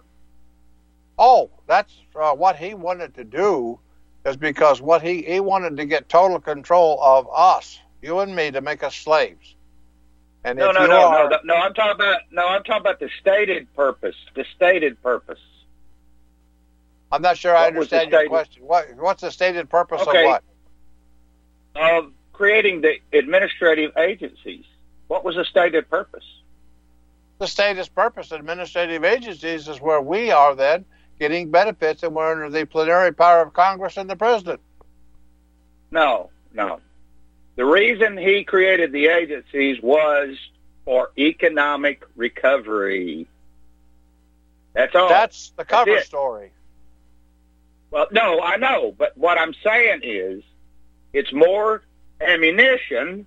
Oh, 1.18 1.50
that's 1.68 1.94
uh, 2.16 2.34
what 2.34 2.56
he 2.56 2.76
wanted 2.76 3.16
to 3.16 3.24
do. 3.24 3.80
Is 4.26 4.36
because 4.36 4.82
what 4.82 5.02
he 5.02 5.22
he 5.22 5.40
wanted 5.40 5.78
to 5.78 5.86
get 5.86 6.10
total 6.10 6.42
control 6.42 7.00
of 7.02 7.28
us, 7.34 7.80
you 8.02 8.20
and 8.20 8.36
me, 8.36 8.52
to 8.52 8.60
make 8.60 8.84
us 8.84 8.94
slaves. 8.94 9.56
And 10.44 10.58
no, 10.58 10.72
no, 10.72 10.86
no, 10.86 11.08
are, 11.08 11.30
no, 11.30 11.38
no. 11.44 11.56
I'm 11.56 11.74
talking 11.74 11.96
about 11.96 12.22
no. 12.32 12.48
I'm 12.48 12.64
talking 12.64 12.82
about 12.82 13.00
the 13.00 13.10
stated 13.20 13.74
purpose. 13.76 14.16
The 14.36 14.46
stated 14.56 15.02
purpose. 15.04 15.40
I'm 17.12 17.22
not 17.22 17.38
sure 17.38 17.54
what 17.54 17.64
I 17.64 17.68
understand 17.68 18.12
your 18.12 18.28
question. 18.28 18.64
What 18.64 18.96
What's 18.96 19.22
the 19.22 19.32
stated 19.32 19.70
purpose 19.70 20.02
okay. 20.02 20.24
of 20.24 20.30
what? 20.30 20.44
Of 21.76 22.12
creating 22.32 22.82
the 22.82 22.96
administrative 23.12 23.98
agencies. 23.98 24.64
What 25.08 25.26
was 25.26 25.36
the 25.36 25.44
stated 25.44 25.90
purpose? 25.90 26.24
The 27.40 27.48
stated 27.48 27.90
purpose 27.94 28.32
of 28.32 28.40
administrative 28.40 29.04
agencies 29.04 29.68
is 29.68 29.82
where 29.82 30.02
we 30.02 30.32
are 30.32 30.56
then 30.56 30.86
getting 31.20 31.52
benefits 31.52 32.04
and 32.04 32.16
we're 32.16 32.32
under 32.32 32.50
the 32.50 32.66
plenary 32.66 33.14
power 33.14 33.42
of 33.42 33.54
Congress 33.54 33.98
and 33.98 34.10
the 34.10 34.16
president. 34.16 34.62
No, 35.92 36.30
no. 36.54 36.80
The 37.60 37.66
reason 37.66 38.16
he 38.16 38.46
created 38.46 38.94
the 38.94 39.08
agencies 39.08 39.82
was 39.82 40.38
for 40.86 41.12
economic 41.18 42.06
recovery. 42.16 43.28
That's 44.72 44.96
all. 44.96 45.10
That's 45.10 45.50
the 45.58 45.66
cover 45.66 45.92
That's 45.92 46.06
story. 46.06 46.54
Well, 47.92 48.08
no, 48.14 48.40
I 48.40 48.56
know, 48.56 48.96
but 48.98 49.18
what 49.18 49.38
I'm 49.38 49.54
saying 49.62 50.04
is 50.04 50.42
it's 51.12 51.34
more 51.34 51.84
ammunition 52.22 53.26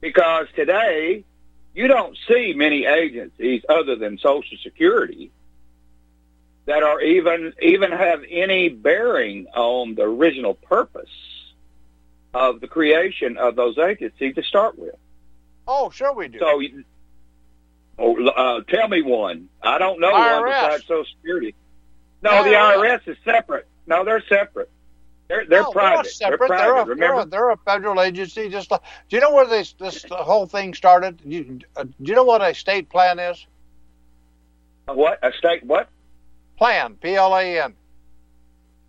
because 0.00 0.46
today 0.54 1.24
you 1.74 1.88
don't 1.88 2.16
see 2.28 2.52
many 2.54 2.84
agencies 2.84 3.64
other 3.68 3.96
than 3.96 4.18
Social 4.18 4.56
Security 4.62 5.32
that 6.66 6.84
are 6.84 7.00
even 7.00 7.54
even 7.60 7.90
have 7.90 8.22
any 8.30 8.68
bearing 8.68 9.48
on 9.52 9.96
the 9.96 10.02
original 10.02 10.54
purpose 10.54 11.10
of 12.34 12.60
the 12.60 12.66
creation 12.66 13.36
of 13.36 13.56
those 13.56 13.78
agencies 13.78 14.34
to 14.34 14.42
start 14.42 14.78
with. 14.78 14.94
Oh, 15.66 15.90
sure 15.90 16.12
we 16.14 16.28
do. 16.28 16.38
So, 16.38 16.62
oh, 17.98 18.26
uh, 18.26 18.60
tell 18.68 18.88
me 18.88 19.02
one. 19.02 19.48
I 19.62 19.78
don't 19.78 20.00
know 20.00 20.12
IRS. 20.12 20.40
one 20.40 20.48
besides 20.48 20.82
Social 20.86 21.04
Security. 21.16 21.54
No, 22.22 22.44
the 22.44 22.50
IRS 22.50 23.08
is 23.08 23.16
separate. 23.24 23.66
No, 23.86 24.04
they're 24.04 24.22
separate. 24.28 24.70
They're 25.28 25.44
they're 25.46 25.62
no, 25.62 25.72
private. 25.72 26.04
They're, 26.04 26.12
separate. 26.12 26.38
they're 26.38 26.48
private. 26.48 26.64
They're 26.64 26.76
a, 26.76 26.84
remember, 26.84 27.14
they're 27.14 27.20
a, 27.22 27.26
they're 27.26 27.50
a, 27.50 27.56
federal 27.58 28.00
agency. 28.00 28.48
Just 28.48 28.70
like, 28.70 28.82
do 29.08 29.16
you 29.16 29.22
know 29.22 29.32
where 29.32 29.46
this 29.46 29.72
this 29.74 30.04
whole 30.10 30.46
thing 30.46 30.74
started? 30.74 31.20
You, 31.24 31.60
uh, 31.76 31.84
do 31.84 31.92
you 32.00 32.14
know 32.14 32.24
what 32.24 32.42
a 32.42 32.54
state 32.54 32.88
plan 32.88 33.18
is? 33.18 33.46
A 34.88 34.94
what 34.94 35.18
a 35.22 35.32
state 35.32 35.64
what? 35.64 35.88
Plan. 36.58 36.96
P 36.96 37.14
L 37.14 37.36
A 37.36 37.62
N. 37.62 37.74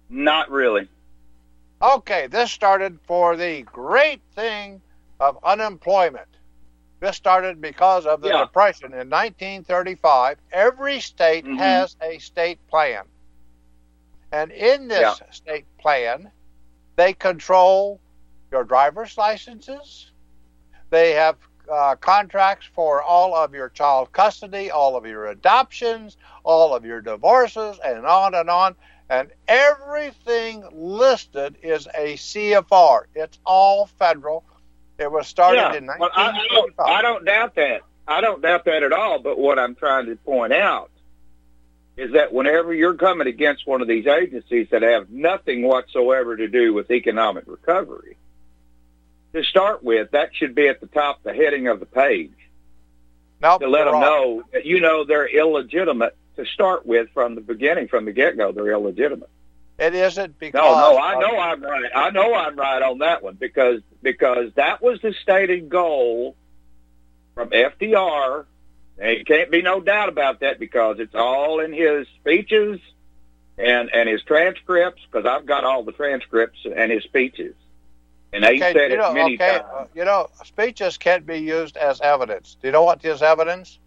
Not 0.09 0.51
really. 0.51 0.87
Okay, 1.83 2.27
this 2.27 2.49
started 2.49 2.97
for 3.05 3.35
the 3.35 3.63
great 3.63 4.21
thing 4.35 4.81
of 5.19 5.37
unemployment. 5.43 6.27
This 7.01 7.17
started 7.17 7.59
because 7.59 8.05
of 8.05 8.21
the 8.21 8.29
yeah. 8.29 8.45
Depression 8.45 8.93
in 8.93 9.09
1935. 9.09 10.37
Every 10.53 11.01
state 11.01 11.43
mm-hmm. 11.43 11.57
has 11.57 11.97
a 12.01 12.19
state 12.19 12.65
plan. 12.69 13.03
And 14.31 14.51
in 14.51 14.87
this 14.87 15.19
yeah. 15.19 15.31
state 15.31 15.65
plan, 15.77 16.31
they 16.95 17.11
control 17.13 17.99
your 18.49 18.63
driver's 18.63 19.17
licenses. 19.17 20.11
They 20.89 21.11
have 21.11 21.35
uh, 21.69 21.95
contracts 21.95 22.67
for 22.73 23.03
all 23.03 23.35
of 23.35 23.53
your 23.53 23.67
child 23.67 24.13
custody, 24.13 24.71
all 24.71 24.95
of 24.95 25.05
your 25.05 25.27
adoptions, 25.27 26.15
all 26.43 26.73
of 26.73 26.85
your 26.85 27.01
divorces, 27.01 27.77
and 27.83 28.05
on 28.05 28.35
and 28.35 28.49
on. 28.49 28.75
And 29.13 29.29
everything 29.47 30.63
listed 30.71 31.57
is 31.61 31.87
a 31.95 32.15
CFR. 32.15 33.03
It's 33.13 33.37
all 33.45 33.85
federal. 33.85 34.43
It 34.97 35.11
was 35.11 35.27
started 35.27 35.59
yeah, 35.59 35.75
in 35.75 35.85
well, 35.85 36.09
I, 36.15 36.31
I, 36.31 36.47
don't, 36.49 36.73
I 36.79 37.01
don't 37.03 37.23
doubt 37.23 37.53
that. 37.55 37.81
I 38.07 38.21
don't 38.21 38.41
doubt 38.41 38.65
that 38.65 38.81
at 38.81 38.91
all. 38.91 39.19
But 39.19 39.37
what 39.37 39.59
I'm 39.59 39.75
trying 39.75 40.07
to 40.07 40.15
point 40.15 40.51
out 40.51 40.89
is 41.95 42.13
that 42.13 42.33
whenever 42.33 42.73
you're 42.73 42.95
coming 42.95 43.27
against 43.27 43.67
one 43.67 43.83
of 43.83 43.87
these 43.87 44.07
agencies 44.07 44.69
that 44.71 44.81
have 44.81 45.11
nothing 45.11 45.61
whatsoever 45.61 46.35
to 46.35 46.47
do 46.47 46.73
with 46.73 46.89
economic 46.89 47.43
recovery, 47.45 48.17
to 49.33 49.43
start 49.43 49.83
with, 49.83 50.09
that 50.11 50.35
should 50.35 50.55
be 50.55 50.67
at 50.67 50.81
the 50.81 50.87
top, 50.87 51.21
the 51.21 51.35
heading 51.35 51.67
of 51.67 51.79
the 51.79 51.85
page. 51.85 52.33
Nope, 53.43 53.61
to 53.61 53.67
let 53.67 53.83
them 53.83 53.93
wrong. 53.93 54.01
know 54.01 54.43
that 54.53 54.65
you 54.65 54.79
know 54.79 55.05
they're 55.05 55.27
illegitimate 55.27 56.15
to 56.35 56.45
start 56.45 56.85
with 56.85 57.09
from 57.13 57.35
the 57.35 57.41
beginning, 57.41 57.87
from 57.87 58.05
the 58.05 58.11
get 58.11 58.37
go. 58.37 58.51
They're 58.51 58.71
illegitimate. 58.71 59.29
It 59.79 59.95
isn't 59.95 60.39
because. 60.39 60.61
No, 60.61 60.91
no, 60.93 60.97
I 60.97 61.19
know 61.19 61.39
I'm 61.39 61.61
right. 61.63 61.91
I 61.95 62.09
know 62.11 62.33
I'm 62.33 62.55
right 62.55 62.81
on 62.81 62.99
that 62.99 63.23
one 63.23 63.35
because 63.35 63.81
because 64.01 64.53
that 64.55 64.81
was 64.81 65.01
the 65.01 65.13
stated 65.21 65.69
goal 65.69 66.35
from 67.33 67.49
FDR. 67.49 68.45
There 68.97 69.23
can't 69.23 69.49
be 69.49 69.63
no 69.63 69.81
doubt 69.81 70.09
about 70.09 70.41
that 70.41 70.59
because 70.59 70.99
it's 70.99 71.15
all 71.15 71.59
in 71.59 71.73
his 71.73 72.07
speeches 72.19 72.79
and 73.57 73.89
and 73.93 74.07
his 74.07 74.21
transcripts 74.23 75.01
because 75.11 75.25
I've 75.25 75.45
got 75.45 75.63
all 75.63 75.83
the 75.83 75.91
transcripts 75.91 76.59
and 76.65 76.91
his 76.91 77.03
speeches. 77.03 77.55
And 78.31 78.43
they 78.43 78.55
okay, 78.55 78.73
said 78.73 78.91
you 78.91 78.97
know, 78.97 79.11
it 79.11 79.13
many 79.13 79.35
okay, 79.35 79.59
times. 79.59 79.65
uh, 79.73 79.85
you 79.93 80.05
know, 80.05 80.27
speeches 80.43 80.97
can't 80.97 81.25
be 81.25 81.37
used 81.37 81.77
as 81.77 82.01
evidence. 82.01 82.57
Do 82.61 82.67
you 82.67 82.71
know 82.71 82.83
what 82.83 83.03
is 83.05 83.21
evidence? 83.21 83.77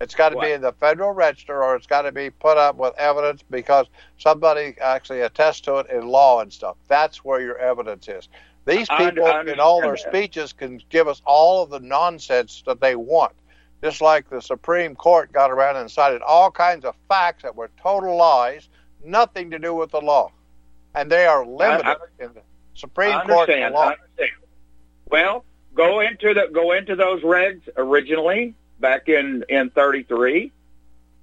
It's 0.00 0.14
got 0.14 0.30
to 0.30 0.38
be 0.38 0.52
in 0.52 0.60
the 0.60 0.72
Federal 0.72 1.12
Register, 1.12 1.62
or 1.62 1.74
it's 1.74 1.86
got 1.86 2.02
to 2.02 2.12
be 2.12 2.28
put 2.28 2.58
up 2.58 2.76
with 2.76 2.94
evidence 2.98 3.42
because 3.48 3.86
somebody 4.18 4.74
actually 4.80 5.22
attests 5.22 5.62
to 5.62 5.76
it 5.78 5.90
in 5.90 6.06
law 6.06 6.40
and 6.40 6.52
stuff. 6.52 6.76
That's 6.86 7.24
where 7.24 7.40
your 7.40 7.56
evidence 7.56 8.06
is. 8.08 8.28
These 8.66 8.88
I- 8.90 9.06
I 9.06 9.10
people, 9.10 9.26
in 9.26 9.58
all 9.58 9.80
their 9.80 9.92
that. 9.92 10.00
speeches, 10.00 10.52
can 10.52 10.82
give 10.90 11.08
us 11.08 11.22
all 11.24 11.62
of 11.62 11.70
the 11.70 11.80
nonsense 11.80 12.62
that 12.66 12.80
they 12.80 12.94
want. 12.94 13.32
Just 13.82 14.00
like 14.00 14.28
the 14.28 14.42
Supreme 14.42 14.96
Court 14.96 15.32
got 15.32 15.50
around 15.50 15.76
and 15.76 15.90
cited 15.90 16.20
all 16.22 16.50
kinds 16.50 16.84
of 16.84 16.94
facts 17.08 17.42
that 17.42 17.54
were 17.54 17.70
total 17.80 18.16
lies, 18.16 18.68
nothing 19.04 19.50
to 19.50 19.58
do 19.58 19.74
with 19.74 19.90
the 19.92 20.00
law, 20.00 20.32
and 20.94 21.10
they 21.10 21.26
are 21.26 21.46
limited 21.46 21.96
in 22.18 22.32
the 22.34 22.42
Supreme 22.74 23.16
I 23.16 23.24
Court 23.24 23.48
law. 23.48 23.54
I 23.54 23.92
understand. 23.92 24.30
Well, 25.10 25.44
go 25.74 26.00
into 26.00 26.34
the 26.34 26.48
go 26.52 26.72
into 26.72 26.96
those 26.96 27.22
regs 27.22 27.68
originally 27.76 28.54
back 28.80 29.08
in 29.08 29.44
in 29.48 29.70
33 29.70 30.52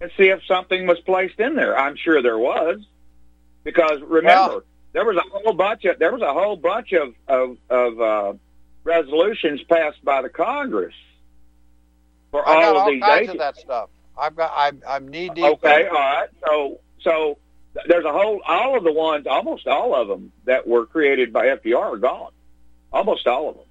and 0.01 0.11
see 0.17 0.27
if 0.29 0.43
something 0.45 0.87
was 0.87 0.99
placed 1.01 1.39
in 1.39 1.55
there. 1.55 1.77
I'm 1.77 1.95
sure 1.95 2.21
there 2.21 2.37
was 2.37 2.79
because 3.63 4.01
remember 4.01 4.53
Well- 4.53 4.63
there 4.93 5.05
was 5.05 5.17
a 5.17 5.21
whole 5.29 5.53
bunch 5.53 5.85
of 5.85 5.97
there 5.99 6.11
was 6.11 6.21
a 6.21 6.33
whole 6.33 6.55
bunch 6.55 6.93
of 6.93 7.15
of, 7.27 7.57
of 7.69 8.01
uh, 8.01 8.33
resolutions 8.83 9.61
passed 9.63 10.03
by 10.03 10.21
the 10.21 10.29
Congress 10.29 10.93
for 12.31 12.47
I 12.47 12.65
all 12.65 12.77
of 12.79 12.87
these 12.87 13.01
kinds 13.01 13.21
agencies. 13.21 13.33
of 13.33 13.39
that 13.39 13.57
stuff. 13.57 13.89
I've 14.17 14.35
got. 14.35 14.51
I'm, 14.55 14.81
I'm 14.87 15.07
knee 15.07 15.29
deep. 15.29 15.43
Okay, 15.43 15.87
all 15.87 15.93
right. 15.93 16.27
So, 16.45 16.79
so 17.01 17.37
there's 17.87 18.05
a 18.05 18.11
whole, 18.11 18.41
all 18.45 18.77
of 18.77 18.83
the 18.83 18.91
ones, 18.91 19.25
almost 19.25 19.65
all 19.67 19.95
of 19.95 20.07
them 20.07 20.31
that 20.45 20.67
were 20.67 20.85
created 20.85 21.33
by 21.33 21.47
FDR 21.47 21.93
are 21.93 21.97
gone. 21.97 22.31
Almost 22.91 23.25
all 23.25 23.49
of 23.49 23.55
them. 23.55 23.65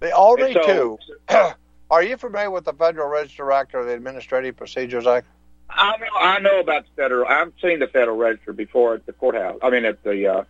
The 0.00 0.10
only 0.12 0.54
so- 0.54 0.66
two. 0.66 0.98
Are 1.90 2.02
you 2.02 2.16
familiar 2.16 2.50
with 2.50 2.64
the 2.64 2.72
Federal 2.72 3.08
Register 3.08 3.50
Act 3.50 3.74
or 3.74 3.84
the 3.84 3.94
Administrative 3.94 4.56
Procedures 4.56 5.06
Act? 5.06 5.26
I 5.70 5.96
know, 5.98 6.06
I 6.18 6.38
know 6.40 6.60
about 6.60 6.84
the 6.84 7.02
federal. 7.02 7.26
I've 7.26 7.52
seen 7.62 7.78
the 7.78 7.86
Federal 7.86 8.16
Register 8.16 8.52
before 8.52 8.94
at 8.94 9.06
the 9.06 9.12
courthouse. 9.12 9.58
I 9.62 9.70
mean, 9.70 9.84
at 9.84 10.02
the 10.02 10.26
uh, 10.26 10.44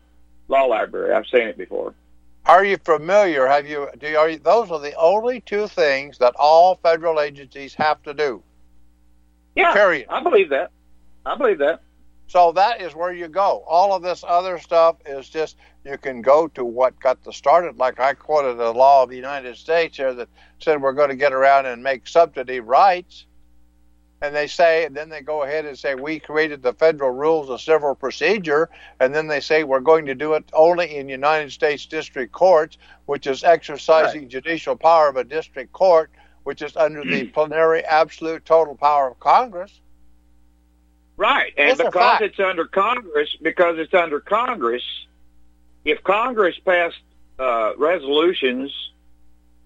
law 0.49 0.64
library. 0.64 1.12
I've 1.12 1.26
seen 1.26 1.43
it 1.43 1.59
before. 1.59 1.95
Are 2.47 2.64
you 2.64 2.78
familiar? 2.78 3.47
Have 3.47 3.68
you? 3.68 3.89
Do 3.99 4.09
you, 4.09 4.16
are 4.16 4.30
you, 4.30 4.39
those 4.39 4.70
are 4.70 4.80
the 4.80 4.95
only 4.95 5.41
two 5.41 5.68
things 5.68 6.18
that 6.18 6.34
all 6.39 6.76
federal 6.76 7.20
agencies 7.20 7.74
have 7.74 8.03
to 8.05 8.14
do. 8.14 8.43
Yeah, 9.55 9.72
Period. 9.74 10.07
I 10.09 10.22
believe 10.22 10.51
that. 10.51 10.70
I 11.26 11.36
believe 11.36 11.59
that. 11.59 11.82
So 12.28 12.53
that 12.53 12.80
is 12.80 12.95
where 12.95 13.12
you 13.12 13.28
go. 13.28 13.64
All 13.66 13.95
of 13.95 14.03
this 14.03 14.24
other 14.26 14.59
stuff 14.59 14.97
is 15.07 15.28
just 15.28 15.57
you 15.89 15.99
can 15.99 16.20
go 16.20 16.49
to 16.49 16.64
what 16.64 17.01
got 17.01 17.22
the 17.24 17.32
started. 17.32 17.78
Like 17.78 17.99
I 17.99 18.12
quoted 18.12 18.61
a 18.61 18.70
law 18.70 19.03
of 19.03 19.11
the 19.11 19.16
United 19.16 19.57
States 19.57 19.97
here 19.97 20.12
that 20.14 20.28
said 20.59 20.82
we're 20.82 20.93
going 20.93 21.09
to 21.09 21.16
get 21.16 21.32
around 21.32 21.66
and 21.66 21.82
make 21.82 22.07
subsidy 22.07 22.61
rights. 22.61 23.24
And 24.20 24.34
they 24.34 24.49
say, 24.49 24.84
and 24.84 24.97
then 24.97 25.09
they 25.09 25.20
go 25.20 25.45
ahead 25.45 25.64
and 25.64 25.78
say, 25.78 25.95
we 25.95 26.18
created 26.18 26.61
the 26.61 26.72
federal 26.72 27.11
rules 27.11 27.49
of 27.49 27.61
civil 27.61 27.95
procedure. 27.95 28.68
And 28.99 29.14
then 29.14 29.28
they 29.28 29.41
say, 29.41 29.62
we're 29.62 29.80
going 29.80 30.07
to 30.07 30.14
do 30.14 30.34
it 30.34 30.45
only 30.53 30.97
in 30.97 31.09
United 31.09 31.53
States 31.53 31.86
district 31.86 32.32
courts, 32.32 32.78
which 33.07 33.28
is 33.28 33.45
exercising 33.45 34.28
judicial 34.28 34.74
power 34.74 35.09
of 35.09 35.16
a 35.16 35.24
district 35.24 35.72
court, 35.72 36.11
which 36.43 36.62
is 36.62 36.76
under 36.76 37.05
the 37.05 37.24
plenary 37.34 37.84
absolute 37.84 38.45
total 38.45 38.74
power 38.74 39.09
of 39.09 39.20
Congress. 39.20 39.80
Right, 41.16 41.53
and 41.57 41.80
are 41.80 41.84
because 41.84 42.20
it's 42.20 42.41
under 42.41 42.64
Congress, 42.66 43.36
because 43.41 43.78
it's 43.78 43.95
under 43.95 44.20
Congress, 44.20 44.84
if 45.85 46.03
Congress 46.03 46.57
passed 46.64 46.99
uh, 47.39 47.72
resolutions 47.76 48.72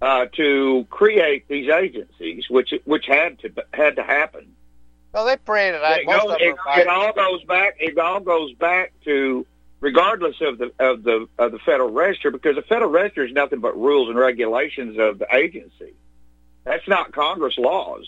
uh, 0.00 0.26
to 0.36 0.86
create 0.90 1.46
these 1.48 1.70
agencies, 1.70 2.44
which 2.50 2.74
which 2.84 3.06
had 3.06 3.38
to 3.40 3.52
had 3.72 3.96
to 3.96 4.02
happen, 4.02 4.54
Well, 5.12 5.26
they 5.26 5.36
created 5.36 5.80
it, 5.82 6.06
goes, 6.06 6.24
of 6.24 6.36
it, 6.40 6.56
it 6.80 6.88
all 6.88 7.12
goes 7.12 7.44
back. 7.44 7.76
It 7.80 7.98
all 7.98 8.20
goes 8.20 8.52
back 8.54 8.92
to 9.04 9.46
regardless 9.80 10.36
of 10.40 10.58
the 10.58 10.72
of 10.78 11.02
the 11.02 11.28
of 11.38 11.52
the 11.52 11.58
Federal 11.60 11.90
Register, 11.90 12.30
because 12.30 12.56
the 12.56 12.62
Federal 12.62 12.90
Register 12.90 13.24
is 13.24 13.32
nothing 13.32 13.60
but 13.60 13.76
rules 13.76 14.08
and 14.08 14.18
regulations 14.18 14.98
of 14.98 15.18
the 15.18 15.26
agency. 15.34 15.94
That's 16.64 16.86
not 16.86 17.12
Congress 17.12 17.58
laws. 17.58 18.06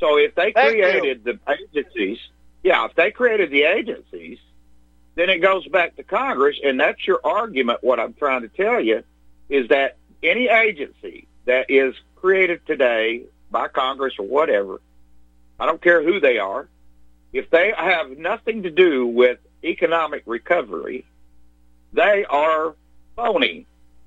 So 0.00 0.18
if 0.18 0.34
they 0.34 0.52
Thank 0.52 0.76
you. 0.76 0.82
created 0.82 1.24
the 1.24 1.38
agencies, 1.48 2.18
yeah, 2.62 2.86
if 2.86 2.94
they 2.94 3.10
created 3.10 3.50
the 3.50 3.64
agencies, 3.64 4.38
then 5.14 5.28
it 5.28 5.38
goes 5.38 5.66
back 5.68 5.96
to 5.96 6.02
Congress, 6.02 6.58
and 6.62 6.80
that's 6.80 7.06
your 7.06 7.20
argument. 7.24 7.78
What 7.82 8.00
I'm 8.00 8.14
trying 8.14 8.42
to 8.42 8.48
tell 8.48 8.80
you 8.80 9.02
is 9.48 9.68
that 9.68 9.96
any 10.22 10.48
agency 10.48 11.26
that 11.44 11.70
is 11.70 11.94
created 12.16 12.64
today 12.66 13.24
by 13.50 13.68
Congress 13.68 14.14
or 14.18 14.26
whatever, 14.26 14.80
I 15.60 15.66
don't 15.66 15.82
care 15.82 16.02
who 16.02 16.20
they 16.20 16.38
are, 16.38 16.68
if 17.32 17.50
they 17.50 17.72
have 17.76 18.16
nothing 18.16 18.62
to 18.62 18.70
do 18.70 19.06
with 19.06 19.38
economic 19.64 20.22
recovery, 20.26 21.04
they 21.92 22.24
are 22.24 22.74
phony, 23.16 23.66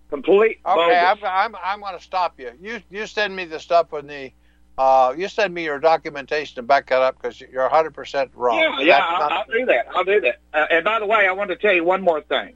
complete 0.09 0.59
Okay, 0.65 0.75
bogus. 0.75 1.23
I'm, 1.23 1.55
I'm, 1.55 1.61
I'm 1.63 1.79
going 1.81 1.97
to 1.97 2.03
stop 2.03 2.39
you. 2.39 2.51
You 2.61 2.81
you 2.89 3.07
send 3.07 3.35
me 3.35 3.45
the 3.45 3.59
stuff 3.59 3.93
in 3.93 4.07
the, 4.07 4.31
uh, 4.77 5.13
you 5.17 5.27
send 5.27 5.53
me 5.53 5.63
your 5.63 5.79
documentation 5.79 6.55
to 6.55 6.61
back 6.61 6.89
that 6.89 7.01
up 7.01 7.15
because 7.21 7.39
you're 7.39 7.63
100 7.63 7.93
percent 7.93 8.31
wrong. 8.35 8.59
Yeah, 8.59 8.79
yeah, 8.81 9.05
I'll, 9.07 9.29
I'll 9.39 9.45
do 9.51 9.65
that. 9.65 9.87
I'll 9.95 10.03
do 10.03 10.21
that. 10.21 10.39
Uh, 10.53 10.65
and 10.71 10.83
by 10.85 10.99
the 10.99 11.05
way, 11.05 11.27
I 11.27 11.31
want 11.31 11.49
to 11.51 11.55
tell 11.55 11.73
you 11.73 11.83
one 11.83 12.01
more 12.01 12.21
thing. 12.21 12.55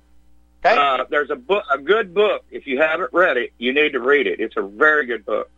Okay. 0.65 0.75
Uh, 0.75 1.05
there's 1.09 1.29
a 1.29 1.37
book, 1.37 1.63
a 1.71 1.77
good 1.77 2.13
book. 2.13 2.43
If 2.51 2.67
you 2.67 2.79
haven't 2.79 3.13
read 3.13 3.37
it, 3.37 3.53
you 3.57 3.73
need 3.73 3.93
to 3.93 3.99
read 3.99 4.27
it. 4.27 4.41
It's 4.41 4.57
a 4.57 4.61
very 4.61 5.05
good 5.05 5.25
book. 5.25 5.49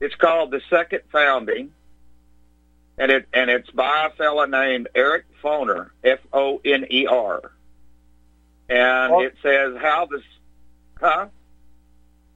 It's 0.00 0.14
called 0.16 0.50
The 0.50 0.60
Second 0.68 1.02
Founding, 1.12 1.72
and 2.96 3.12
it 3.12 3.28
and 3.32 3.50
it's 3.50 3.70
by 3.70 4.06
a 4.06 4.16
fellow 4.16 4.44
named 4.46 4.88
Eric 4.94 5.26
Foner, 5.42 5.90
F 6.02 6.18
O 6.32 6.60
N 6.64 6.86
E 6.90 7.06
R, 7.06 7.52
and 8.68 9.12
Well- 9.12 9.20
it 9.26 9.36
says 9.42 9.76
how 9.80 10.06
this, 10.06 10.22
huh? 11.00 11.26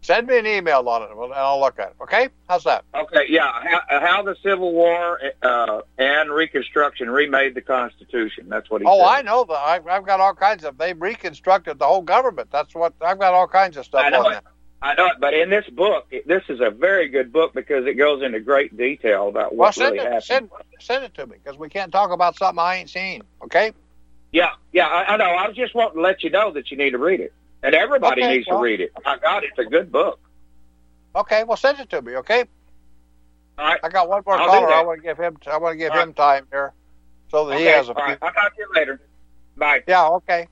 Send 0.02 0.26
me 0.26 0.36
an 0.36 0.46
email 0.46 0.88
on 0.88 1.02
it, 1.02 1.10
and 1.10 1.32
I'll 1.32 1.60
look 1.60 1.78
at 1.78 1.90
it. 1.90 1.94
Okay, 2.02 2.28
how's 2.48 2.64
that? 2.64 2.84
Okay, 2.92 3.26
yeah, 3.28 3.52
how, 3.88 4.00
how 4.00 4.22
the 4.22 4.34
Civil 4.42 4.72
War 4.72 5.20
uh, 5.42 5.82
and 5.96 6.30
Reconstruction 6.30 7.08
remade 7.08 7.54
the 7.54 7.60
Constitution. 7.60 8.48
That's 8.48 8.68
what 8.68 8.80
he 8.80 8.86
said. 8.86 8.90
Oh, 8.92 8.98
said. 8.98 9.04
I 9.06 9.22
know 9.22 9.44
that. 9.44 9.54
I've, 9.54 9.86
I've 9.86 10.04
got 10.04 10.18
all 10.18 10.34
kinds 10.34 10.64
of. 10.64 10.76
They 10.76 10.92
reconstructed 10.92 11.78
the 11.78 11.86
whole 11.86 12.02
government. 12.02 12.48
That's 12.50 12.74
what 12.74 12.94
I've 13.00 13.20
got. 13.20 13.32
All 13.32 13.46
kinds 13.46 13.76
of 13.76 13.84
stuff 13.84 14.02
I 14.04 14.10
know 14.10 14.24
on 14.26 14.32
it. 14.32 14.34
that. 14.34 14.44
I 14.84 14.94
know 14.94 15.06
it, 15.06 15.12
but 15.20 15.32
in 15.32 15.48
this 15.48 15.68
book, 15.70 16.08
it, 16.10 16.26
this 16.26 16.42
is 16.48 16.58
a 16.60 16.68
very 16.68 17.08
good 17.08 17.32
book 17.32 17.54
because 17.54 17.86
it 17.86 17.94
goes 17.94 18.20
into 18.20 18.40
great 18.40 18.76
detail 18.76 19.28
about 19.28 19.54
Well, 19.54 19.68
what 19.68 19.74
send 19.76 19.92
really 19.94 20.04
it. 20.04 20.12
happened. 20.12 20.24
Send 20.24 20.50
send 20.80 21.04
it 21.04 21.14
to 21.14 21.26
me 21.28 21.36
because 21.42 21.56
we 21.56 21.68
can't 21.68 21.92
talk 21.92 22.10
about 22.10 22.36
something 22.36 22.58
I 22.58 22.78
ain't 22.78 22.90
seen. 22.90 23.22
Okay. 23.44 23.72
Yeah, 24.32 24.50
yeah, 24.72 24.86
I, 24.88 25.14
I 25.14 25.16
know. 25.18 25.26
I 25.26 25.46
was 25.46 25.56
just 25.56 25.76
wanting 25.76 25.98
to 25.98 26.00
let 26.02 26.24
you 26.24 26.30
know 26.30 26.50
that 26.52 26.72
you 26.72 26.76
need 26.76 26.90
to 26.90 26.98
read 26.98 27.20
it, 27.20 27.32
and 27.62 27.74
everybody 27.74 28.22
Okay, 28.22 28.36
needs 28.36 28.48
well- 28.48 28.58
to 28.58 28.64
read 28.64 28.80
it. 28.80 28.92
My 29.04 29.18
God, 29.18 29.44
it's 29.44 29.58
a 29.58 29.64
good 29.64 29.90
book. 29.92 30.18
Okay. 31.14 31.44
Well, 31.44 31.56
send 31.56 31.78
it 31.80 31.90
to 31.90 32.00
me. 32.02 32.16
Okay. 32.16 32.44
All 33.58 33.66
right, 33.66 33.80
I 33.84 33.88
got 33.90 34.08
one 34.08 34.22
more 34.24 34.36
I'll 34.40 34.48
caller. 34.48 34.72
I 34.72 34.82
want 34.82 35.00
to 35.00 35.06
give 35.06 35.18
him. 35.18 35.36
I 35.46 35.58
want 35.58 35.74
to 35.74 35.76
give 35.76 35.92
All 35.92 35.98
him 36.00 36.14
time 36.14 36.46
here, 36.50 36.72
so 37.30 37.44
that 37.46 37.54
okay. 37.56 37.64
he 37.64 37.68
has 37.68 37.88
a 37.88 37.92
all 37.92 37.96
few. 37.96 38.04
right. 38.04 38.18
I'll 38.22 38.32
talk 38.32 38.54
to 38.56 38.60
you 38.60 38.68
later. 38.74 38.98
Bye. 39.58 39.82
Yeah, 39.86 40.08
okay. 40.08 40.48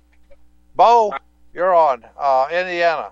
Bo, 0.76 1.14
you're 1.54 1.74
on. 1.74 2.04
Uh, 2.18 2.46
Indiana. 2.52 3.10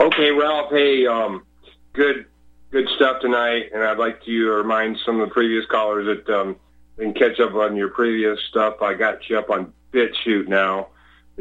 Okay, 0.00 0.30
Ralph. 0.30 0.70
Hey, 0.70 1.06
um, 1.06 1.44
good, 1.92 2.24
good 2.70 2.88
stuff 2.96 3.20
tonight, 3.20 3.70
and 3.74 3.82
I'd 3.82 3.98
like 3.98 4.24
to 4.24 4.46
remind 4.48 4.96
some 5.04 5.20
of 5.20 5.28
the 5.28 5.32
previous 5.34 5.66
callers 5.66 6.06
that 6.06 6.34
um, 6.34 6.56
they 6.96 7.04
can 7.04 7.12
catch 7.14 7.38
up 7.38 7.54
on 7.54 7.76
your 7.76 7.90
previous 7.90 8.40
stuff. 8.48 8.80
I 8.80 8.94
got 8.94 9.28
you 9.28 9.38
up 9.38 9.50
on 9.50 9.72
BitChute 9.92 10.48
now. 10.48 10.88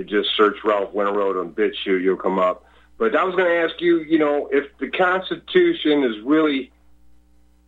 Just 0.06 0.30
search 0.36 0.58
Ralph 0.64 0.94
Winterrowd 0.94 1.40
on 1.40 1.54
BitChute, 1.54 2.02
you'll 2.02 2.18
come 2.18 2.40
up. 2.40 2.66
But 2.98 3.16
I 3.16 3.24
was 3.24 3.36
going 3.36 3.50
to 3.50 3.58
ask 3.58 3.80
you, 3.82 4.00
you 4.00 4.20
know, 4.20 4.50
if 4.52 4.66
the 4.78 4.90
Constitution 4.90 6.04
is 6.04 6.20
really 6.24 6.72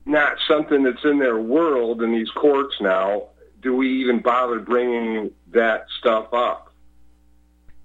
not 0.06 0.38
something 0.48 0.84
that's 0.84 1.04
in 1.06 1.20
their 1.20 1.38
world 1.38 2.02
in 2.02 2.12
these 2.12 2.30
courts 2.32 2.76
now, 2.82 3.30
do 3.62 3.76
we 3.76 3.90
even 4.02 4.20
bother 4.20 4.60
bringing 4.60 5.32
that 5.52 5.86
stuff 6.00 6.34
up? 6.34 6.74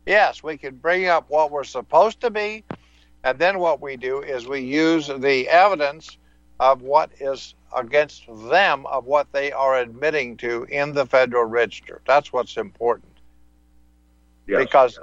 Yes, 0.07 0.43
we 0.43 0.57
can 0.57 0.77
bring 0.77 1.07
up 1.07 1.29
what 1.29 1.51
we're 1.51 1.65
supposed 1.65 2.21
to 2.21 2.31
be, 2.31 2.65
and 3.25 3.39
then 3.39 3.59
what 3.59 3.81
we 3.81 3.97
do 3.97 4.23
is 4.23 4.47
we 4.47 4.61
use 4.61 5.09
the 5.09 5.49
evidence 5.49 6.17
of 6.61 6.83
what 6.83 7.11
is 7.21 7.55
against 7.77 8.25
them 8.49 8.87
of 8.87 9.05
what 9.05 9.31
they 9.33 9.53
are 9.53 9.79
admitting 9.79 10.37
to 10.39 10.65
in 10.65 10.93
the 10.95 11.05
Federal 11.05 11.45
Register. 11.45 12.01
That's 12.07 12.33
what's 12.33 12.57
important. 12.57 13.16
Yes. 14.47 14.61
Because 14.65 14.99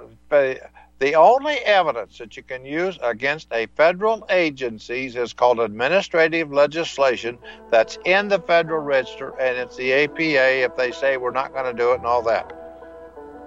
the 1.00 1.16
only 1.16 1.56
evidence 1.56 2.18
that 2.20 2.38
you 2.38 2.44
can 2.44 2.64
use 2.66 2.98
against 3.04 3.48
a 3.52 3.66
federal 3.76 4.26
agencies 4.30 5.16
is 5.16 5.34
called 5.34 5.60
administrative 5.60 6.52
legislation 6.54 7.38
that's 7.70 7.98
in 8.06 8.30
the 8.30 8.40
Federal 8.40 8.80
Register, 8.80 9.34
and 9.40 9.58
it's 9.58 9.76
the 9.76 9.92
APA 9.92 10.64
if 10.64 10.76
they 10.78 10.92
say 10.92 11.18
we're 11.18 11.32
not 11.32 11.52
going 11.54 11.66
to 11.66 11.74
do 11.74 11.92
it 11.92 11.96
and 11.96 12.06
all 12.06 12.22
that. 12.22 12.54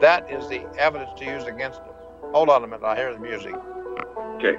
That 0.01 0.31
is 0.31 0.47
the 0.49 0.67
evidence 0.77 1.11
to 1.19 1.25
use 1.25 1.45
against 1.45 1.83
them. 1.83 1.95
Hold 2.33 2.51
on 2.51 2.63
a 2.63 2.67
minute, 2.67 2.85
I 2.85 2.95
hear 2.97 3.15
the 3.15 3.21
music. 3.21 3.55
Okay. 4.37 4.59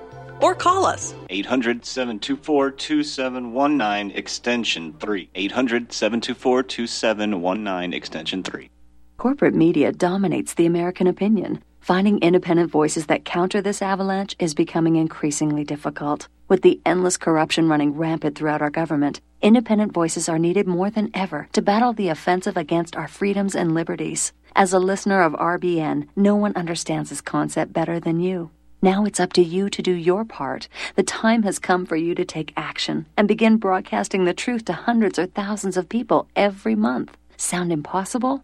or 0.41 0.55
call 0.55 0.85
us 0.85 1.13
800 1.29 1.85
724 1.85 2.71
2719 2.71 4.11
extension 4.17 4.93
3. 4.99 5.29
800 5.35 5.93
724 5.93 6.63
2719 6.63 7.93
extension 7.93 8.43
3. 8.43 8.69
Corporate 9.17 9.53
media 9.53 9.91
dominates 9.91 10.55
the 10.55 10.65
American 10.65 11.07
opinion. 11.07 11.63
Finding 11.79 12.19
independent 12.19 12.69
voices 12.69 13.07
that 13.07 13.25
counter 13.25 13.61
this 13.61 13.81
avalanche 13.81 14.35
is 14.39 14.53
becoming 14.53 14.95
increasingly 14.95 15.63
difficult. 15.63 16.27
With 16.47 16.61
the 16.61 16.79
endless 16.85 17.17
corruption 17.17 17.69
running 17.69 17.97
rampant 17.97 18.37
throughout 18.37 18.61
our 18.61 18.69
government, 18.69 19.21
independent 19.41 19.93
voices 19.93 20.29
are 20.29 20.37
needed 20.37 20.67
more 20.67 20.89
than 20.89 21.09
ever 21.13 21.47
to 21.53 21.61
battle 21.61 21.93
the 21.93 22.09
offensive 22.09 22.57
against 22.57 22.95
our 22.95 23.07
freedoms 23.07 23.55
and 23.55 23.73
liberties. 23.73 24.33
As 24.55 24.73
a 24.73 24.79
listener 24.79 25.21
of 25.21 25.33
RBN, 25.33 26.07
no 26.15 26.35
one 26.35 26.55
understands 26.55 27.09
this 27.09 27.21
concept 27.21 27.73
better 27.73 27.99
than 27.99 28.19
you. 28.19 28.51
Now 28.83 29.05
it's 29.05 29.19
up 29.19 29.31
to 29.33 29.43
you 29.43 29.69
to 29.69 29.81
do 29.83 29.91
your 29.91 30.25
part. 30.25 30.67
The 30.95 31.03
time 31.03 31.43
has 31.43 31.59
come 31.59 31.85
for 31.85 31.95
you 31.95 32.15
to 32.15 32.25
take 32.25 32.51
action 32.57 33.05
and 33.15 33.27
begin 33.27 33.57
broadcasting 33.57 34.25
the 34.25 34.33
truth 34.33 34.65
to 34.65 34.73
hundreds 34.73 35.19
or 35.19 35.27
thousands 35.27 35.77
of 35.77 35.87
people 35.87 36.27
every 36.35 36.73
month. 36.73 37.15
Sound 37.37 37.71
impossible? 37.71 38.43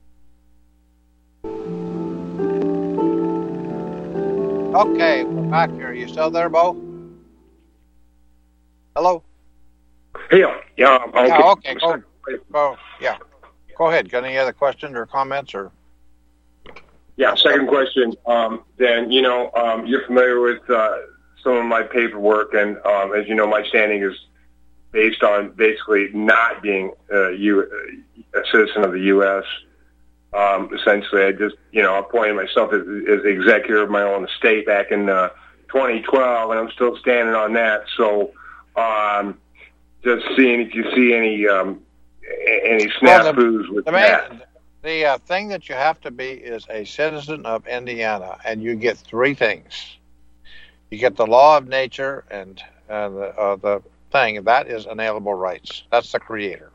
Okay, 4.73 5.25
we're 5.25 5.49
back 5.49 5.69
here. 5.75 5.89
Are 5.89 5.93
you 5.93 6.07
still 6.07 6.31
there, 6.31 6.47
Bo? 6.47 6.77
Hello? 8.95 9.21
Yeah, 10.31 10.61
yeah, 10.77 10.97
okay. 11.07 11.27
Yeah, 11.27 11.51
okay, 11.51 11.75
go, 11.75 12.01
go, 12.53 12.77
yeah. 13.01 13.17
Go 13.77 13.89
ahead. 13.89 14.09
Got 14.09 14.23
any 14.23 14.37
other 14.37 14.53
questions 14.53 14.95
or 14.95 15.05
comments 15.05 15.53
or? 15.53 15.71
Yeah, 17.17 17.35
second 17.35 17.67
question. 17.67 18.13
Um, 18.25 18.63
then, 18.77 19.11
you 19.11 19.21
know, 19.21 19.51
um, 19.55 19.85
you're 19.85 20.05
familiar 20.05 20.39
with 20.39 20.69
uh, 20.69 20.95
some 21.43 21.53
of 21.57 21.65
my 21.65 21.83
paperwork, 21.83 22.53
and 22.53 22.77
um, 22.85 23.13
as 23.13 23.27
you 23.27 23.35
know, 23.35 23.47
my 23.47 23.63
standing 23.65 24.03
is 24.03 24.17
based 24.91 25.21
on 25.21 25.51
basically 25.51 26.09
not 26.13 26.61
being 26.61 26.91
uh, 27.11 27.29
U- 27.29 27.69
a 28.33 28.39
citizen 28.49 28.85
of 28.85 28.93
the 28.93 29.01
U.S 29.01 29.43
um, 30.33 30.69
essentially, 30.73 31.23
I 31.23 31.31
just, 31.31 31.55
you 31.71 31.81
know, 31.81 31.99
appointed 31.99 32.35
myself 32.35 32.71
as, 32.73 32.81
as 32.81 33.23
the 33.23 33.29
executor 33.29 33.81
of 33.81 33.89
my 33.89 34.01
own 34.01 34.25
estate 34.25 34.65
back 34.65 34.91
in 34.91 35.09
uh, 35.09 35.29
2012, 35.69 36.51
and 36.51 36.59
I'm 36.59 36.71
still 36.71 36.97
standing 36.97 37.35
on 37.35 37.53
that. 37.53 37.83
So, 37.97 38.31
um, 38.75 39.37
just 40.03 40.25
seeing 40.35 40.61
if 40.61 40.73
you 40.73 40.83
see 40.95 41.13
any 41.13 41.47
um, 41.47 41.81
any 42.45 42.85
snafus 42.85 43.01
well, 43.01 43.33
the, 43.33 43.67
with 43.71 43.85
the 43.85 43.91
main, 43.91 44.01
that. 44.01 44.47
The 44.83 45.05
uh, 45.05 45.17
thing 45.19 45.49
that 45.49 45.69
you 45.69 45.75
have 45.75 46.01
to 46.01 46.11
be 46.11 46.29
is 46.29 46.65
a 46.69 46.85
citizen 46.85 47.45
of 47.45 47.67
Indiana, 47.67 48.39
and 48.43 48.63
you 48.63 48.75
get 48.75 48.97
three 48.97 49.35
things. 49.35 49.97
You 50.89 50.97
get 50.97 51.15
the 51.15 51.27
law 51.27 51.57
of 51.57 51.67
nature 51.67 52.25
and 52.31 52.61
uh, 52.89 53.09
the, 53.09 53.25
uh, 53.37 53.55
the 53.57 53.81
thing 54.11 54.43
that 54.43 54.67
is 54.67 54.85
inalienable 54.85 55.35
rights. 55.35 55.83
That's 55.91 56.11
the 56.11 56.19
creator. 56.19 56.71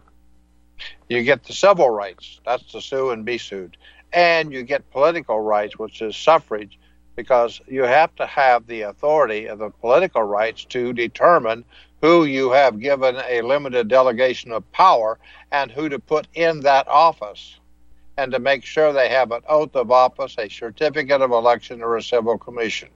You 1.08 1.22
get 1.22 1.44
the 1.44 1.52
civil 1.52 1.90
rights. 1.90 2.40
That's 2.44 2.64
to 2.72 2.80
sue 2.80 3.10
and 3.10 3.24
be 3.24 3.38
sued, 3.38 3.76
and 4.12 4.52
you 4.52 4.62
get 4.62 4.90
political 4.90 5.40
rights, 5.40 5.78
which 5.78 6.02
is 6.02 6.16
suffrage, 6.16 6.78
because 7.14 7.60
you 7.66 7.82
have 7.82 8.14
to 8.16 8.26
have 8.26 8.66
the 8.66 8.82
authority 8.82 9.46
of 9.46 9.58
the 9.58 9.70
political 9.70 10.22
rights 10.22 10.64
to 10.66 10.92
determine 10.92 11.64
who 12.02 12.24
you 12.24 12.50
have 12.50 12.78
given 12.78 13.16
a 13.28 13.40
limited 13.42 13.88
delegation 13.88 14.52
of 14.52 14.70
power 14.72 15.18
and 15.50 15.70
who 15.70 15.88
to 15.88 15.98
put 15.98 16.28
in 16.34 16.60
that 16.60 16.86
office 16.88 17.58
and 18.18 18.32
to 18.32 18.38
make 18.38 18.64
sure 18.64 18.92
they 18.92 19.08
have 19.08 19.32
an 19.32 19.42
oath 19.48 19.74
of 19.76 19.90
office, 19.90 20.36
a 20.38 20.48
certificate 20.48 21.22
of 21.22 21.30
election, 21.30 21.82
or 21.82 21.96
a 21.96 22.02
civil 22.02 22.38
commission. 22.38 22.88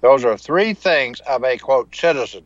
Those 0.00 0.24
are 0.24 0.36
three 0.36 0.74
things 0.74 1.20
of 1.20 1.44
a 1.44 1.58
quote 1.58 1.94
citizen 1.94 2.44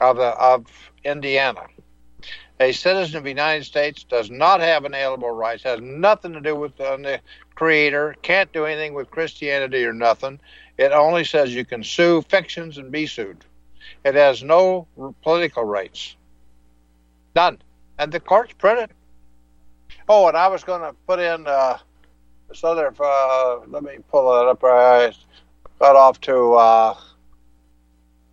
of 0.00 0.16
the, 0.16 0.28
of 0.28 0.66
Indiana. 1.04 1.66
A 2.60 2.72
citizen 2.72 3.18
of 3.18 3.22
the 3.22 3.30
United 3.30 3.64
States 3.64 4.02
does 4.02 4.30
not 4.30 4.60
have 4.60 4.84
inalienable 4.84 5.30
rights, 5.30 5.62
has 5.62 5.80
nothing 5.80 6.32
to 6.32 6.40
do 6.40 6.56
with 6.56 6.76
the 6.76 7.20
creator, 7.54 8.16
can't 8.22 8.52
do 8.52 8.64
anything 8.64 8.94
with 8.94 9.10
Christianity 9.10 9.84
or 9.84 9.92
nothing. 9.92 10.40
It 10.76 10.90
only 10.90 11.24
says 11.24 11.54
you 11.54 11.64
can 11.64 11.84
sue 11.84 12.22
fictions 12.22 12.78
and 12.78 12.90
be 12.90 13.06
sued. 13.06 13.44
It 14.04 14.14
has 14.16 14.42
no 14.42 14.86
political 15.22 15.64
rights. 15.64 16.16
None. 17.36 17.58
And 17.98 18.10
the 18.10 18.20
courts 18.20 18.52
print 18.54 18.80
it. 18.80 18.90
Oh, 20.08 20.26
and 20.26 20.36
I 20.36 20.48
was 20.48 20.64
going 20.64 20.80
to 20.80 20.94
put 21.06 21.20
in 21.20 21.46
uh, 21.46 21.78
this 22.48 22.64
other, 22.64 22.92
uh, 22.98 23.60
let 23.68 23.82
me 23.82 23.98
pull 24.10 24.40
it 24.40 24.48
up. 24.48 24.64
I 24.64 25.12
got 25.78 25.96
off 25.96 26.20
to 26.22 26.54
uh, 26.54 26.94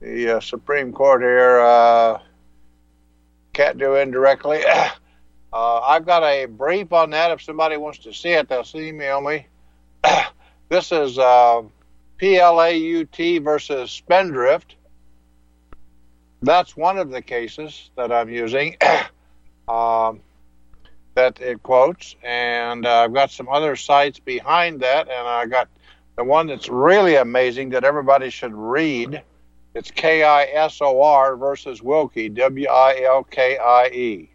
the 0.02 0.38
uh, 0.38 0.40
Supreme 0.40 0.94
Court 0.94 1.22
here. 1.22 1.60
Uh, 3.56 3.58
can't 3.58 3.78
do 3.78 3.96
indirectly. 3.96 4.64
Uh, 5.54 5.80
I've 5.80 6.06
got 6.06 6.22
a 6.22 6.48
brief 6.48 6.92
on 6.92 7.12
that. 7.12 7.32
If 7.32 7.42
somebody 7.42 7.78
wants 7.78 8.00
to 8.00 8.14
see 8.14 8.32
it, 8.32 8.50
they'll 8.50 8.66
email 8.76 9.22
me. 9.22 9.48
this 10.70 10.92
is 10.92 11.18
uh, 11.18 11.62
PLAUT 12.20 13.42
versus 13.42 13.90
Spendthrift. 13.90 14.76
That's 16.42 16.76
one 16.76 16.98
of 16.98 17.10
the 17.10 17.22
cases 17.22 17.90
that 17.96 18.12
I'm 18.12 18.28
using 18.28 18.76
um, 19.70 20.20
that 21.14 21.40
it 21.40 21.64
quotes, 21.64 22.18
and 22.22 22.86
uh, 22.86 23.04
I've 23.04 23.14
got 23.14 23.32
some 23.32 23.48
other 23.48 23.78
cites 23.78 24.20
behind 24.20 24.82
that, 24.82 25.08
and 25.08 25.26
I 25.26 25.46
got 25.46 25.70
the 26.18 26.26
one 26.26 26.48
that's 26.48 26.68
really 26.68 27.16
amazing 27.16 27.70
that 27.70 27.86
everybody 27.86 28.30
should 28.30 28.54
read. 28.54 29.24
It's 29.76 29.92
K 29.92 30.24
I 30.24 30.46
S 30.46 30.82
O 30.82 31.02
R 31.02 31.36
versus 31.36 31.84
Wilkie, 31.84 32.30
W 32.30 32.68
I 32.68 33.02
L 33.04 33.26
K 33.26 33.58
I 33.58 33.88
E. 33.88 34.30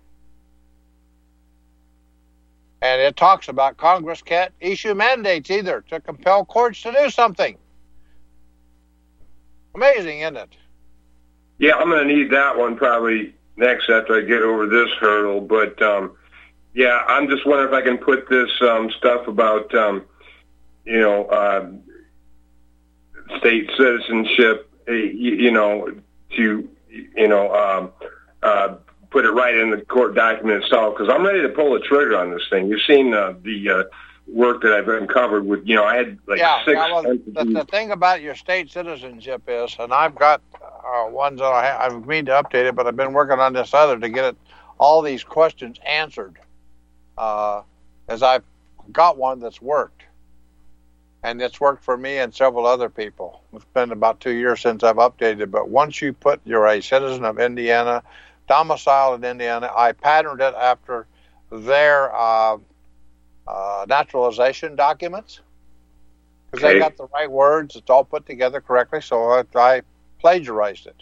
And 2.83 3.01
it 3.01 3.17
talks 3.17 3.49
about 3.49 3.79
Congress 3.79 4.23
can't 4.23 4.53
issue 4.61 4.95
mandates 4.95 5.51
either 5.51 5.83
to 5.89 6.01
compel 6.01 6.45
courts 6.45 6.83
to 6.83 6.93
do 6.93 7.11
something. 7.11 7.57
Amazing, 9.75 10.21
isn't 10.21 10.37
it? 10.37 10.57
Yeah, 11.59 11.75
I'm 11.77 11.89
going 11.89 12.07
to 12.07 12.15
need 12.15 12.31
that 12.31 12.57
one 12.57 12.77
probably 12.77 13.35
next 13.57 13.89
after 13.91 14.17
I 14.17 14.23
get 14.23 14.43
over 14.43 14.67
this 14.67 14.91
hurdle. 14.99 15.41
But 15.41 15.81
um, 15.81 16.13
yeah, 16.75 17.03
I'm 17.07 17.29
just 17.29 17.47
wondering 17.47 17.69
if 17.69 17.75
I 17.75 17.83
can 17.83 17.99
put 17.99 18.29
this 18.29 18.51
um, 18.61 18.91
stuff 18.99 19.27
about 19.27 19.75
um, 19.75 20.05
you 20.85 21.01
know 21.01 21.25
uh, 21.27 21.71
state 23.39 23.71
citizenship, 23.77 24.70
you, 24.93 25.33
you 25.33 25.51
know, 25.51 25.93
to 26.37 26.69
you 26.91 27.29
know 27.29 27.55
um, 27.55 27.93
uh, 28.43 28.75
put 29.11 29.25
it 29.25 29.31
right 29.31 29.55
in 29.55 29.71
the 29.71 29.81
court 29.83 30.15
document 30.15 30.65
itself 30.65 30.97
because 30.97 31.13
I'm 31.13 31.25
ready 31.25 31.43
to 31.43 31.49
pull 31.49 31.75
the 31.75 31.81
trigger 31.81 32.17
on 32.17 32.31
this 32.31 32.47
thing. 32.49 32.69
You've 32.69 32.83
seen 32.83 33.13
uh, 33.13 33.35
the 33.43 33.71
uh, 33.71 33.83
work 34.27 34.63
that 34.63 34.73
I've 34.73 34.89
uncovered 34.89 35.47
with, 35.47 35.67
you 35.67 35.75
know, 35.75 35.85
I 35.85 35.97
had 35.97 36.19
like 36.27 36.39
yeah, 36.39 36.65
six. 36.65 36.77
Yeah, 36.77 36.93
well, 36.93 37.03
the, 37.03 37.45
the, 37.45 37.65
thing 37.65 37.91
about 37.91 38.23
your 38.23 38.35
state 38.35 38.71
citizenship 38.71 39.43
is, 39.49 39.77
and 39.79 39.93
I've 39.93 40.15
got 40.15 40.41
uh, 40.55 41.09
ones 41.11 41.41
that 41.41 41.47
I 41.47 41.65
have, 41.67 41.93
I've 41.93 42.07
mean 42.07 42.27
to 42.27 42.33
update 42.33 42.67
it, 42.67 42.75
but 42.75 42.87
I've 42.87 42.97
been 42.97 43.13
working 43.13 43.41
on 43.41 43.53
this 43.53 43.75
other 43.75 43.99
to 43.99 44.09
get 44.09 44.25
it 44.25 44.37
all 44.79 45.03
these 45.03 45.25
questions 45.25 45.79
answered. 45.87 46.39
Uh, 47.19 47.63
as 48.09 48.23
I've 48.23 48.45
got 48.93 49.19
one 49.19 49.41
that's 49.41 49.61
worked, 49.61 50.03
and 51.23 51.41
it's 51.43 51.61
worked 51.61 51.85
for 51.85 51.97
me 51.97 52.19
and 52.19 52.35
several 52.35 52.67
other 52.67 52.89
people. 52.89 53.43
It's 53.53 53.65
been 53.75 53.93
about 53.93 54.21
two 54.21 54.33
years 54.33 54.61
since 54.61 54.83
I've 54.83 54.97
updated 54.97 55.41
it, 55.43 55.51
but 55.51 55.69
once 55.69 56.01
you 56.01 56.13
put 56.13 56.41
you're 56.45 56.67
a 56.67 56.81
citizen 56.81 57.25
of 57.25 57.39
Indiana 57.39 58.03
domicile 58.51 59.15
in 59.15 59.23
Indiana. 59.23 59.71
I 59.75 59.93
patterned 59.93 60.41
it 60.41 60.55
after 60.55 61.07
their 61.53 62.13
uh, 62.13 62.59
uh, 63.47 63.87
naturalization 63.89 64.75
documents 64.75 65.41
because 66.51 66.65
okay. 66.65 66.75
they 66.75 66.81
got 66.81 66.97
the 66.97 67.07
right 67.15 67.31
words. 67.31 67.77
It's 67.77 67.89
all 67.89 68.05
put 68.05 68.27
together 68.27 68.61
correctly. 68.61 69.01
So 69.03 69.23
I, 69.23 69.45
I 69.55 69.83
plagiarized 70.19 70.89
it. 70.89 71.01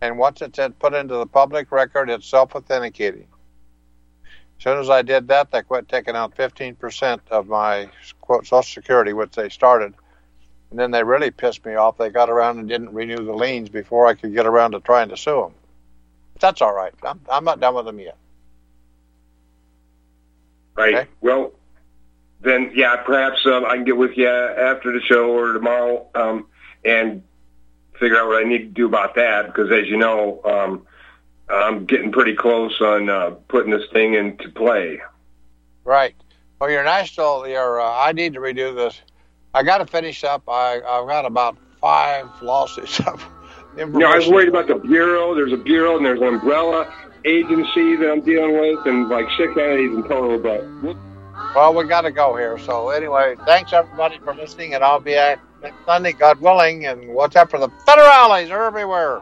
And 0.00 0.18
once 0.18 0.40
it's 0.40 0.58
put 0.78 0.94
into 0.94 1.16
the 1.16 1.26
public 1.26 1.72
record, 1.72 2.08
it's 2.10 2.26
self 2.26 2.54
authenticating. 2.54 3.26
As 4.62 4.64
soon 4.64 4.78
as 4.78 4.90
I 4.90 5.02
did 5.02 5.26
that, 5.28 5.50
they 5.50 5.62
quit 5.62 5.88
taking 5.88 6.14
out 6.14 6.36
15% 6.36 7.20
of 7.32 7.48
my 7.48 7.90
quote 8.20 8.46
Social 8.46 8.62
Security, 8.62 9.12
which 9.12 9.32
they 9.32 9.48
started. 9.48 9.92
And 10.70 10.78
then 10.78 10.92
they 10.92 11.02
really 11.02 11.32
pissed 11.32 11.66
me 11.66 11.74
off. 11.74 11.98
They 11.98 12.10
got 12.10 12.30
around 12.30 12.58
and 12.58 12.68
didn't 12.68 12.94
renew 12.94 13.24
the 13.24 13.32
liens 13.32 13.68
before 13.68 14.06
I 14.06 14.14
could 14.14 14.32
get 14.32 14.46
around 14.46 14.70
to 14.70 14.80
trying 14.80 15.08
to 15.08 15.16
sue 15.16 15.42
them 15.42 15.54
that's 16.42 16.60
all 16.60 16.74
right. 16.74 16.92
I'm, 17.02 17.20
I'm 17.30 17.44
not 17.44 17.60
done 17.60 17.74
with 17.74 17.86
them 17.86 17.98
yet. 17.98 18.18
Right. 20.76 20.94
Okay? 20.94 21.10
Well, 21.22 21.52
then, 22.42 22.72
yeah, 22.74 22.96
perhaps 22.96 23.46
um, 23.46 23.64
I 23.64 23.76
can 23.76 23.84
get 23.84 23.96
with 23.96 24.16
you 24.16 24.28
after 24.28 24.92
the 24.92 25.00
show 25.00 25.30
or 25.30 25.54
tomorrow 25.54 26.06
um, 26.14 26.46
and 26.84 27.22
figure 27.98 28.18
out 28.18 28.26
what 28.26 28.44
I 28.44 28.48
need 28.48 28.58
to 28.58 28.64
do 28.64 28.86
about 28.86 29.14
that 29.14 29.46
because, 29.46 29.70
as 29.70 29.86
you 29.88 29.96
know, 29.96 30.40
um, 30.44 30.86
I'm 31.52 31.84
getting 31.84 32.12
pretty 32.12 32.34
close 32.34 32.80
on 32.80 33.08
uh, 33.08 33.30
putting 33.48 33.70
this 33.70 33.88
thing 33.92 34.14
into 34.14 34.48
play. 34.50 35.00
Right. 35.84 36.14
Well, 36.58 36.70
your 36.70 36.84
national, 36.84 37.46
your 37.48 37.80
uh, 37.80 37.92
I 37.92 38.12
need 38.12 38.34
to 38.34 38.40
redo 38.40 38.74
this. 38.74 39.00
I 39.52 39.62
got 39.62 39.78
to 39.78 39.86
finish 39.86 40.24
up. 40.24 40.44
I 40.48 40.76
I've 40.76 41.06
got 41.08 41.26
about 41.26 41.58
five 41.80 42.28
lawsuits 42.40 43.00
You 43.76 43.86
know, 43.86 44.06
I 44.06 44.16
was 44.16 44.28
worried 44.28 44.48
about 44.48 44.68
the 44.68 44.74
bureau. 44.74 45.34
There's 45.34 45.52
a 45.52 45.56
bureau 45.56 45.96
and 45.96 46.04
there's 46.04 46.20
an 46.20 46.28
umbrella 46.28 46.92
agency 47.24 47.96
that 47.96 48.10
I'm 48.10 48.20
dealing 48.20 48.58
with, 48.58 48.86
and 48.86 49.08
like 49.08 49.26
six 49.38 49.50
entities 49.56 49.94
in 49.94 50.02
total. 50.02 50.38
But 50.38 50.62
well, 51.54 51.74
we 51.74 51.84
got 51.84 52.02
to 52.02 52.10
go 52.10 52.36
here. 52.36 52.58
So 52.58 52.90
anyway, 52.90 53.36
thanks 53.46 53.72
everybody 53.72 54.18
for 54.18 54.34
listening, 54.34 54.74
and 54.74 54.84
I'll 54.84 55.00
be 55.00 55.14
at 55.14 55.40
next 55.62 55.76
Sunday, 55.86 56.12
God 56.12 56.40
willing. 56.40 56.84
And 56.84 57.08
watch 57.08 57.34
out 57.34 57.50
for 57.50 57.58
the 57.58 57.68
federales. 57.68 58.48
They're 58.48 58.64
everywhere. 58.64 59.20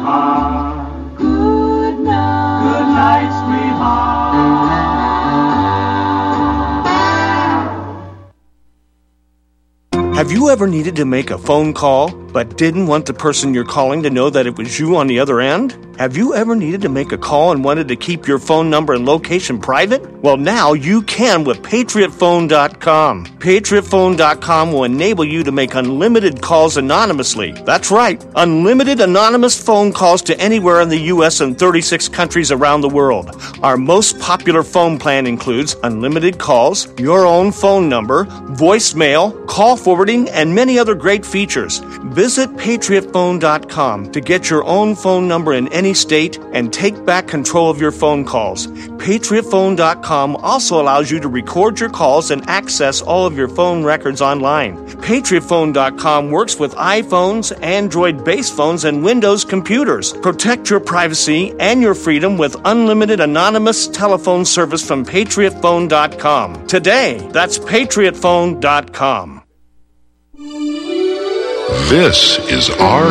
Sweetheart, 0.00 1.18
sweetheart, 1.18 1.18
good 1.18 1.98
night, 2.00 2.62
good 2.64 2.88
night, 2.88 3.28
sweetheart. 9.92 10.14
Have 10.16 10.32
you 10.32 10.48
ever 10.48 10.66
needed 10.66 10.96
to 10.96 11.04
make 11.04 11.30
a 11.30 11.36
phone 11.36 11.74
call 11.74 12.08
but 12.32 12.56
didn't 12.56 12.86
want 12.86 13.06
the 13.06 13.14
person 13.14 13.54
you're 13.54 13.64
calling 13.64 14.02
to 14.02 14.10
know 14.10 14.30
that 14.30 14.46
it 14.46 14.56
was 14.56 14.78
you 14.78 14.96
on 14.96 15.06
the 15.06 15.20
other 15.20 15.40
end? 15.40 15.76
Have 16.00 16.16
you 16.16 16.34
ever 16.34 16.56
needed 16.56 16.80
to 16.80 16.88
make 16.88 17.12
a 17.12 17.18
call 17.18 17.52
and 17.52 17.62
wanted 17.62 17.88
to 17.88 17.96
keep 17.96 18.26
your 18.26 18.38
phone 18.38 18.70
number 18.70 18.94
and 18.94 19.04
location 19.04 19.60
private? 19.60 20.00
Well, 20.22 20.38
now 20.38 20.72
you 20.72 21.02
can 21.02 21.44
with 21.44 21.60
PatriotPhone.com. 21.60 23.26
PatriotPhone.com 23.26 24.72
will 24.72 24.84
enable 24.84 25.26
you 25.26 25.42
to 25.42 25.52
make 25.52 25.74
unlimited 25.74 26.40
calls 26.40 26.78
anonymously. 26.78 27.52
That's 27.52 27.90
right, 27.90 28.24
unlimited 28.34 29.00
anonymous 29.00 29.62
phone 29.62 29.92
calls 29.92 30.22
to 30.22 30.40
anywhere 30.40 30.80
in 30.80 30.88
the 30.88 31.10
U.S. 31.12 31.40
and 31.40 31.58
36 31.58 32.08
countries 32.08 32.50
around 32.50 32.80
the 32.80 32.88
world. 32.88 33.38
Our 33.62 33.76
most 33.76 34.18
popular 34.20 34.62
phone 34.62 34.98
plan 34.98 35.26
includes 35.26 35.76
unlimited 35.82 36.38
calls, 36.38 36.88
your 36.98 37.26
own 37.26 37.52
phone 37.52 37.90
number, 37.90 38.24
voicemail, 38.24 39.46
call 39.46 39.76
forwarding, 39.76 40.30
and 40.30 40.54
many 40.54 40.78
other 40.78 40.94
great 40.94 41.26
features. 41.26 41.80
Visit 42.20 42.50
patriotphone.com 42.50 44.12
to 44.12 44.20
get 44.20 44.50
your 44.50 44.62
own 44.64 44.94
phone 44.94 45.26
number 45.26 45.54
in 45.54 45.72
any 45.72 45.94
state 45.94 46.38
and 46.52 46.70
take 46.70 47.06
back 47.06 47.26
control 47.26 47.70
of 47.70 47.80
your 47.80 47.92
phone 47.92 48.26
calls. 48.26 48.66
Patriotphone.com 48.66 50.36
also 50.36 50.82
allows 50.82 51.10
you 51.10 51.18
to 51.18 51.28
record 51.28 51.80
your 51.80 51.88
calls 51.88 52.30
and 52.30 52.46
access 52.46 53.00
all 53.00 53.24
of 53.24 53.38
your 53.38 53.48
phone 53.48 53.82
records 53.84 54.20
online. 54.20 54.76
Patriotphone.com 55.00 56.30
works 56.30 56.58
with 56.58 56.74
iPhones, 56.74 57.58
Android 57.62 58.22
based 58.22 58.54
phones, 58.54 58.84
and 58.84 59.02
Windows 59.02 59.42
computers. 59.42 60.12
Protect 60.12 60.68
your 60.68 60.80
privacy 60.80 61.54
and 61.58 61.80
your 61.80 61.94
freedom 61.94 62.36
with 62.36 62.54
unlimited 62.66 63.20
anonymous 63.20 63.88
telephone 63.88 64.44
service 64.44 64.86
from 64.86 65.06
patriotphone.com. 65.06 66.66
Today, 66.66 67.26
that's 67.32 67.58
patriotphone.com. 67.58 69.39
This 71.70 72.38
is 72.50 72.68
our 72.68 73.06